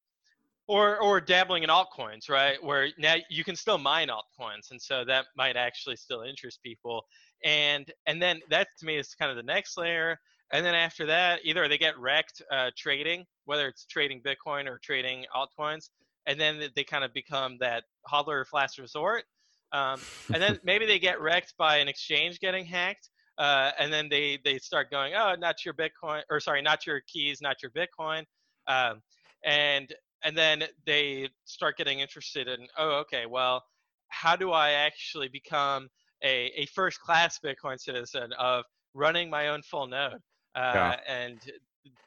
or 0.69 0.99
or 1.01 1.21
dabbling 1.21 1.65
in 1.65 1.71
altcoins, 1.71 2.29
right? 2.31 2.63
Where 2.63 2.89
now 2.99 3.17
you 3.29 3.45
can 3.45 3.57
still 3.57 3.79
mine 3.79 4.09
altcoins, 4.09 4.71
and 4.71 4.81
so 4.81 5.05
that 5.05 5.27
might 5.37 5.57
actually 5.57 5.97
still 5.97 6.23
interest 6.23 6.61
people. 6.63 7.05
And 7.45 7.93
and 8.07 8.23
then 8.23 8.41
that 8.49 8.69
to 8.79 8.87
me 8.87 8.97
is 8.97 9.15
kind 9.15 9.31
of 9.31 9.37
the 9.37 9.43
next 9.43 9.77
layer. 9.77 10.19
And 10.53 10.67
then 10.67 10.75
after 10.75 11.07
that, 11.07 11.41
either 11.45 11.67
they 11.67 11.79
get 11.79 11.99
wrecked 11.99 12.43
uh, 12.51 12.71
trading, 12.77 13.25
whether 13.47 13.67
it's 13.67 13.87
trading 13.87 14.21
Bitcoin 14.21 14.69
or 14.69 14.79
trading 14.83 15.25
altcoins, 15.35 15.89
and 16.27 16.39
then 16.39 16.63
they 16.77 16.85
kind 16.85 17.05
of 17.05 17.13
become 17.15 17.57
that 17.61 17.85
hodler 18.11 18.43
of 18.43 18.49
last 18.53 18.79
resort. 18.79 19.25
Um, 19.73 19.99
and 20.33 20.43
then 20.43 20.61
maybe 20.65 20.85
they 20.85 20.99
get 20.99 21.21
wrecked 21.21 21.55
by 21.59 21.79
an 21.79 21.89
exchange 21.89 22.39
getting 22.39 22.67
hacked, 22.67 23.09
uh, 23.39 23.71
and 23.79 23.91
then 23.91 24.09
they 24.11 24.39
they 24.45 24.59
start 24.59 24.91
going, 24.91 25.15
oh, 25.15 25.35
not 25.39 25.65
your 25.65 25.75
Bitcoin, 25.75 26.23
or 26.31 26.39
sorry, 26.39 26.61
not 26.61 26.87
your 26.87 27.01
keys, 27.09 27.41
not 27.41 27.57
your 27.63 27.71
Bitcoin, 27.71 28.25
um, 28.69 29.01
and 29.45 29.95
and 30.23 30.37
then 30.37 30.65
they 30.87 31.29
start 31.47 31.77
getting 31.79 32.01
interested 32.01 32.47
in, 32.47 32.67
oh, 32.79 33.01
okay, 33.01 33.25
well, 33.29 33.65
how 34.09 34.37
do 34.37 34.53
I 34.53 34.73
actually 34.73 35.29
become 35.29 35.89
a, 36.23 36.53
a 36.57 36.67
first 36.67 37.01
class 37.01 37.41
Bitcoin 37.45 37.81
citizen 37.81 38.33
of 38.39 38.65
running 38.95 39.31
my 39.31 39.49
own 39.49 39.63
full 39.63 39.89
node 39.89 40.21
uh, 40.55 40.73
Yeah. 40.75 40.97
and 41.09 41.41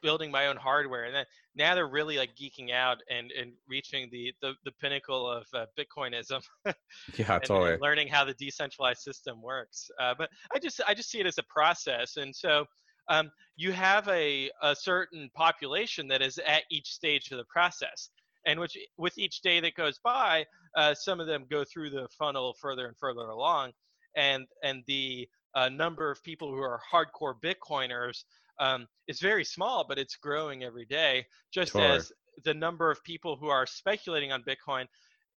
building 0.02 0.30
my 0.30 0.46
own 0.46 0.56
hardware? 0.56 1.04
And 1.04 1.14
then 1.14 1.24
now 1.54 1.74
they're 1.74 1.86
really 1.88 2.16
like 2.16 2.30
geeking 2.36 2.72
out 2.72 2.98
and, 3.10 3.30
and 3.32 3.52
reaching 3.68 4.08
the, 4.10 4.32
the, 4.40 4.54
the 4.64 4.72
pinnacle 4.80 5.30
of 5.30 5.46
uh, 5.54 5.66
Bitcoinism 5.78 6.40
Yeah. 7.16 7.34
and, 7.34 7.44
Totally. 7.44 7.72
and 7.74 7.82
learning 7.82 8.08
how 8.08 8.24
the 8.24 8.34
decentralized 8.34 9.00
system 9.00 9.42
works. 9.42 9.90
Uh, 10.00 10.14
but 10.16 10.30
I 10.54 10.58
just 10.58 10.80
I 10.86 10.94
just 10.94 11.10
see 11.10 11.20
it 11.20 11.26
as 11.26 11.38
a 11.38 11.44
process, 11.44 12.16
and 12.16 12.34
so 12.34 12.64
um, 13.08 13.30
you 13.56 13.72
have 13.72 14.08
a, 14.08 14.50
a 14.62 14.74
certain 14.74 15.30
population 15.34 16.08
that 16.08 16.22
is 16.22 16.38
at 16.38 16.62
each 16.70 16.88
stage 16.88 17.30
of 17.30 17.38
the 17.38 17.44
process, 17.44 18.10
and 18.46 18.58
which 18.58 18.76
with 18.96 19.16
each 19.18 19.42
day 19.42 19.60
that 19.60 19.74
goes 19.74 19.98
by, 20.02 20.44
uh, 20.76 20.94
some 20.94 21.20
of 21.20 21.26
them 21.26 21.44
go 21.50 21.64
through 21.64 21.90
the 21.90 22.08
funnel 22.18 22.54
further 22.60 22.86
and 22.86 22.96
further 22.98 23.20
along, 23.28 23.72
and 24.16 24.46
and 24.62 24.82
the 24.86 25.28
uh, 25.56 25.68
number 25.68 26.10
of 26.10 26.22
people 26.22 26.48
who 26.52 26.60
are 26.60 26.80
hardcore 26.92 27.34
Bitcoiners 27.42 28.24
um, 28.60 28.86
is 29.08 29.18
very 29.20 29.44
small, 29.44 29.84
but 29.88 29.98
it's 29.98 30.16
growing 30.16 30.62
every 30.62 30.84
day. 30.86 31.24
Just 31.52 31.72
Totally. 31.72 31.96
as 31.96 32.12
the 32.44 32.54
number 32.54 32.90
of 32.90 33.02
people 33.02 33.36
who 33.36 33.48
are 33.48 33.66
speculating 33.66 34.30
on 34.32 34.44
Bitcoin 34.44 34.86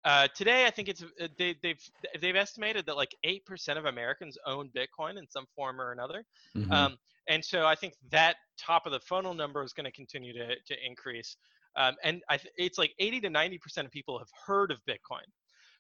uh, 0.05 0.27
today, 0.35 0.65
I 0.65 0.71
think 0.71 0.87
it's 0.89 1.03
uh, 1.03 1.27
they, 1.37 1.55
they've 1.63 1.83
they've 2.21 2.35
estimated 2.35 2.85
that 2.85 2.95
like 2.95 3.13
eight 3.23 3.45
percent 3.45 3.79
of 3.79 3.85
Americans 3.85 4.37
own 4.45 4.69
Bitcoin 4.75 5.17
in 5.17 5.25
some 5.29 5.45
form 5.55 5.81
or 5.81 5.91
another, 5.91 6.23
Mhm. 6.55 6.71
um, 6.71 6.97
and 7.27 7.43
so 7.43 7.65
I 7.65 7.75
think 7.75 7.93
that 8.09 8.37
top 8.57 8.85
of 8.85 8.91
the 8.91 8.99
funnel 9.01 9.33
number 9.33 9.61
is 9.63 9.73
going 9.73 9.85
to 9.85 9.91
continue 9.91 10.33
to 10.33 10.55
to 10.67 10.75
increase. 10.85 11.35
Um, 11.75 11.95
and 12.03 12.21
I 12.29 12.37
th- 12.37 12.53
it's 12.57 12.77
like 12.77 12.93
eighty 12.99 13.19
to 13.21 13.29
ninety 13.29 13.57
percent 13.57 13.85
of 13.85 13.91
people 13.91 14.17
have 14.17 14.29
heard 14.45 14.71
of 14.71 14.79
Bitcoin. 14.85 15.27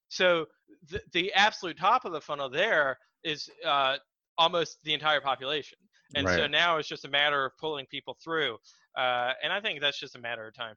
So 0.09 0.45
the 0.89 1.01
the 1.13 1.33
absolute 1.33 1.77
top 1.77 2.03
of 2.05 2.11
the 2.11 2.21
funnel 2.21 2.49
there 2.49 2.97
is 3.23 3.49
uh, 3.65 3.97
almost 4.39 4.79
the 4.83 4.93
entire 4.93 5.21
population, 5.21 5.77
and 6.15 6.27
so 6.27 6.47
now 6.47 6.77
it's 6.77 6.87
just 6.87 7.05
a 7.05 7.09
matter 7.09 7.45
of 7.45 7.51
pulling 7.59 7.85
people 7.85 8.17
through. 8.23 8.57
Uh, 8.97 9.33
and 9.43 9.53
I 9.53 9.61
think 9.61 9.81
that's 9.81 9.99
just 9.99 10.15
a 10.15 10.19
matter 10.19 10.47
of 10.47 10.55
time. 10.55 10.75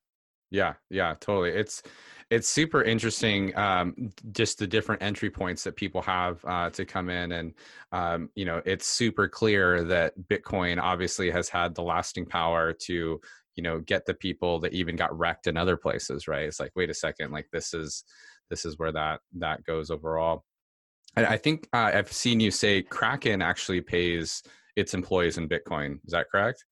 Yeah, 0.52 0.74
yeah, 0.90 1.14
totally. 1.18 1.48
It's 1.48 1.82
it's 2.30 2.46
super 2.46 2.82
interesting, 2.82 3.56
um, 3.56 4.12
just 4.32 4.58
the 4.58 4.66
different 4.66 5.02
entry 5.02 5.30
points 5.30 5.64
that 5.64 5.76
people 5.76 6.02
have 6.02 6.44
uh, 6.44 6.68
to 6.70 6.84
come 6.84 7.08
in, 7.08 7.32
and 7.32 7.54
um, 7.90 8.28
you 8.34 8.44
know, 8.44 8.60
it's 8.66 8.86
super 8.86 9.28
clear 9.28 9.82
that 9.84 10.12
Bitcoin 10.28 10.78
obviously 10.78 11.30
has 11.30 11.48
had 11.48 11.74
the 11.74 11.82
lasting 11.82 12.26
power 12.26 12.74
to 12.74 13.18
you 13.56 13.62
know 13.62 13.80
get 13.80 14.04
the 14.04 14.12
people 14.12 14.60
that 14.60 14.74
even 14.74 14.94
got 14.94 15.18
wrecked 15.18 15.46
in 15.46 15.56
other 15.56 15.78
places, 15.78 16.28
right? 16.28 16.44
It's 16.44 16.60
like, 16.60 16.72
wait 16.76 16.90
a 16.90 16.94
second, 16.94 17.32
like 17.32 17.48
this 17.50 17.72
is 17.72 18.04
this 18.50 18.66
is 18.66 18.78
where 18.78 18.92
that 18.92 19.20
that 19.38 19.64
goes 19.64 19.90
overall. 19.90 20.44
I, 21.16 21.26
I 21.26 21.36
think 21.36 21.68
uh, 21.72 21.90
I've 21.94 22.12
seen 22.12 22.40
you 22.40 22.50
say 22.50 22.82
Kraken 22.82 23.42
actually 23.42 23.80
pays 23.80 24.42
its 24.76 24.94
employees 24.94 25.38
in 25.38 25.48
Bitcoin. 25.48 25.98
Is 26.04 26.12
that 26.12 26.30
correct? 26.30 26.64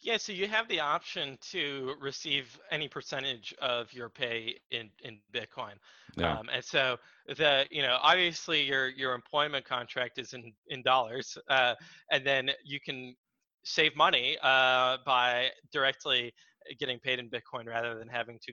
Yeah, 0.00 0.18
so 0.18 0.32
you 0.32 0.46
have 0.48 0.68
the 0.68 0.80
option 0.80 1.38
to 1.52 1.94
receive 1.98 2.58
any 2.70 2.88
percentage 2.88 3.54
of 3.62 3.90
your 3.90 4.10
pay 4.10 4.54
in, 4.70 4.90
in 5.02 5.18
Bitcoin. 5.32 5.72
Yeah. 6.16 6.38
Um, 6.38 6.50
and 6.52 6.62
so 6.62 6.98
the 7.26 7.64
you 7.70 7.80
know 7.80 7.98
obviously 8.02 8.62
your 8.62 8.88
your 8.88 9.14
employment 9.14 9.64
contract 9.64 10.18
is 10.18 10.34
in 10.34 10.52
in 10.68 10.82
dollars, 10.82 11.38
uh, 11.48 11.74
and 12.12 12.24
then 12.24 12.50
you 12.62 12.80
can 12.80 13.16
save 13.64 13.96
money 13.96 14.36
uh, 14.42 14.98
by 15.06 15.48
directly 15.72 16.34
getting 16.78 16.98
paid 16.98 17.18
in 17.18 17.30
Bitcoin 17.30 17.66
rather 17.66 17.98
than 17.98 18.08
having 18.08 18.38
to 18.46 18.52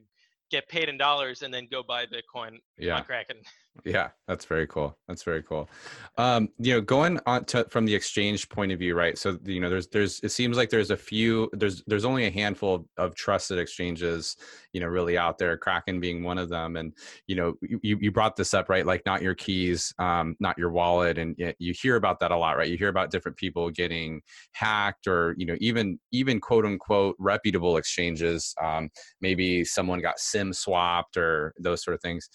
get 0.52 0.68
paid 0.68 0.90
in 0.90 0.98
dollars 0.98 1.42
and 1.42 1.54
then 1.54 1.68
go 1.72 1.82
buy 1.82 2.06
Bitcoin 2.06 2.60
yeah. 2.78 2.98
on 2.98 3.04
Kraken. 3.04 3.38
Yeah, 3.86 4.10
that's 4.28 4.46
very 4.46 4.68
cool. 4.68 4.98
That's 5.08 5.24
very 5.24 5.42
cool. 5.42 5.70
Um, 6.18 6.50
you 6.60 6.74
know, 6.74 6.82
going 6.82 7.20
on 7.26 7.46
to 7.46 7.66
from 7.70 7.86
the 7.86 7.96
exchange 7.96 8.48
point 8.50 8.72
of 8.72 8.80
view, 8.80 8.96
right? 8.96 9.18
So 9.18 9.40
you 9.46 9.60
know, 9.60 9.70
there's 9.70 9.88
there's 9.88 10.20
it 10.20 10.30
seems 10.30 10.58
like 10.58 10.70
there's 10.70 10.92
a 10.92 10.98
few 10.98 11.50
there's 11.54 11.82
there's 11.88 12.06
only 12.06 12.26
a 12.26 12.30
handful 12.30 12.76
of, 12.76 12.86
of 12.98 13.16
trusted 13.16 13.58
exchanges, 13.58 14.36
you 14.74 14.82
know, 14.82 14.88
really 14.88 15.18
out 15.18 15.38
there. 15.38 15.58
Kraken 15.58 16.00
being 16.02 16.22
one 16.22 16.38
of 16.38 16.50
them, 16.50 16.76
and 16.76 16.94
you 17.28 17.36
know, 17.36 17.56
you 17.62 17.98
you 18.02 18.12
brought 18.12 18.36
this 18.36 18.54
up, 18.54 18.70
right? 18.70 18.86
Like 18.86 19.04
not 19.06 19.22
your 19.22 19.36
keys, 19.36 19.94
um, 20.00 20.36
not 20.40 20.58
your 20.58 20.72
wallet, 20.72 21.18
and 21.18 21.36
you 21.58 21.74
hear 21.74 21.96
about 21.96 22.20
that 22.20 22.32
a 22.32 22.38
lot, 22.38 22.58
right? 22.58 22.70
You 22.70 22.78
hear 22.78 22.90
about 22.90 23.10
different 23.10 23.38
people 23.38 23.70
getting 23.72 24.22
hacked, 24.52 25.08
or 25.08 25.34
you 25.38 25.46
know, 25.46 25.56
even 25.60 25.98
even 26.12 26.40
quote 26.42 26.66
unquote 26.66 27.16
reputable 27.20 27.78
exchanges. 27.78 28.54
Um, 28.62 28.90
maybe 29.22 29.64
someone 29.64 30.02
got 30.02 30.20
SIM 30.20 30.52
swapped 30.54 31.16
or 31.16 31.54
those 31.58 31.84
sort 31.84 31.96
of 31.96 32.02
things 32.02 32.30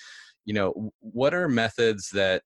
you 0.46 0.54
know 0.54 0.90
what 1.00 1.34
are 1.34 1.48
methods 1.48 2.08
that 2.10 2.42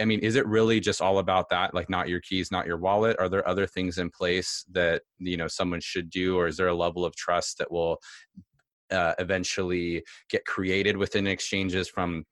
i 0.00 0.04
mean 0.04 0.18
is 0.20 0.34
it 0.34 0.46
really 0.46 0.80
just 0.80 1.00
all 1.00 1.18
about 1.18 1.48
that 1.50 1.72
like 1.74 1.88
not 1.88 2.08
your 2.08 2.20
keys 2.20 2.50
not 2.50 2.66
your 2.66 2.78
wallet 2.78 3.16
are 3.20 3.28
there 3.28 3.46
other 3.46 3.66
things 3.66 3.98
in 3.98 4.10
place 4.10 4.64
that 4.72 5.02
you 5.18 5.36
know 5.36 5.46
someone 5.46 5.80
should 5.80 6.10
do 6.10 6.36
or 6.36 6.48
is 6.48 6.56
there 6.56 6.68
a 6.68 6.74
level 6.74 7.04
of 7.04 7.14
trust 7.14 7.58
that 7.58 7.70
will 7.70 7.98
uh, 8.90 9.14
eventually 9.18 10.02
get 10.28 10.44
created 10.44 10.96
within 10.96 11.26
exchanges 11.26 11.88
from 11.88 12.24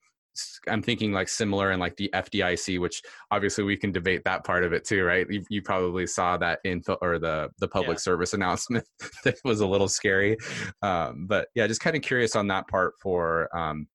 I'm 0.69 0.81
thinking 0.81 1.11
like 1.11 1.27
similar 1.27 1.71
in 1.71 1.79
like 1.79 1.97
the 1.97 2.09
FDIC, 2.13 2.79
which 2.79 3.01
obviously 3.31 3.63
we 3.63 3.75
can 3.75 3.91
debate 3.91 4.21
that 4.23 4.45
part 4.45 4.63
of 4.63 4.71
it 4.71 4.85
too, 4.85 5.03
right? 5.03 5.27
You, 5.29 5.43
you 5.49 5.61
probably 5.61 6.07
saw 6.07 6.37
that 6.37 6.59
info 6.63 6.97
or 7.01 7.19
the 7.19 7.49
the 7.59 7.67
public 7.67 7.97
yeah. 7.97 8.01
service 8.01 8.33
announcement 8.35 8.85
that 9.25 9.35
was 9.43 9.59
a 9.59 9.67
little 9.67 9.89
scary, 9.89 10.37
um, 10.81 11.25
but 11.27 11.49
yeah, 11.53 11.67
just 11.67 11.81
kind 11.81 11.95
of 11.95 12.01
curious 12.01 12.35
on 12.35 12.47
that 12.47 12.67
part 12.67 12.93
for 13.01 13.55
um, 13.55 13.87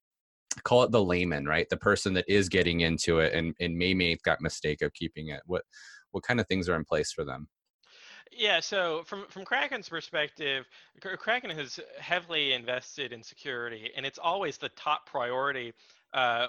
call 0.64 0.82
it 0.82 0.90
the 0.90 1.02
layman, 1.02 1.46
right? 1.46 1.68
The 1.68 1.76
person 1.76 2.14
that 2.14 2.24
is 2.28 2.48
getting 2.48 2.80
into 2.80 3.18
it 3.20 3.32
and, 3.32 3.54
and 3.60 3.76
may 3.76 3.94
make 3.94 4.22
that 4.24 4.40
mistake 4.40 4.82
of 4.82 4.92
keeping 4.94 5.28
it. 5.28 5.40
What 5.46 5.62
what 6.12 6.22
kind 6.22 6.40
of 6.40 6.46
things 6.46 6.68
are 6.68 6.76
in 6.76 6.84
place 6.84 7.12
for 7.12 7.24
them? 7.24 7.48
Yeah, 8.32 8.60
so 8.60 9.02
from 9.06 9.26
from 9.28 9.44
Kraken's 9.44 9.88
perspective, 9.88 10.66
Kraken 11.00 11.50
has 11.50 11.80
heavily 11.98 12.52
invested 12.52 13.12
in 13.12 13.22
security, 13.22 13.90
and 13.96 14.04
it's 14.04 14.18
always 14.18 14.58
the 14.58 14.68
top 14.70 15.06
priority 15.06 15.72
uh, 16.12 16.48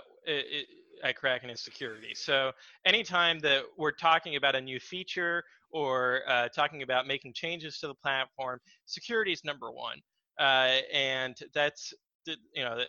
at 1.04 1.16
Kraken 1.16 1.50
is 1.50 1.62
security. 1.62 2.14
So 2.16 2.52
anytime 2.86 3.40
that 3.40 3.64
we're 3.78 3.92
talking 3.92 4.36
about 4.36 4.56
a 4.56 4.62
new 4.62 4.80
feature 4.80 5.44
or 5.70 6.22
uh, 6.28 6.48
talking 6.50 6.82
about 6.82 7.08
making 7.08 7.34
changes 7.34 7.80
to 7.80 7.88
the 7.88 7.96
platform, 7.96 8.60
security 8.86 9.32
is 9.32 9.44
number 9.46 9.72
one, 9.72 10.00
uh, 10.40 10.80
and 10.92 11.38
that's 11.54 11.94
you 12.26 12.64
know 12.64 12.84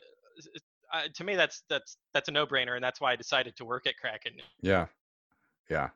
uh, 0.92 1.02
to 1.14 1.24
me 1.24 1.36
that's 1.36 1.62
that's 1.68 1.96
that's 2.14 2.28
a 2.28 2.32
no-brainer 2.32 2.74
and 2.74 2.82
that's 2.82 3.00
why 3.00 3.12
i 3.12 3.16
decided 3.16 3.56
to 3.56 3.64
work 3.64 3.86
at 3.86 3.96
kraken. 3.96 4.32
Yeah. 4.60 4.86
Yeah. 5.68 5.90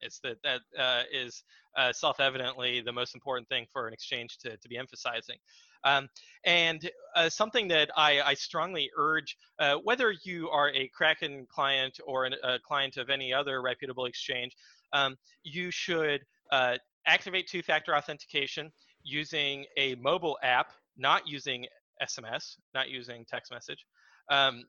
It's 0.00 0.20
that 0.20 0.36
that 0.42 0.60
uh, 0.78 1.02
is 1.12 1.42
uh, 1.76 1.92
self-evidently 1.92 2.80
the 2.80 2.92
most 2.92 3.14
important 3.14 3.48
thing 3.48 3.66
for 3.72 3.86
an 3.86 3.92
exchange 3.92 4.38
to, 4.38 4.56
to 4.56 4.68
be 4.68 4.76
emphasizing. 4.76 5.36
Um, 5.84 6.08
and 6.44 6.90
uh, 7.14 7.28
something 7.28 7.68
that 7.68 7.90
I, 7.96 8.20
I 8.20 8.34
strongly 8.34 8.90
urge 8.96 9.36
uh, 9.58 9.76
whether 9.84 10.14
you 10.24 10.48
are 10.50 10.70
a 10.70 10.88
kraken 10.88 11.46
client 11.48 12.00
or 12.06 12.24
an, 12.24 12.34
a 12.42 12.58
client 12.58 12.96
of 12.96 13.10
any 13.10 13.32
other 13.32 13.62
reputable 13.62 14.06
exchange 14.06 14.56
um, 14.92 15.16
you 15.44 15.70
should 15.70 16.22
uh, 16.50 16.76
activate 17.06 17.46
two-factor 17.46 17.94
authentication 17.94 18.72
using 19.04 19.64
a 19.76 19.94
mobile 19.96 20.38
app 20.42 20.72
not 20.96 21.28
using 21.28 21.66
sms 22.02 22.56
not 22.74 22.88
using 22.88 23.24
text 23.30 23.52
message 23.52 23.86
um, 24.30 24.64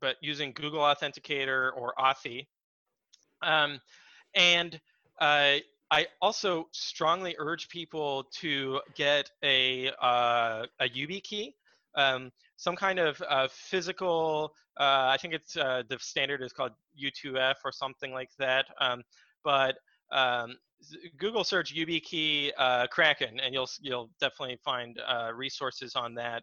but 0.00 0.16
using 0.20 0.52
Google 0.52 0.80
Authenticator 0.80 1.70
or 1.76 1.94
Authy. 1.98 2.46
Um, 3.42 3.80
and 4.34 4.80
uh, 5.20 5.56
I 5.90 6.06
also 6.22 6.68
strongly 6.72 7.34
urge 7.38 7.68
people 7.68 8.24
to 8.40 8.80
get 8.94 9.30
a, 9.42 9.90
uh, 10.00 10.66
a 10.80 10.88
YubiKey, 10.88 11.54
um, 11.96 12.30
some 12.56 12.76
kind 12.76 12.98
of 12.98 13.20
uh, 13.28 13.48
physical, 13.50 14.54
uh, 14.78 15.08
I 15.10 15.16
think 15.20 15.34
it's 15.34 15.56
uh, 15.56 15.82
the 15.88 15.98
standard 15.98 16.42
is 16.42 16.52
called 16.52 16.72
U2F 17.02 17.56
or 17.64 17.72
something 17.72 18.12
like 18.12 18.30
that. 18.38 18.66
Um, 18.80 19.02
but 19.42 19.76
um, 20.12 20.54
Google 21.18 21.44
search 21.44 21.74
YubiKey 21.74 22.52
uh, 22.56 22.86
Kraken, 22.86 23.40
and 23.40 23.52
you'll 23.52 23.68
you'll 23.80 24.10
definitely 24.20 24.58
find 24.64 24.98
resources 25.34 25.94
on 25.94 26.14
that 26.14 26.42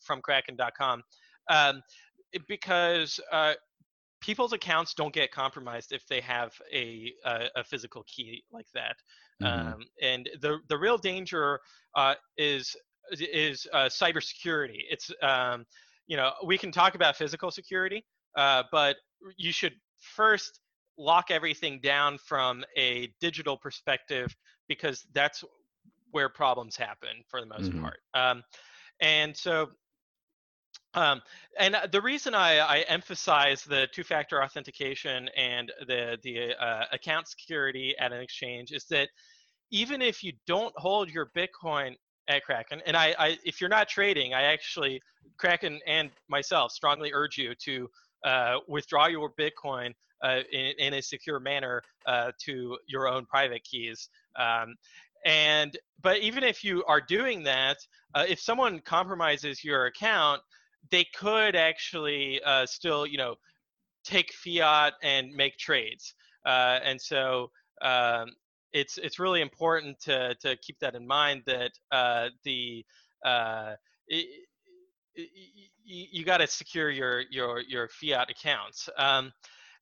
from 0.00 0.22
Kraken.com 0.22 1.02
um, 1.50 1.82
because 2.48 3.20
uh, 3.32 3.52
people's 4.20 4.52
accounts 4.52 4.94
don't 4.94 5.12
get 5.12 5.32
compromised 5.32 5.92
if 5.92 6.06
they 6.06 6.20
have 6.20 6.52
a 6.72 7.12
a, 7.26 7.48
a 7.56 7.64
physical 7.64 8.04
key 8.06 8.42
like 8.52 8.66
that. 8.74 8.96
Mm-hmm. 9.42 9.68
Um, 9.68 9.80
and 10.00 10.28
the 10.40 10.58
the 10.68 10.78
real 10.78 10.96
danger 10.96 11.60
uh, 11.94 12.14
is 12.38 12.76
is 13.12 13.66
uh, 13.72 13.86
cybersecurity. 13.86 14.80
It's 14.90 15.10
um, 15.22 15.66
you 16.06 16.16
know 16.16 16.32
we 16.44 16.56
can 16.56 16.72
talk 16.72 16.94
about 16.94 17.16
physical 17.16 17.50
security, 17.50 18.04
uh, 18.36 18.62
but 18.70 18.96
you 19.36 19.52
should 19.52 19.74
first 19.98 20.60
lock 20.98 21.30
everything 21.30 21.80
down 21.82 22.18
from 22.18 22.62
a 22.76 23.12
digital 23.20 23.56
perspective 23.56 24.34
because 24.68 25.06
that's 25.14 25.42
where 26.10 26.28
problems 26.28 26.76
happen 26.76 27.24
for 27.28 27.40
the 27.40 27.46
most 27.46 27.70
mm-hmm. 27.70 27.82
part. 27.82 27.98
Um, 28.14 28.42
and 29.00 29.34
so 29.36 29.70
um, 30.94 31.22
and 31.58 31.74
uh, 31.74 31.86
the 31.90 32.00
reason 32.00 32.34
I, 32.34 32.58
I, 32.58 32.78
emphasize 32.88 33.62
the 33.62 33.86
two-factor 33.92 34.42
authentication 34.42 35.28
and 35.36 35.70
the 35.86 36.18
the 36.22 36.54
uh, 36.60 36.84
account 36.92 37.28
security 37.28 37.94
at 37.98 38.12
an 38.12 38.20
exchange 38.20 38.72
is 38.72 38.86
that 38.86 39.08
even 39.70 40.02
if 40.02 40.24
you 40.24 40.32
don't 40.46 40.74
hold 40.76 41.08
your 41.10 41.30
Bitcoin 41.36 41.94
at 42.28 42.44
Kraken, 42.44 42.82
and 42.86 42.96
I, 42.96 43.14
I 43.18 43.38
if 43.44 43.60
you're 43.60 43.70
not 43.70 43.88
trading, 43.88 44.34
I 44.34 44.42
actually 44.42 45.00
Kraken 45.38 45.80
and 45.86 46.10
myself 46.28 46.72
strongly 46.72 47.12
urge 47.14 47.38
you 47.38 47.54
to 47.64 47.88
uh, 48.24 48.56
withdraw 48.68 49.06
your 49.06 49.32
Bitcoin 49.38 49.94
uh, 50.22 50.40
in, 50.52 50.72
in, 50.78 50.94
a 50.94 51.02
secure 51.02 51.40
manner 51.40 51.82
uh, 52.06 52.30
to 52.44 52.76
your 52.86 53.08
own 53.08 53.24
private 53.24 53.64
keys. 53.64 54.08
Um, 54.36 54.74
and 55.24 55.76
but 56.02 56.18
even 56.18 56.44
if 56.44 56.64
you 56.64 56.84
are 56.84 57.00
doing 57.00 57.42
that, 57.44 57.78
uh, 58.14 58.24
if 58.28 58.40
someone 58.40 58.80
compromises 58.80 59.62
your 59.64 59.86
account, 59.86 60.42
they 60.90 61.04
could 61.14 61.56
actually 61.56 62.40
uh, 62.44 62.66
still, 62.66 63.06
you 63.06 63.18
know, 63.18 63.34
take 64.04 64.32
fiat 64.32 64.94
and 65.02 65.32
make 65.32 65.56
trades. 65.58 66.14
Uh, 66.46 66.78
and 66.84 67.00
so 67.00 67.50
um, 67.82 68.30
it's 68.72 68.98
it's 68.98 69.18
really 69.18 69.40
important 69.40 69.98
to 70.00 70.34
to 70.40 70.56
keep 70.56 70.78
that 70.80 70.94
in 70.94 71.06
mind 71.06 71.42
that 71.46 71.72
uh, 71.92 72.28
the 72.44 72.84
uh, 73.24 73.74
you 75.84 76.24
got 76.24 76.38
to 76.38 76.46
secure 76.46 76.90
your 76.90 77.22
your 77.30 77.60
your 77.60 77.88
fiat 77.88 78.30
accounts. 78.30 78.88
Um, 78.96 79.32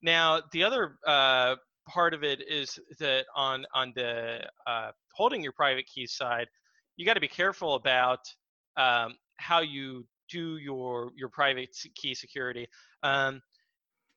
now 0.01 0.41
the 0.51 0.63
other 0.63 0.97
uh, 1.05 1.55
part 1.87 2.13
of 2.13 2.23
it 2.23 2.41
is 2.47 2.79
that 2.99 3.25
on 3.35 3.65
on 3.73 3.93
the 3.95 4.39
uh, 4.67 4.91
holding 5.13 5.41
your 5.41 5.53
private 5.53 5.85
key 5.85 6.07
side, 6.07 6.47
you 6.97 7.05
got 7.05 7.13
to 7.13 7.21
be 7.21 7.27
careful 7.27 7.75
about 7.75 8.19
um, 8.77 9.15
how 9.37 9.59
you 9.59 10.05
do 10.29 10.57
your 10.57 11.11
your 11.15 11.29
private 11.29 11.75
key 11.95 12.13
security. 12.13 12.67
Um, 13.03 13.41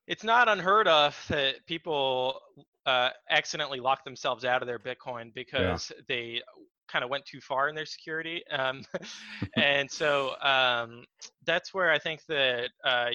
it's 0.07 0.25
not 0.25 0.49
unheard 0.49 0.89
of 0.89 1.17
that 1.29 1.65
people 1.67 2.41
uh, 2.87 3.11
accidentally 3.31 3.81
lock 3.81 4.05
themselves 4.05 4.45
out 4.45 4.63
of 4.63 4.67
their 4.67 4.79
Bitcoin 4.79 5.33
because 5.35 5.93
yeah. 5.95 6.03
they 6.09 6.43
kind 6.91 7.05
of 7.05 7.11
went 7.11 7.25
too 7.25 7.41
far 7.41 7.69
in 7.69 7.75
their 7.75 7.87
security. 7.87 8.43
Um, 8.51 8.83
and 9.57 9.91
so 9.91 10.35
um, 10.43 11.05
that's 11.47 11.73
where 11.73 11.91
I 11.91 11.99
think 11.99 12.21
that 12.29 12.71
uh, 12.85 13.11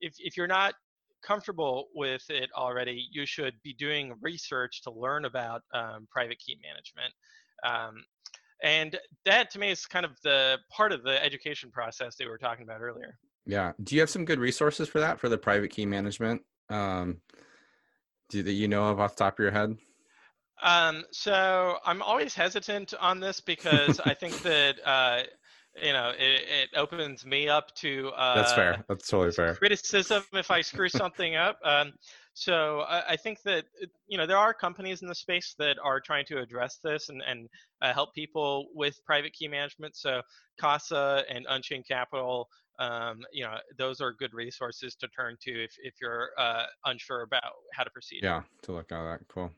if, 0.00 0.14
if 0.18 0.36
you're 0.36 0.46
not 0.46 0.74
comfortable 1.22 1.88
with 1.94 2.22
it 2.28 2.50
already, 2.56 3.08
you 3.10 3.26
should 3.26 3.54
be 3.64 3.74
doing 3.74 4.14
research 4.20 4.82
to 4.82 4.90
learn 4.90 5.24
about 5.24 5.62
um, 5.74 6.06
private 6.10 6.38
key 6.38 6.56
management. 6.62 7.12
And 8.62 8.98
that 9.24 9.50
to 9.52 9.58
me 9.58 9.70
is 9.70 9.86
kind 9.86 10.04
of 10.04 10.12
the 10.22 10.58
part 10.70 10.92
of 10.92 11.02
the 11.04 11.22
education 11.22 11.70
process 11.70 12.16
that 12.16 12.24
we 12.24 12.30
were 12.30 12.38
talking 12.38 12.64
about 12.64 12.80
earlier. 12.80 13.18
Yeah. 13.46 13.72
Do 13.82 13.94
you 13.94 14.00
have 14.00 14.10
some 14.10 14.24
good 14.24 14.38
resources 14.38 14.88
for 14.88 15.00
that 15.00 15.18
for 15.20 15.28
the 15.28 15.38
private 15.38 15.70
key 15.70 15.86
management? 15.86 16.42
Um, 16.68 17.22
do 18.28 18.42
that 18.42 18.52
you 18.52 18.68
know 18.68 18.88
of 18.88 19.00
off 19.00 19.16
the 19.16 19.24
top 19.24 19.38
of 19.38 19.42
your 19.42 19.52
head? 19.52 19.76
Um, 20.62 21.04
so 21.12 21.78
I'm 21.84 22.02
always 22.02 22.34
hesitant 22.34 22.94
on 23.00 23.20
this 23.20 23.40
because 23.40 24.00
I 24.00 24.14
think 24.14 24.38
that 24.42 24.76
uh, 24.84 25.22
you 25.82 25.92
know 25.92 26.12
it, 26.18 26.42
it, 26.48 26.68
opens 26.76 27.24
me 27.24 27.48
up 27.48 27.74
to 27.76 28.10
uh, 28.16 28.34
that's 28.34 28.52
fair. 28.52 28.84
That's 28.88 29.08
totally 29.08 29.32
fair. 29.32 29.54
Criticism 29.54 30.24
if 30.32 30.50
I 30.50 30.60
screw 30.60 30.88
something 30.88 31.36
up. 31.36 31.58
Um, 31.64 31.92
so 32.38 32.80
I, 32.82 33.10
I, 33.10 33.16
think 33.16 33.42
that 33.42 33.64
you 34.06 34.16
know 34.16 34.24
there 34.24 34.36
are 34.36 34.54
companies 34.54 35.02
in 35.02 35.08
the 35.08 35.14
space 35.14 35.56
that 35.58 35.76
are 35.82 35.98
trying 35.98 36.24
to 36.26 36.38
address 36.38 36.78
this 36.84 37.08
and 37.08 37.20
and 37.26 37.48
uh, 37.82 37.92
help 37.92 38.14
people 38.14 38.68
with 38.74 39.04
private 39.04 39.32
key 39.32 39.48
management. 39.48 39.96
So 39.96 40.22
Casa 40.60 41.24
and 41.28 41.46
Unchained 41.48 41.86
Capital. 41.88 42.48
Um, 42.78 43.22
you 43.32 43.42
know, 43.42 43.56
those 43.76 44.00
are 44.00 44.12
good 44.12 44.32
resources 44.32 44.94
to 45.00 45.08
turn 45.08 45.36
to 45.40 45.64
if, 45.64 45.72
if 45.82 45.94
you're 46.00 46.30
uh, 46.38 46.66
unsure 46.84 47.22
about 47.22 47.42
how 47.74 47.82
to 47.82 47.90
proceed. 47.90 48.20
Yeah, 48.22 48.42
to 48.62 48.72
look 48.72 48.92
at 48.92 49.02
that. 49.02 49.20
Cool. 49.26 49.50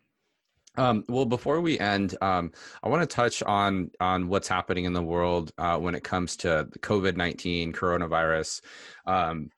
Um, 0.78 1.04
well, 1.06 1.26
before 1.26 1.60
we 1.60 1.78
end, 1.78 2.16
um, 2.22 2.50
I 2.82 2.88
want 2.88 3.02
to 3.02 3.14
touch 3.14 3.42
on 3.42 3.90
on 4.00 4.28
what's 4.28 4.48
happening 4.48 4.86
in 4.86 4.94
the 4.94 5.02
world 5.02 5.52
uh, 5.58 5.76
when 5.76 5.94
it 5.94 6.02
comes 6.02 6.34
to 6.38 6.66
COVID 6.78 7.18
nineteen 7.18 7.74
coronavirus. 7.74 8.62
Um, 9.06 9.50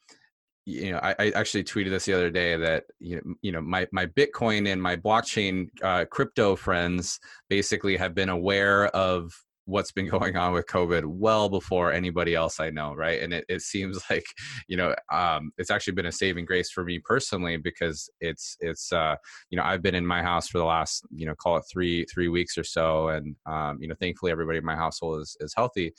you 0.64 0.92
know, 0.92 0.98
I, 0.98 1.14
I, 1.18 1.30
actually 1.30 1.64
tweeted 1.64 1.90
this 1.90 2.04
the 2.04 2.12
other 2.12 2.30
day 2.30 2.56
that 2.56 2.84
you 3.00 3.16
know, 3.16 3.34
you 3.42 3.52
know, 3.52 3.60
my 3.60 3.86
my 3.92 4.06
Bitcoin 4.06 4.68
and 4.68 4.80
my 4.80 4.96
blockchain 4.96 5.68
uh, 5.82 6.04
crypto 6.04 6.54
friends 6.54 7.18
basically 7.48 7.96
have 7.96 8.14
been 8.14 8.28
aware 8.28 8.86
of 8.88 9.32
what's 9.64 9.92
been 9.92 10.08
going 10.18 10.36
on 10.36 10.52
with 10.52 10.66
COVID 10.66 11.04
well 11.04 11.48
before 11.48 11.92
anybody 11.92 12.34
else 12.34 12.60
I 12.60 12.70
know, 12.70 12.94
right? 12.94 13.20
And 13.20 13.32
it, 13.32 13.44
it 13.48 13.62
seems 13.62 14.00
like, 14.10 14.24
you 14.68 14.76
know, 14.76 14.94
um, 15.12 15.52
it's 15.58 15.70
actually 15.70 15.94
been 15.94 16.06
a 16.06 16.12
saving 16.12 16.44
grace 16.44 16.70
for 16.70 16.84
me 16.84 17.00
personally 17.04 17.56
because 17.56 18.08
it's 18.20 18.56
it's 18.60 18.92
uh, 18.92 19.16
you 19.50 19.56
know 19.56 19.64
I've 19.64 19.82
been 19.82 19.94
in 19.94 20.06
my 20.06 20.22
house 20.22 20.48
for 20.48 20.58
the 20.58 20.64
last 20.64 21.04
you 21.10 21.26
know 21.26 21.34
call 21.34 21.56
it 21.56 21.64
three 21.72 22.04
three 22.12 22.28
weeks 22.28 22.56
or 22.56 22.64
so, 22.64 23.08
and 23.08 23.36
um, 23.46 23.78
you 23.80 23.88
know 23.88 23.94
thankfully 24.00 24.32
everybody 24.32 24.58
in 24.58 24.64
my 24.64 24.76
household 24.76 25.20
is 25.20 25.36
is 25.40 25.54
healthy. 25.56 25.92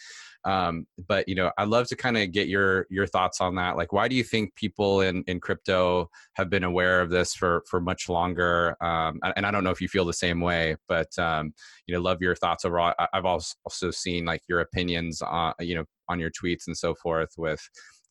Um, 0.46 0.86
but 1.08 1.28
you 1.28 1.36
know, 1.36 1.52
I'd 1.58 1.68
love 1.68 1.88
to 1.88 1.96
kind 1.96 2.18
of 2.18 2.32
get 2.32 2.48
your 2.48 2.88
your 2.90 3.08
thoughts 3.08 3.42
on 3.42 3.56
that. 3.56 3.78
Like, 3.78 3.94
why 3.94 4.08
do 4.08 4.16
you 4.16 4.24
think 4.24 4.56
people 4.56 5.02
in 5.02 5.24
in 5.28 5.40
crypto 5.40 6.10
have 6.34 6.50
been 6.50 6.64
aware 6.64 7.02
of 7.02 7.10
this 7.10 7.34
for 7.34 7.64
for 7.70 7.80
much 7.80 8.10
longer? 8.10 8.76
Um, 8.82 9.20
and 9.36 9.46
I 9.46 9.52
don't 9.52 9.64
know 9.64 9.72
if 9.72 9.82
you 9.82 9.88
feel 9.88 10.06
the 10.06 10.14
same 10.14 10.42
way, 10.42 10.76
but 10.88 11.18
um, 11.18 11.54
you 11.88 11.96
know, 11.96 12.02
love 12.02 12.22
your 12.22 12.36
thoughts 12.36 12.66
overall. 12.66 12.94
I've 13.14 13.26
also 13.26 13.92
seen 13.92 14.26
like 14.26 14.42
your 14.48 14.60
opinions 14.60 15.22
on 15.22 15.54
you 15.60 15.76
know 15.76 15.86
on 16.10 16.20
your 16.20 16.32
tweets 16.32 16.68
and 16.68 16.78
so 16.78 16.94
forth 16.96 17.34
with 17.38 17.62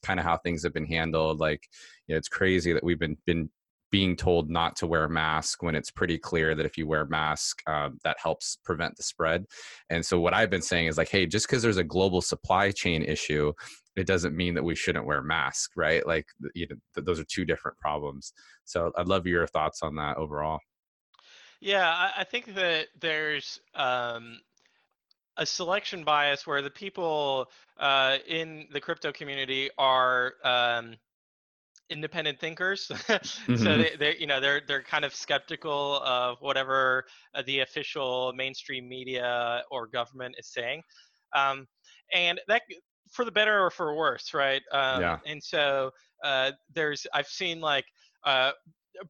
kind 0.03 0.19
of 0.19 0.27
how 0.27 0.37
things 0.37 0.63
have 0.63 0.75
been 0.75 0.87
handled. 0.87 1.41
Like, 1.41 1.69
you 2.07 2.15
know, 2.15 2.19
it's 2.19 2.29
crazy 2.29 2.73
that 2.73 2.85
we've 2.85 2.99
been 2.99 3.17
been 3.27 3.51
being 3.93 4.17
told 4.17 4.51
not 4.51 4.75
to 4.75 4.87
wear 4.87 5.05
a 5.05 5.09
mask 5.09 5.63
when 5.63 5.77
it's 5.77 5.91
pretty 5.91 6.19
clear 6.19 6.55
that 6.57 6.67
if 6.67 6.79
you 6.79 6.87
wear 6.87 7.03
a 7.03 7.09
mask 7.09 7.63
um, 7.69 7.99
that 8.03 8.17
helps 8.21 8.57
prevent 8.65 8.97
the 8.97 9.03
spread. 9.03 9.45
And 9.91 10.05
so 10.05 10.19
what 10.19 10.35
i've 10.35 10.51
been 10.51 10.63
saying 10.63 10.89
is 10.89 10.99
like 10.99 11.11
hey 11.11 11.27
just 11.27 11.47
because 11.47 11.63
there's 11.63 11.77
a 11.77 11.85
global 11.85 12.21
supply 12.21 12.73
chain 12.73 13.03
issue 13.03 13.53
it 13.95 14.07
doesn't 14.07 14.35
mean 14.35 14.55
that 14.55 14.65
we 14.65 14.75
shouldn't 14.75 15.05
wear 15.05 15.23
masks 15.23 15.75
right? 15.77 16.05
Like 16.07 16.27
you 16.55 16.67
know 16.69 16.77
th- 16.95 17.05
those 17.05 17.21
are 17.21 17.25
two 17.25 17.45
different 17.45 17.79
problems. 17.79 18.33
So 18.65 18.91
i'd 18.97 19.09
love 19.09 19.27
your 19.27 19.47
thoughts 19.47 19.83
on 19.83 19.95
that 19.97 20.17
overall. 20.17 20.59
Yeah 21.61 21.89
i, 21.89 22.23
I 22.23 22.25
think 22.25 22.55
that 22.55 22.89
there's 22.99 23.61
um, 23.75 24.41
a 25.37 25.47
selection 25.47 26.03
bias 26.03 26.47
where 26.47 26.63
the 26.63 26.71
people 26.71 27.51
uh, 27.79 28.17
in 28.27 28.67
the 28.73 28.81
crypto 28.81 29.13
community 29.13 29.71
are 29.79 30.35
um, 30.45 30.97
independent 31.93 32.41
thinkers 32.41 32.87
mm-hmm. 32.91 33.57
so 33.57 33.77
they, 33.77 33.91
they 33.99 34.17
you 34.19 34.27
know 34.27 34.41
they're 34.41 34.63
they're 34.67 34.83
kind 34.83 35.05
of 35.05 35.15
skeptical 35.15 36.01
of 36.05 36.39
whatever 36.41 37.05
uh, 37.35 37.43
the 37.47 37.61
official 37.61 38.33
mainstream 38.35 38.89
media 38.89 39.63
or 39.71 39.87
government 39.87 40.35
is 40.39 40.49
saying 40.49 40.83
um, 41.37 41.67
and 42.15 42.41
that 42.49 42.63
for 43.11 43.25
the 43.25 43.31
better 43.31 43.65
or 43.65 43.71
for 43.71 43.95
worse 43.95 44.33
right 44.35 44.63
um, 44.73 45.01
yeah. 45.01 45.19
and 45.27 45.43
so 45.43 45.91
uh, 46.25 46.51
there's 46.75 47.07
i've 47.15 47.27
seen 47.27 47.61
like 47.61 47.85
uh, 48.25 48.53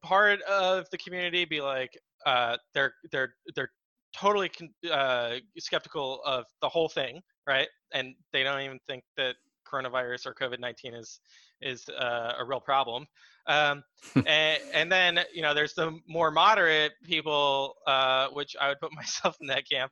part 0.01 0.41
of 0.43 0.85
the 0.91 0.97
community 0.97 1.45
be 1.45 1.61
like 1.61 1.91
uh, 2.25 2.57
they're 2.73 2.93
they're 3.11 3.33
they're 3.55 3.71
totally 4.15 4.51
uh, 4.91 5.35
skeptical 5.57 6.21
of 6.25 6.45
the 6.61 6.69
whole 6.69 6.89
thing 6.89 7.21
right 7.47 7.67
and 7.93 8.13
they 8.31 8.43
don't 8.43 8.61
even 8.61 8.79
think 8.87 9.03
that 9.17 9.35
coronavirus 9.73 10.27
or 10.27 10.33
COVID-19 10.33 10.97
is 10.97 11.19
is 11.63 11.87
uh, 11.89 12.33
a 12.39 12.45
real 12.45 12.59
problem. 12.59 13.05
Um, 13.47 13.83
and, 14.25 14.61
and, 14.73 14.91
then 14.91 15.19
you 15.33 15.41
know 15.41 15.53
there's 15.53 15.73
the 15.73 15.99
more 16.07 16.31
moderate 16.31 16.93
people, 17.03 17.75
uh, 17.87 18.27
which 18.29 18.55
I 18.59 18.69
would 18.69 18.79
put 18.79 18.93
myself 18.95 19.37
in 19.41 19.47
that 19.47 19.69
camp, 19.69 19.91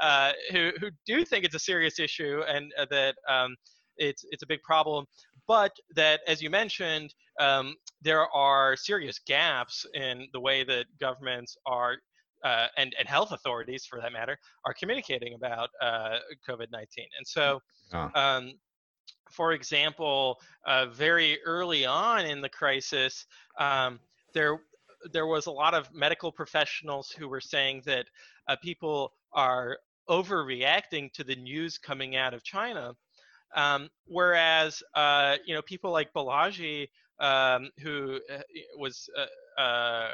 uh, 0.00 0.32
who 0.52 0.72
who 0.80 0.90
do 1.06 1.24
think 1.24 1.44
it's 1.44 1.54
a 1.54 1.60
serious 1.60 1.98
issue 1.98 2.42
and 2.48 2.72
uh, 2.78 2.86
that 2.90 3.16
um, 3.28 3.56
it's 3.96 4.24
it's 4.30 4.42
a 4.42 4.46
big 4.46 4.62
problem, 4.62 5.06
but 5.46 5.72
that 5.94 6.20
as 6.26 6.42
you 6.42 6.50
mentioned, 6.50 7.14
um, 7.38 7.74
there 8.02 8.28
are 8.34 8.76
serious 8.76 9.18
gaps 9.26 9.86
in 9.94 10.26
the 10.32 10.40
way 10.40 10.64
that 10.64 10.86
governments 10.98 11.56
are 11.66 11.96
uh, 12.44 12.66
and, 12.76 12.94
and 12.98 13.08
health 13.08 13.32
authorities, 13.32 13.84
for 13.84 14.00
that 14.00 14.12
matter, 14.12 14.36
are 14.64 14.74
communicating 14.74 15.34
about 15.34 15.68
uh, 15.80 16.16
COVID 16.48 16.68
19. 16.72 17.06
And 17.18 17.26
so, 17.26 17.60
oh. 17.92 18.10
For 19.30 19.52
example, 19.52 20.40
uh, 20.66 20.86
very 20.86 21.38
early 21.44 21.86
on 21.86 22.26
in 22.26 22.40
the 22.40 22.48
crisis, 22.48 23.26
um, 23.58 24.00
there 24.34 24.60
there 25.12 25.26
was 25.26 25.46
a 25.46 25.50
lot 25.50 25.72
of 25.72 25.92
medical 25.94 26.30
professionals 26.30 27.10
who 27.10 27.26
were 27.26 27.40
saying 27.40 27.82
that 27.86 28.06
uh, 28.48 28.56
people 28.62 29.12
are 29.32 29.78
overreacting 30.08 31.10
to 31.12 31.24
the 31.24 31.36
news 31.36 31.78
coming 31.78 32.16
out 32.16 32.34
of 32.34 32.42
China, 32.44 32.92
um, 33.54 33.88
whereas 34.06 34.82
uh, 34.94 35.36
you 35.46 35.54
know 35.54 35.62
people 35.62 35.90
like 35.90 36.12
Balaji, 36.12 36.88
um, 37.18 37.70
who 37.80 38.18
uh, 38.32 38.40
was 38.76 39.08
uh, 39.16 39.60
uh, 39.60 40.10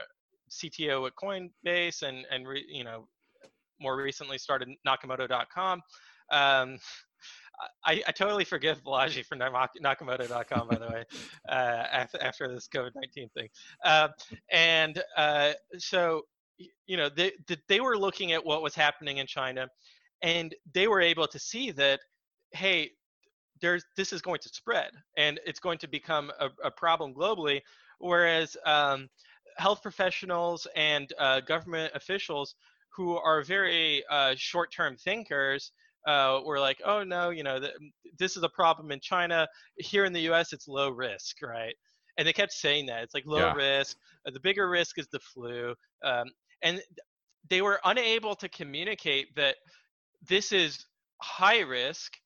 CTO 0.50 1.06
at 1.06 1.14
Coinbase 1.16 2.02
and 2.02 2.26
and 2.30 2.46
re, 2.46 2.64
you 2.68 2.84
know 2.84 3.08
more 3.80 3.96
recently 3.96 4.38
started 4.38 4.68
Nakamoto.com. 4.86 5.82
I, 7.84 8.02
I 8.06 8.12
totally 8.12 8.44
forgive 8.44 8.82
Balaji 8.84 9.24
for 9.24 9.36
Nakamoto.com, 9.36 10.68
by 10.68 10.76
the 10.76 10.86
way, 10.86 11.04
uh, 11.48 11.52
after, 11.52 12.22
after 12.22 12.48
this 12.48 12.68
COVID 12.68 12.92
19 12.94 13.28
thing. 13.30 13.48
Uh, 13.84 14.08
and 14.50 15.02
uh, 15.16 15.52
so, 15.78 16.22
you 16.86 16.96
know, 16.96 17.08
they, 17.08 17.32
they 17.68 17.80
were 17.80 17.96
looking 17.98 18.32
at 18.32 18.44
what 18.44 18.62
was 18.62 18.74
happening 18.74 19.18
in 19.18 19.26
China, 19.26 19.68
and 20.22 20.54
they 20.72 20.88
were 20.88 21.00
able 21.00 21.26
to 21.28 21.38
see 21.38 21.70
that, 21.72 22.00
hey, 22.52 22.90
there's 23.60 23.84
this 23.96 24.12
is 24.12 24.20
going 24.20 24.38
to 24.40 24.48
spread 24.50 24.90
and 25.16 25.40
it's 25.46 25.60
going 25.60 25.78
to 25.78 25.88
become 25.88 26.30
a, 26.40 26.48
a 26.64 26.70
problem 26.70 27.14
globally. 27.14 27.62
Whereas 27.98 28.56
um, 28.66 29.08
health 29.56 29.82
professionals 29.82 30.66
and 30.76 31.12
uh, 31.18 31.40
government 31.40 31.92
officials 31.94 32.54
who 32.90 33.16
are 33.16 33.42
very 33.42 34.04
uh, 34.10 34.34
short 34.36 34.72
term 34.72 34.96
thinkers 34.96 35.72
uh, 36.06 36.40
were 36.44 36.60
like, 36.60 36.80
oh 36.84 37.02
no, 37.02 37.30
you 37.30 37.42
know, 37.42 37.58
the, 37.60 37.72
this 38.18 38.36
is 38.36 38.42
a 38.42 38.48
problem 38.48 38.90
in 38.90 39.00
China. 39.00 39.46
Here 39.76 40.04
in 40.04 40.12
the 40.12 40.20
U.S., 40.20 40.52
it's 40.52 40.68
low 40.68 40.90
risk, 40.90 41.42
right? 41.42 41.74
And 42.16 42.26
they 42.26 42.32
kept 42.32 42.52
saying 42.52 42.86
that 42.86 43.02
it's 43.02 43.14
like 43.14 43.24
low 43.26 43.38
yeah. 43.38 43.54
risk. 43.54 43.96
Uh, 44.26 44.30
the 44.30 44.40
bigger 44.40 44.68
risk 44.68 44.98
is 44.98 45.06
the 45.12 45.20
flu, 45.20 45.74
um, 46.02 46.26
and 46.62 46.80
they 47.48 47.62
were 47.62 47.80
unable 47.84 48.34
to 48.36 48.48
communicate 48.48 49.34
that 49.36 49.56
this 50.26 50.52
is 50.52 50.86
high 51.20 51.60
risk 51.60 52.16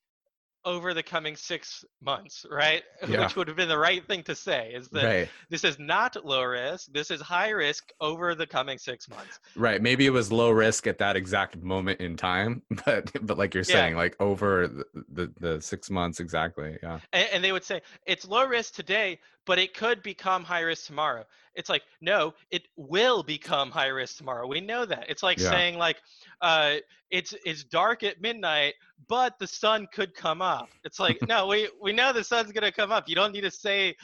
over 0.65 0.93
the 0.95 1.03
coming 1.03 1.37
six 1.37 1.85
months, 2.03 2.45
right? 2.51 2.83
Yeah. 3.09 3.21
Which 3.23 3.35
would 3.37 3.49
have 3.49 3.57
been 3.57 3.69
the 3.69 3.79
right 3.79 4.07
thing 4.07 4.23
to 4.25 4.35
say 4.35 4.73
is 4.75 4.89
that 4.91 5.05
right 5.07 5.29
this 5.49 5.65
is 5.65 5.79
not 5.79 6.23
low 6.25 6.43
risk, 6.45 6.93
this 6.93 7.11
is 7.11 7.21
high 7.21 7.49
risk 7.51 7.91
over 8.01 8.35
the 8.35 8.47
coming 8.47 8.79
six 8.79 9.09
months. 9.09 9.39
right 9.57 9.81
maybe 9.83 10.07
it 10.07 10.11
was 10.11 10.31
low 10.31 10.51
risk 10.51 10.87
at 10.87 10.99
that 10.99 11.17
exact 11.17 11.57
moment 11.63 12.01
in 12.01 12.17
time 12.17 12.63
but 12.85 13.11
but 13.27 13.39
like 13.39 13.55
you're 13.55 13.65
Yeah. 13.65 13.75
saying 13.77 13.97
like 13.97 14.17
over 14.21 14.69
the, 14.69 14.85
the 15.13 15.33
the 15.41 15.61
six 15.63 15.91
months 15.91 16.21
exactly 16.21 16.79
yeah 16.83 17.01
And, 17.13 17.29
and 17.33 17.45
they 17.45 17.53
would 17.53 17.65
say 17.65 17.81
it's 18.07 18.25
low 18.27 18.47
risk 18.47 18.75
today, 18.75 19.19
but 19.47 19.59
it 19.59 19.75
could 19.75 20.03
become 20.03 20.45
high 20.45 20.61
risk 20.61 20.87
tomorrow. 20.87 21.25
It's 21.55 21.69
like, 21.69 21.83
no, 22.01 22.33
it 22.51 22.63
will 22.77 23.23
become 23.23 23.71
high 23.71 23.89
risk 23.89 24.17
tomorrow. 24.17 24.47
We 24.47 24.61
know 24.61 24.85
that. 24.87 25.07
It's 25.09 25.23
like 25.23 25.39
Yeah. 25.39 25.41
saying 25.41 25.77
like, 25.79 25.97
uh, 26.41 26.77
it's 27.11 27.35
it's 27.45 27.65
dark 27.65 28.03
at 28.03 28.21
midnight, 28.21 28.75
but 29.09 29.39
the 29.39 29.47
sun 29.47 29.87
could 29.93 30.15
come 30.15 30.41
up. 30.43 30.71
It's 30.85 30.99
like, 30.99 31.19
no, 31.27 31.47
we 31.47 31.69
we 31.81 31.93
know 31.93 32.13
the 32.13 32.25
sun's 32.25 32.53
gonna 32.53 32.73
come 32.73 32.91
up. 32.93 33.09
You 33.09 33.15
don't 33.15 33.33
need 33.33 33.43
to 33.43 33.51
say, 33.51 33.95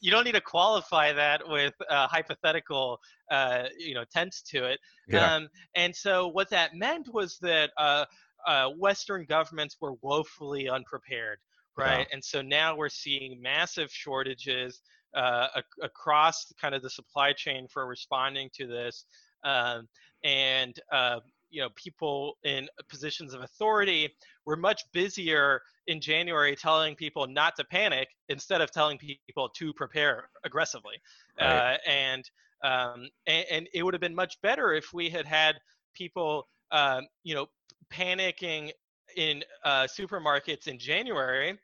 you 0.00 0.10
don't 0.10 0.24
need 0.24 0.34
to 0.34 0.40
qualify 0.40 1.12
that 1.12 1.42
with 1.46 1.74
uh, 1.88 2.06
hypothetical, 2.08 2.98
uh, 3.30 3.64
you 3.78 3.94
know, 3.94 4.04
tense 4.12 4.42
to 4.50 4.64
it. 4.64 4.80
yeah 5.06 5.30
Um, 5.34 5.48
and 5.74 5.94
so 5.94 6.28
what 6.28 6.50
that 6.50 6.74
meant 6.74 7.08
was 7.12 7.38
that 7.40 7.70
uh, 7.78 8.04
uh, 8.46 8.70
Western 8.70 9.24
governments 9.26 9.76
were 9.80 9.94
woefully 10.02 10.68
unprepared, 10.68 11.38
right? 11.76 12.06
And 12.12 12.24
so 12.24 12.42
now 12.42 12.76
we're 12.76 12.88
seeing 12.88 13.40
massive 13.40 13.90
shortages 13.90 14.80
uh, 15.14 15.48
ac- 15.56 15.64
across 15.82 16.52
kind 16.60 16.74
of 16.74 16.82
the 16.82 16.90
supply 16.90 17.32
chain 17.32 17.66
for 17.68 17.86
responding 17.86 18.50
to 18.54 18.66
this. 18.66 19.04
Um, 19.44 19.88
and 20.24 20.78
uh, 20.92 21.20
you 21.50 21.62
know, 21.62 21.68
people 21.76 22.36
in 22.44 22.68
positions 22.88 23.34
of 23.34 23.42
authority 23.42 24.10
were 24.44 24.56
much 24.56 24.82
busier 24.92 25.62
in 25.86 26.00
January 26.00 26.56
telling 26.56 26.94
people 26.94 27.26
not 27.26 27.54
to 27.56 27.64
panic 27.64 28.08
instead 28.28 28.60
of 28.60 28.70
telling 28.70 28.98
people 28.98 29.48
to 29.48 29.72
prepare 29.72 30.28
aggressively. 30.44 30.96
Right. 31.40 31.74
Uh, 31.74 31.76
and 31.88 32.30
um, 32.64 33.08
and, 33.26 33.46
and 33.50 33.68
it 33.74 33.82
would 33.82 33.94
have 33.94 34.00
been 34.00 34.14
much 34.14 34.40
better 34.42 34.72
if 34.72 34.92
we 34.92 35.10
had 35.10 35.26
had 35.26 35.56
people, 35.94 36.48
um, 36.72 37.06
you 37.22 37.34
know, 37.34 37.46
panicking 37.92 38.72
in 39.16 39.42
uh, 39.64 39.84
supermarkets 39.84 40.68
in 40.68 40.78
January 40.78 41.58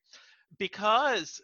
because 0.58 1.40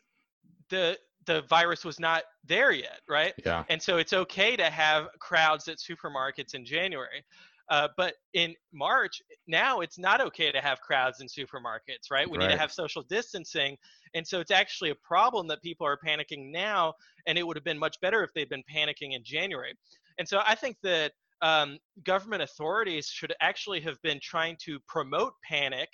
the 0.70 0.98
the 1.26 1.42
virus 1.42 1.84
was 1.84 2.00
not 2.00 2.22
there 2.44 2.72
yet, 2.72 3.00
right? 3.08 3.34
yeah 3.44 3.64
And 3.68 3.80
so 3.80 3.98
it's 3.98 4.12
okay 4.12 4.56
to 4.56 4.70
have 4.70 5.08
crowds 5.20 5.68
at 5.68 5.76
supermarkets 5.78 6.54
in 6.54 6.64
January. 6.64 7.22
Uh, 7.70 7.88
but 7.98 8.14
in 8.32 8.54
March, 8.72 9.20
now 9.46 9.80
it's 9.80 9.98
not 9.98 10.22
okay 10.22 10.50
to 10.50 10.58
have 10.58 10.80
crowds 10.80 11.20
in 11.20 11.26
supermarkets, 11.26 12.10
right? 12.10 12.28
We 12.28 12.38
need 12.38 12.48
to 12.48 12.56
have 12.56 12.72
social 12.72 13.02
distancing. 13.02 13.76
And 14.14 14.26
so 14.26 14.40
it's 14.40 14.50
actually 14.50 14.88
a 14.88 14.94
problem 14.94 15.46
that 15.48 15.60
people 15.62 15.86
are 15.86 15.98
panicking 16.02 16.50
now. 16.50 16.94
And 17.26 17.36
it 17.36 17.46
would 17.46 17.58
have 17.58 17.64
been 17.64 17.78
much 17.78 18.00
better 18.00 18.24
if 18.24 18.32
they'd 18.32 18.48
been 18.48 18.64
panicking 18.74 19.14
in 19.14 19.22
January. 19.22 19.74
And 20.18 20.26
so 20.26 20.40
I 20.46 20.54
think 20.54 20.78
that 20.82 21.12
um, 21.42 21.78
government 22.04 22.42
authorities 22.42 23.06
should 23.06 23.34
actually 23.40 23.80
have 23.80 24.00
been 24.02 24.18
trying 24.22 24.56
to 24.64 24.78
promote 24.86 25.32
panic 25.48 25.88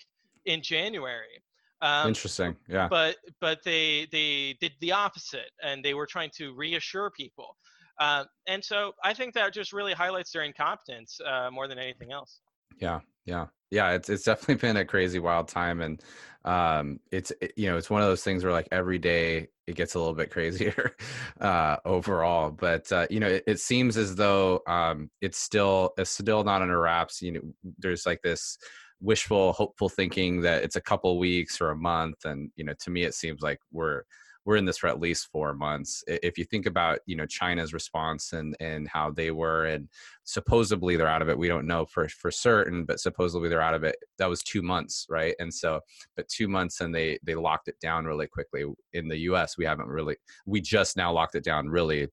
in 0.46 0.62
January. 0.62 1.42
Um, 1.82 2.08
interesting 2.08 2.56
yeah 2.66 2.88
but 2.88 3.16
but 3.42 3.58
they 3.62 4.06
they 4.10 4.56
did 4.58 4.72
the 4.80 4.92
opposite 4.92 5.50
and 5.62 5.84
they 5.84 5.92
were 5.92 6.06
trying 6.06 6.30
to 6.36 6.54
reassure 6.54 7.10
people 7.10 7.58
uh, 8.00 8.24
and 8.46 8.64
so 8.64 8.92
i 9.02 9.12
think 9.12 9.34
that 9.34 9.52
just 9.52 9.72
really 9.72 9.92
highlights 9.92 10.30
their 10.32 10.44
incompetence 10.44 11.20
uh, 11.26 11.50
more 11.50 11.68
than 11.68 11.78
anything 11.78 12.10
else 12.10 12.40
Yeah, 12.78 13.00
yeah, 13.24 13.46
yeah. 13.74 13.90
It's 13.92 14.08
it's 14.08 14.24
definitely 14.24 14.54
been 14.68 14.76
a 14.76 14.84
crazy 14.84 15.18
wild 15.18 15.48
time, 15.48 15.80
and 15.80 16.02
um, 16.44 17.00
it's 17.10 17.32
it, 17.40 17.52
you 17.56 17.68
know 17.68 17.76
it's 17.76 17.90
one 17.90 18.02
of 18.02 18.08
those 18.08 18.22
things 18.22 18.44
where 18.44 18.52
like 18.52 18.68
every 18.72 18.98
day 18.98 19.48
it 19.66 19.76
gets 19.76 19.94
a 19.94 19.98
little 19.98 20.14
bit 20.14 20.30
crazier 20.32 20.96
uh, 21.40 21.76
overall. 21.84 22.50
But 22.50 22.90
uh, 22.92 23.06
you 23.10 23.20
know, 23.20 23.28
it, 23.28 23.44
it 23.46 23.60
seems 23.60 23.96
as 23.96 24.14
though 24.14 24.60
um, 24.66 25.10
it's 25.20 25.38
still 25.38 25.92
it's 25.98 26.10
still 26.10 26.44
not 26.44 26.62
under 26.62 26.80
wraps. 26.80 27.20
You 27.20 27.32
know, 27.32 27.40
there's 27.78 28.06
like 28.06 28.22
this 28.22 28.56
wishful, 29.00 29.52
hopeful 29.52 29.88
thinking 29.88 30.40
that 30.42 30.62
it's 30.62 30.76
a 30.76 30.80
couple 30.80 31.18
weeks 31.18 31.60
or 31.60 31.70
a 31.70 31.76
month, 31.76 32.24
and 32.24 32.50
you 32.56 32.64
know, 32.64 32.74
to 32.80 32.90
me, 32.90 33.02
it 33.04 33.14
seems 33.14 33.42
like 33.42 33.58
we're 33.72 34.02
we're 34.44 34.56
in 34.56 34.64
this 34.64 34.78
for 34.78 34.88
at 34.88 35.00
least 35.00 35.28
four 35.32 35.54
months. 35.54 36.04
If 36.06 36.36
you 36.36 36.44
think 36.44 36.66
about 36.66 37.00
you 37.06 37.16
know 37.16 37.26
China's 37.26 37.72
response 37.72 38.32
and 38.32 38.56
and 38.60 38.88
how 38.88 39.10
they 39.10 39.30
were 39.30 39.66
and 39.66 39.88
supposedly 40.24 40.96
they're 40.96 41.08
out 41.08 41.22
of 41.22 41.28
it 41.28 41.38
we 41.38 41.48
don't 41.48 41.66
know 41.66 41.84
for 41.86 42.08
for 42.08 42.30
certain 42.30 42.84
but 42.84 43.00
supposedly 43.00 43.48
they're 43.48 43.60
out 43.60 43.74
of 43.74 43.84
it 43.84 43.96
that 44.18 44.28
was 44.28 44.42
two 44.42 44.62
months 44.62 45.06
right? 45.08 45.34
And 45.38 45.52
so 45.52 45.80
but 46.16 46.28
two 46.28 46.48
months 46.48 46.80
and 46.80 46.94
they 46.94 47.18
they 47.22 47.34
locked 47.34 47.68
it 47.68 47.80
down 47.80 48.04
really 48.04 48.26
quickly. 48.26 48.64
In 48.92 49.08
the 49.08 49.18
us 49.18 49.56
we 49.56 49.64
haven't 49.64 49.88
really 49.88 50.16
we 50.46 50.60
just 50.60 50.96
now 50.96 51.12
locked 51.12 51.34
it 51.34 51.44
down 51.44 51.68
really 51.68 52.08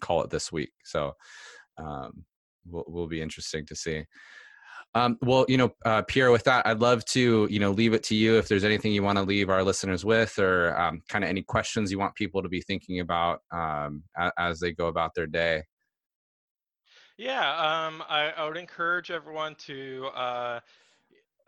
call 0.00 0.22
it 0.22 0.30
this 0.30 0.50
week. 0.50 0.72
So 0.84 1.12
um 1.78 2.24
will, 2.68 2.84
will 2.88 3.08
be 3.08 3.22
interesting 3.22 3.64
to 3.66 3.76
see 3.76 4.04
um, 4.94 5.18
well, 5.22 5.44
you 5.48 5.56
know, 5.56 5.72
uh, 5.84 6.02
Pierre, 6.02 6.32
with 6.32 6.44
that, 6.44 6.66
I'd 6.66 6.80
love 6.80 7.04
to, 7.06 7.46
you 7.50 7.60
know, 7.60 7.70
leave 7.70 7.92
it 7.94 8.02
to 8.04 8.14
you 8.16 8.38
if 8.38 8.48
there's 8.48 8.64
anything 8.64 8.92
you 8.92 9.04
want 9.04 9.18
to 9.18 9.24
leave 9.24 9.48
our 9.48 9.62
listeners 9.62 10.04
with 10.04 10.36
or 10.38 10.76
um, 10.76 11.00
kind 11.08 11.22
of 11.22 11.30
any 11.30 11.42
questions 11.42 11.92
you 11.92 11.98
want 11.98 12.16
people 12.16 12.42
to 12.42 12.48
be 12.48 12.60
thinking 12.60 12.98
about 12.98 13.40
um, 13.52 14.02
as 14.36 14.58
they 14.58 14.72
go 14.72 14.88
about 14.88 15.14
their 15.14 15.28
day. 15.28 15.62
yeah 17.16 17.50
um, 17.86 18.02
I, 18.08 18.32
I 18.36 18.48
would 18.48 18.56
encourage 18.56 19.12
everyone 19.12 19.54
to 19.66 20.08
uh, 20.14 20.60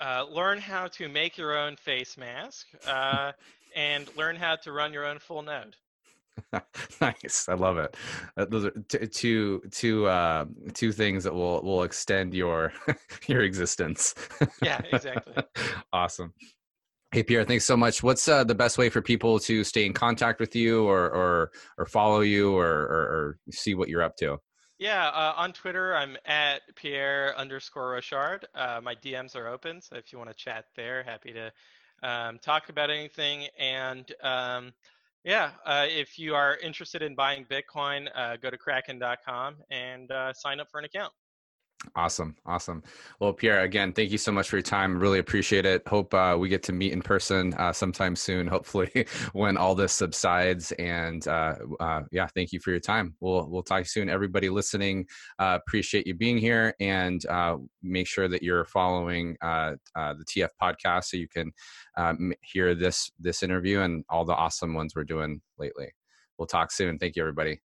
uh, 0.01 0.27
learn 0.31 0.59
how 0.59 0.87
to 0.89 1.09
make 1.09 1.37
your 1.37 1.57
own 1.57 1.77
face 1.77 2.17
mask 2.17 2.69
uh, 2.87 3.33
and 3.75 4.09
learn 4.17 4.37
how 4.37 4.55
to 4.57 4.71
run 4.71 4.93
your 4.93 5.05
own 5.05 5.19
full 5.19 5.43
node 5.43 5.75
nice, 7.01 7.49
I 7.49 7.55
love 7.55 7.79
it. 7.79 7.97
Uh, 8.37 8.45
those 8.47 8.67
are 8.67 8.71
t- 8.89 9.07
two 9.07 9.63
two 9.71 10.07
uh, 10.07 10.47
two 10.75 10.93
things 10.93 11.25
that 11.25 11.35
will 11.35 11.63
will 11.63 11.83
extend 11.83 12.35
your 12.35 12.73
your 13.27 13.43
existence. 13.43 14.15
yeah 14.63 14.81
exactly 14.93 15.35
awesome. 15.93 16.33
Hey 17.13 17.23
Pierre, 17.23 17.45
thanks 17.45 17.67
so 17.67 17.77
much. 17.77 18.03
What's 18.03 18.27
uh, 18.27 18.43
the 18.43 18.55
best 18.55 18.79
way 18.79 18.89
for 18.89 19.03
people 19.03 19.39
to 19.41 19.65
stay 19.65 19.85
in 19.85 19.93
contact 19.93 20.41
with 20.41 20.57
you, 20.57 20.85
or 20.85 21.11
or 21.11 21.51
or 21.77 21.87
follow 21.87 22.21
you, 22.21 22.57
or 22.57 22.67
or, 22.67 23.03
or 23.03 23.39
see 23.51 23.75
what 23.75 23.89
you're 23.89 24.03
up 24.03 24.17
to? 24.17 24.39
Yeah, 24.79 25.09
uh, 25.09 25.35
on 25.37 25.53
Twitter, 25.53 25.95
I'm 25.95 26.17
at 26.25 26.63
Pierre 26.75 27.39
underscore 27.39 27.93
Rochard. 27.93 28.45
Uh, 28.55 28.81
my 28.83 28.95
DMs 28.97 29.37
are 29.37 29.47
open, 29.47 29.81
so 29.81 29.95
if 29.95 30.13
you 30.13 30.19
want 30.19 30.31
to 30.31 30.35
chat 30.35 30.65
there, 30.75 31.05
happy 31.05 31.33
to 31.33 31.53
um, 32.03 32.39
talk 32.39 32.69
about 32.69 32.91
anything. 32.91 33.47
And 33.59 34.11
um, 34.23 34.73
yeah, 35.25 35.51
uh, 35.65 35.87
if 35.89 36.19
you 36.19 36.35
are 36.35 36.57
interested 36.59 37.03
in 37.03 37.15
buying 37.15 37.45
Bitcoin, 37.45 38.09
uh, 38.15 38.37
go 38.37 38.51
to 38.51 38.59
kraken.com 38.59 39.57
and 39.71 40.11
uh, 40.11 40.33
sign 40.33 40.59
up 40.61 40.69
for 40.71 40.79
an 40.79 40.85
account. 40.85 41.13
Awesome, 41.97 42.37
awesome. 42.47 42.83
Well, 43.19 43.33
Pierre, 43.33 43.63
again, 43.63 43.93
thank 43.93 44.13
you 44.13 44.19
so 44.19 44.31
much 44.31 44.49
for 44.49 44.57
your 44.57 44.63
time. 44.63 44.99
Really 44.99 45.19
appreciate 45.19 45.67
it. 45.67 45.87
Hope 45.89 46.15
uh, 46.15 46.37
we 46.39 46.49
get 46.49 46.63
to 46.65 46.73
meet 46.73 46.93
in 46.93 47.03
person 47.03 47.55
uh, 47.55 47.73
sometime 47.73 48.15
soon. 48.15 48.47
Hopefully, 48.49 49.07
when 49.33 49.57
all 49.57 49.75
this 49.75 49.93
subsides. 49.93 50.71
And 50.73 51.27
uh, 51.27 51.57
uh, 51.81 52.03
yeah, 52.13 52.29
thank 52.35 52.53
you 52.53 52.61
for 52.61 52.71
your 52.71 52.81
time. 52.81 53.17
We'll 53.21 53.49
we'll 53.51 53.65
talk 53.65 53.87
soon. 53.87 54.09
Everybody 54.09 54.49
listening, 54.49 55.07
uh, 55.41 55.59
appreciate 55.67 56.07
you 56.07 56.15
being 56.15 56.39
here, 56.39 56.75
and 56.79 57.25
uh, 57.27 57.57
make 57.83 58.07
sure 58.07 58.29
that 58.29 58.43
you're 58.43 58.65
following 58.65 59.37
the 59.43 59.79
TF 59.97 60.51
podcast 60.63 61.05
so 61.07 61.17
you 61.17 61.29
can 61.29 61.51
um, 61.97 62.33
hear 62.43 62.75
this 62.75 63.11
this 63.19 63.43
interview 63.43 63.81
and 63.81 64.05
all 64.09 64.25
the 64.25 64.35
awesome 64.35 64.75
ones 64.75 64.95
we're 64.95 65.05
doing 65.05 65.41
lately. 65.59 65.91
We'll 66.39 66.47
talk 66.47 66.71
soon. 66.71 66.99
Thank 66.99 67.17
you, 67.17 67.23
everybody. 67.23 67.61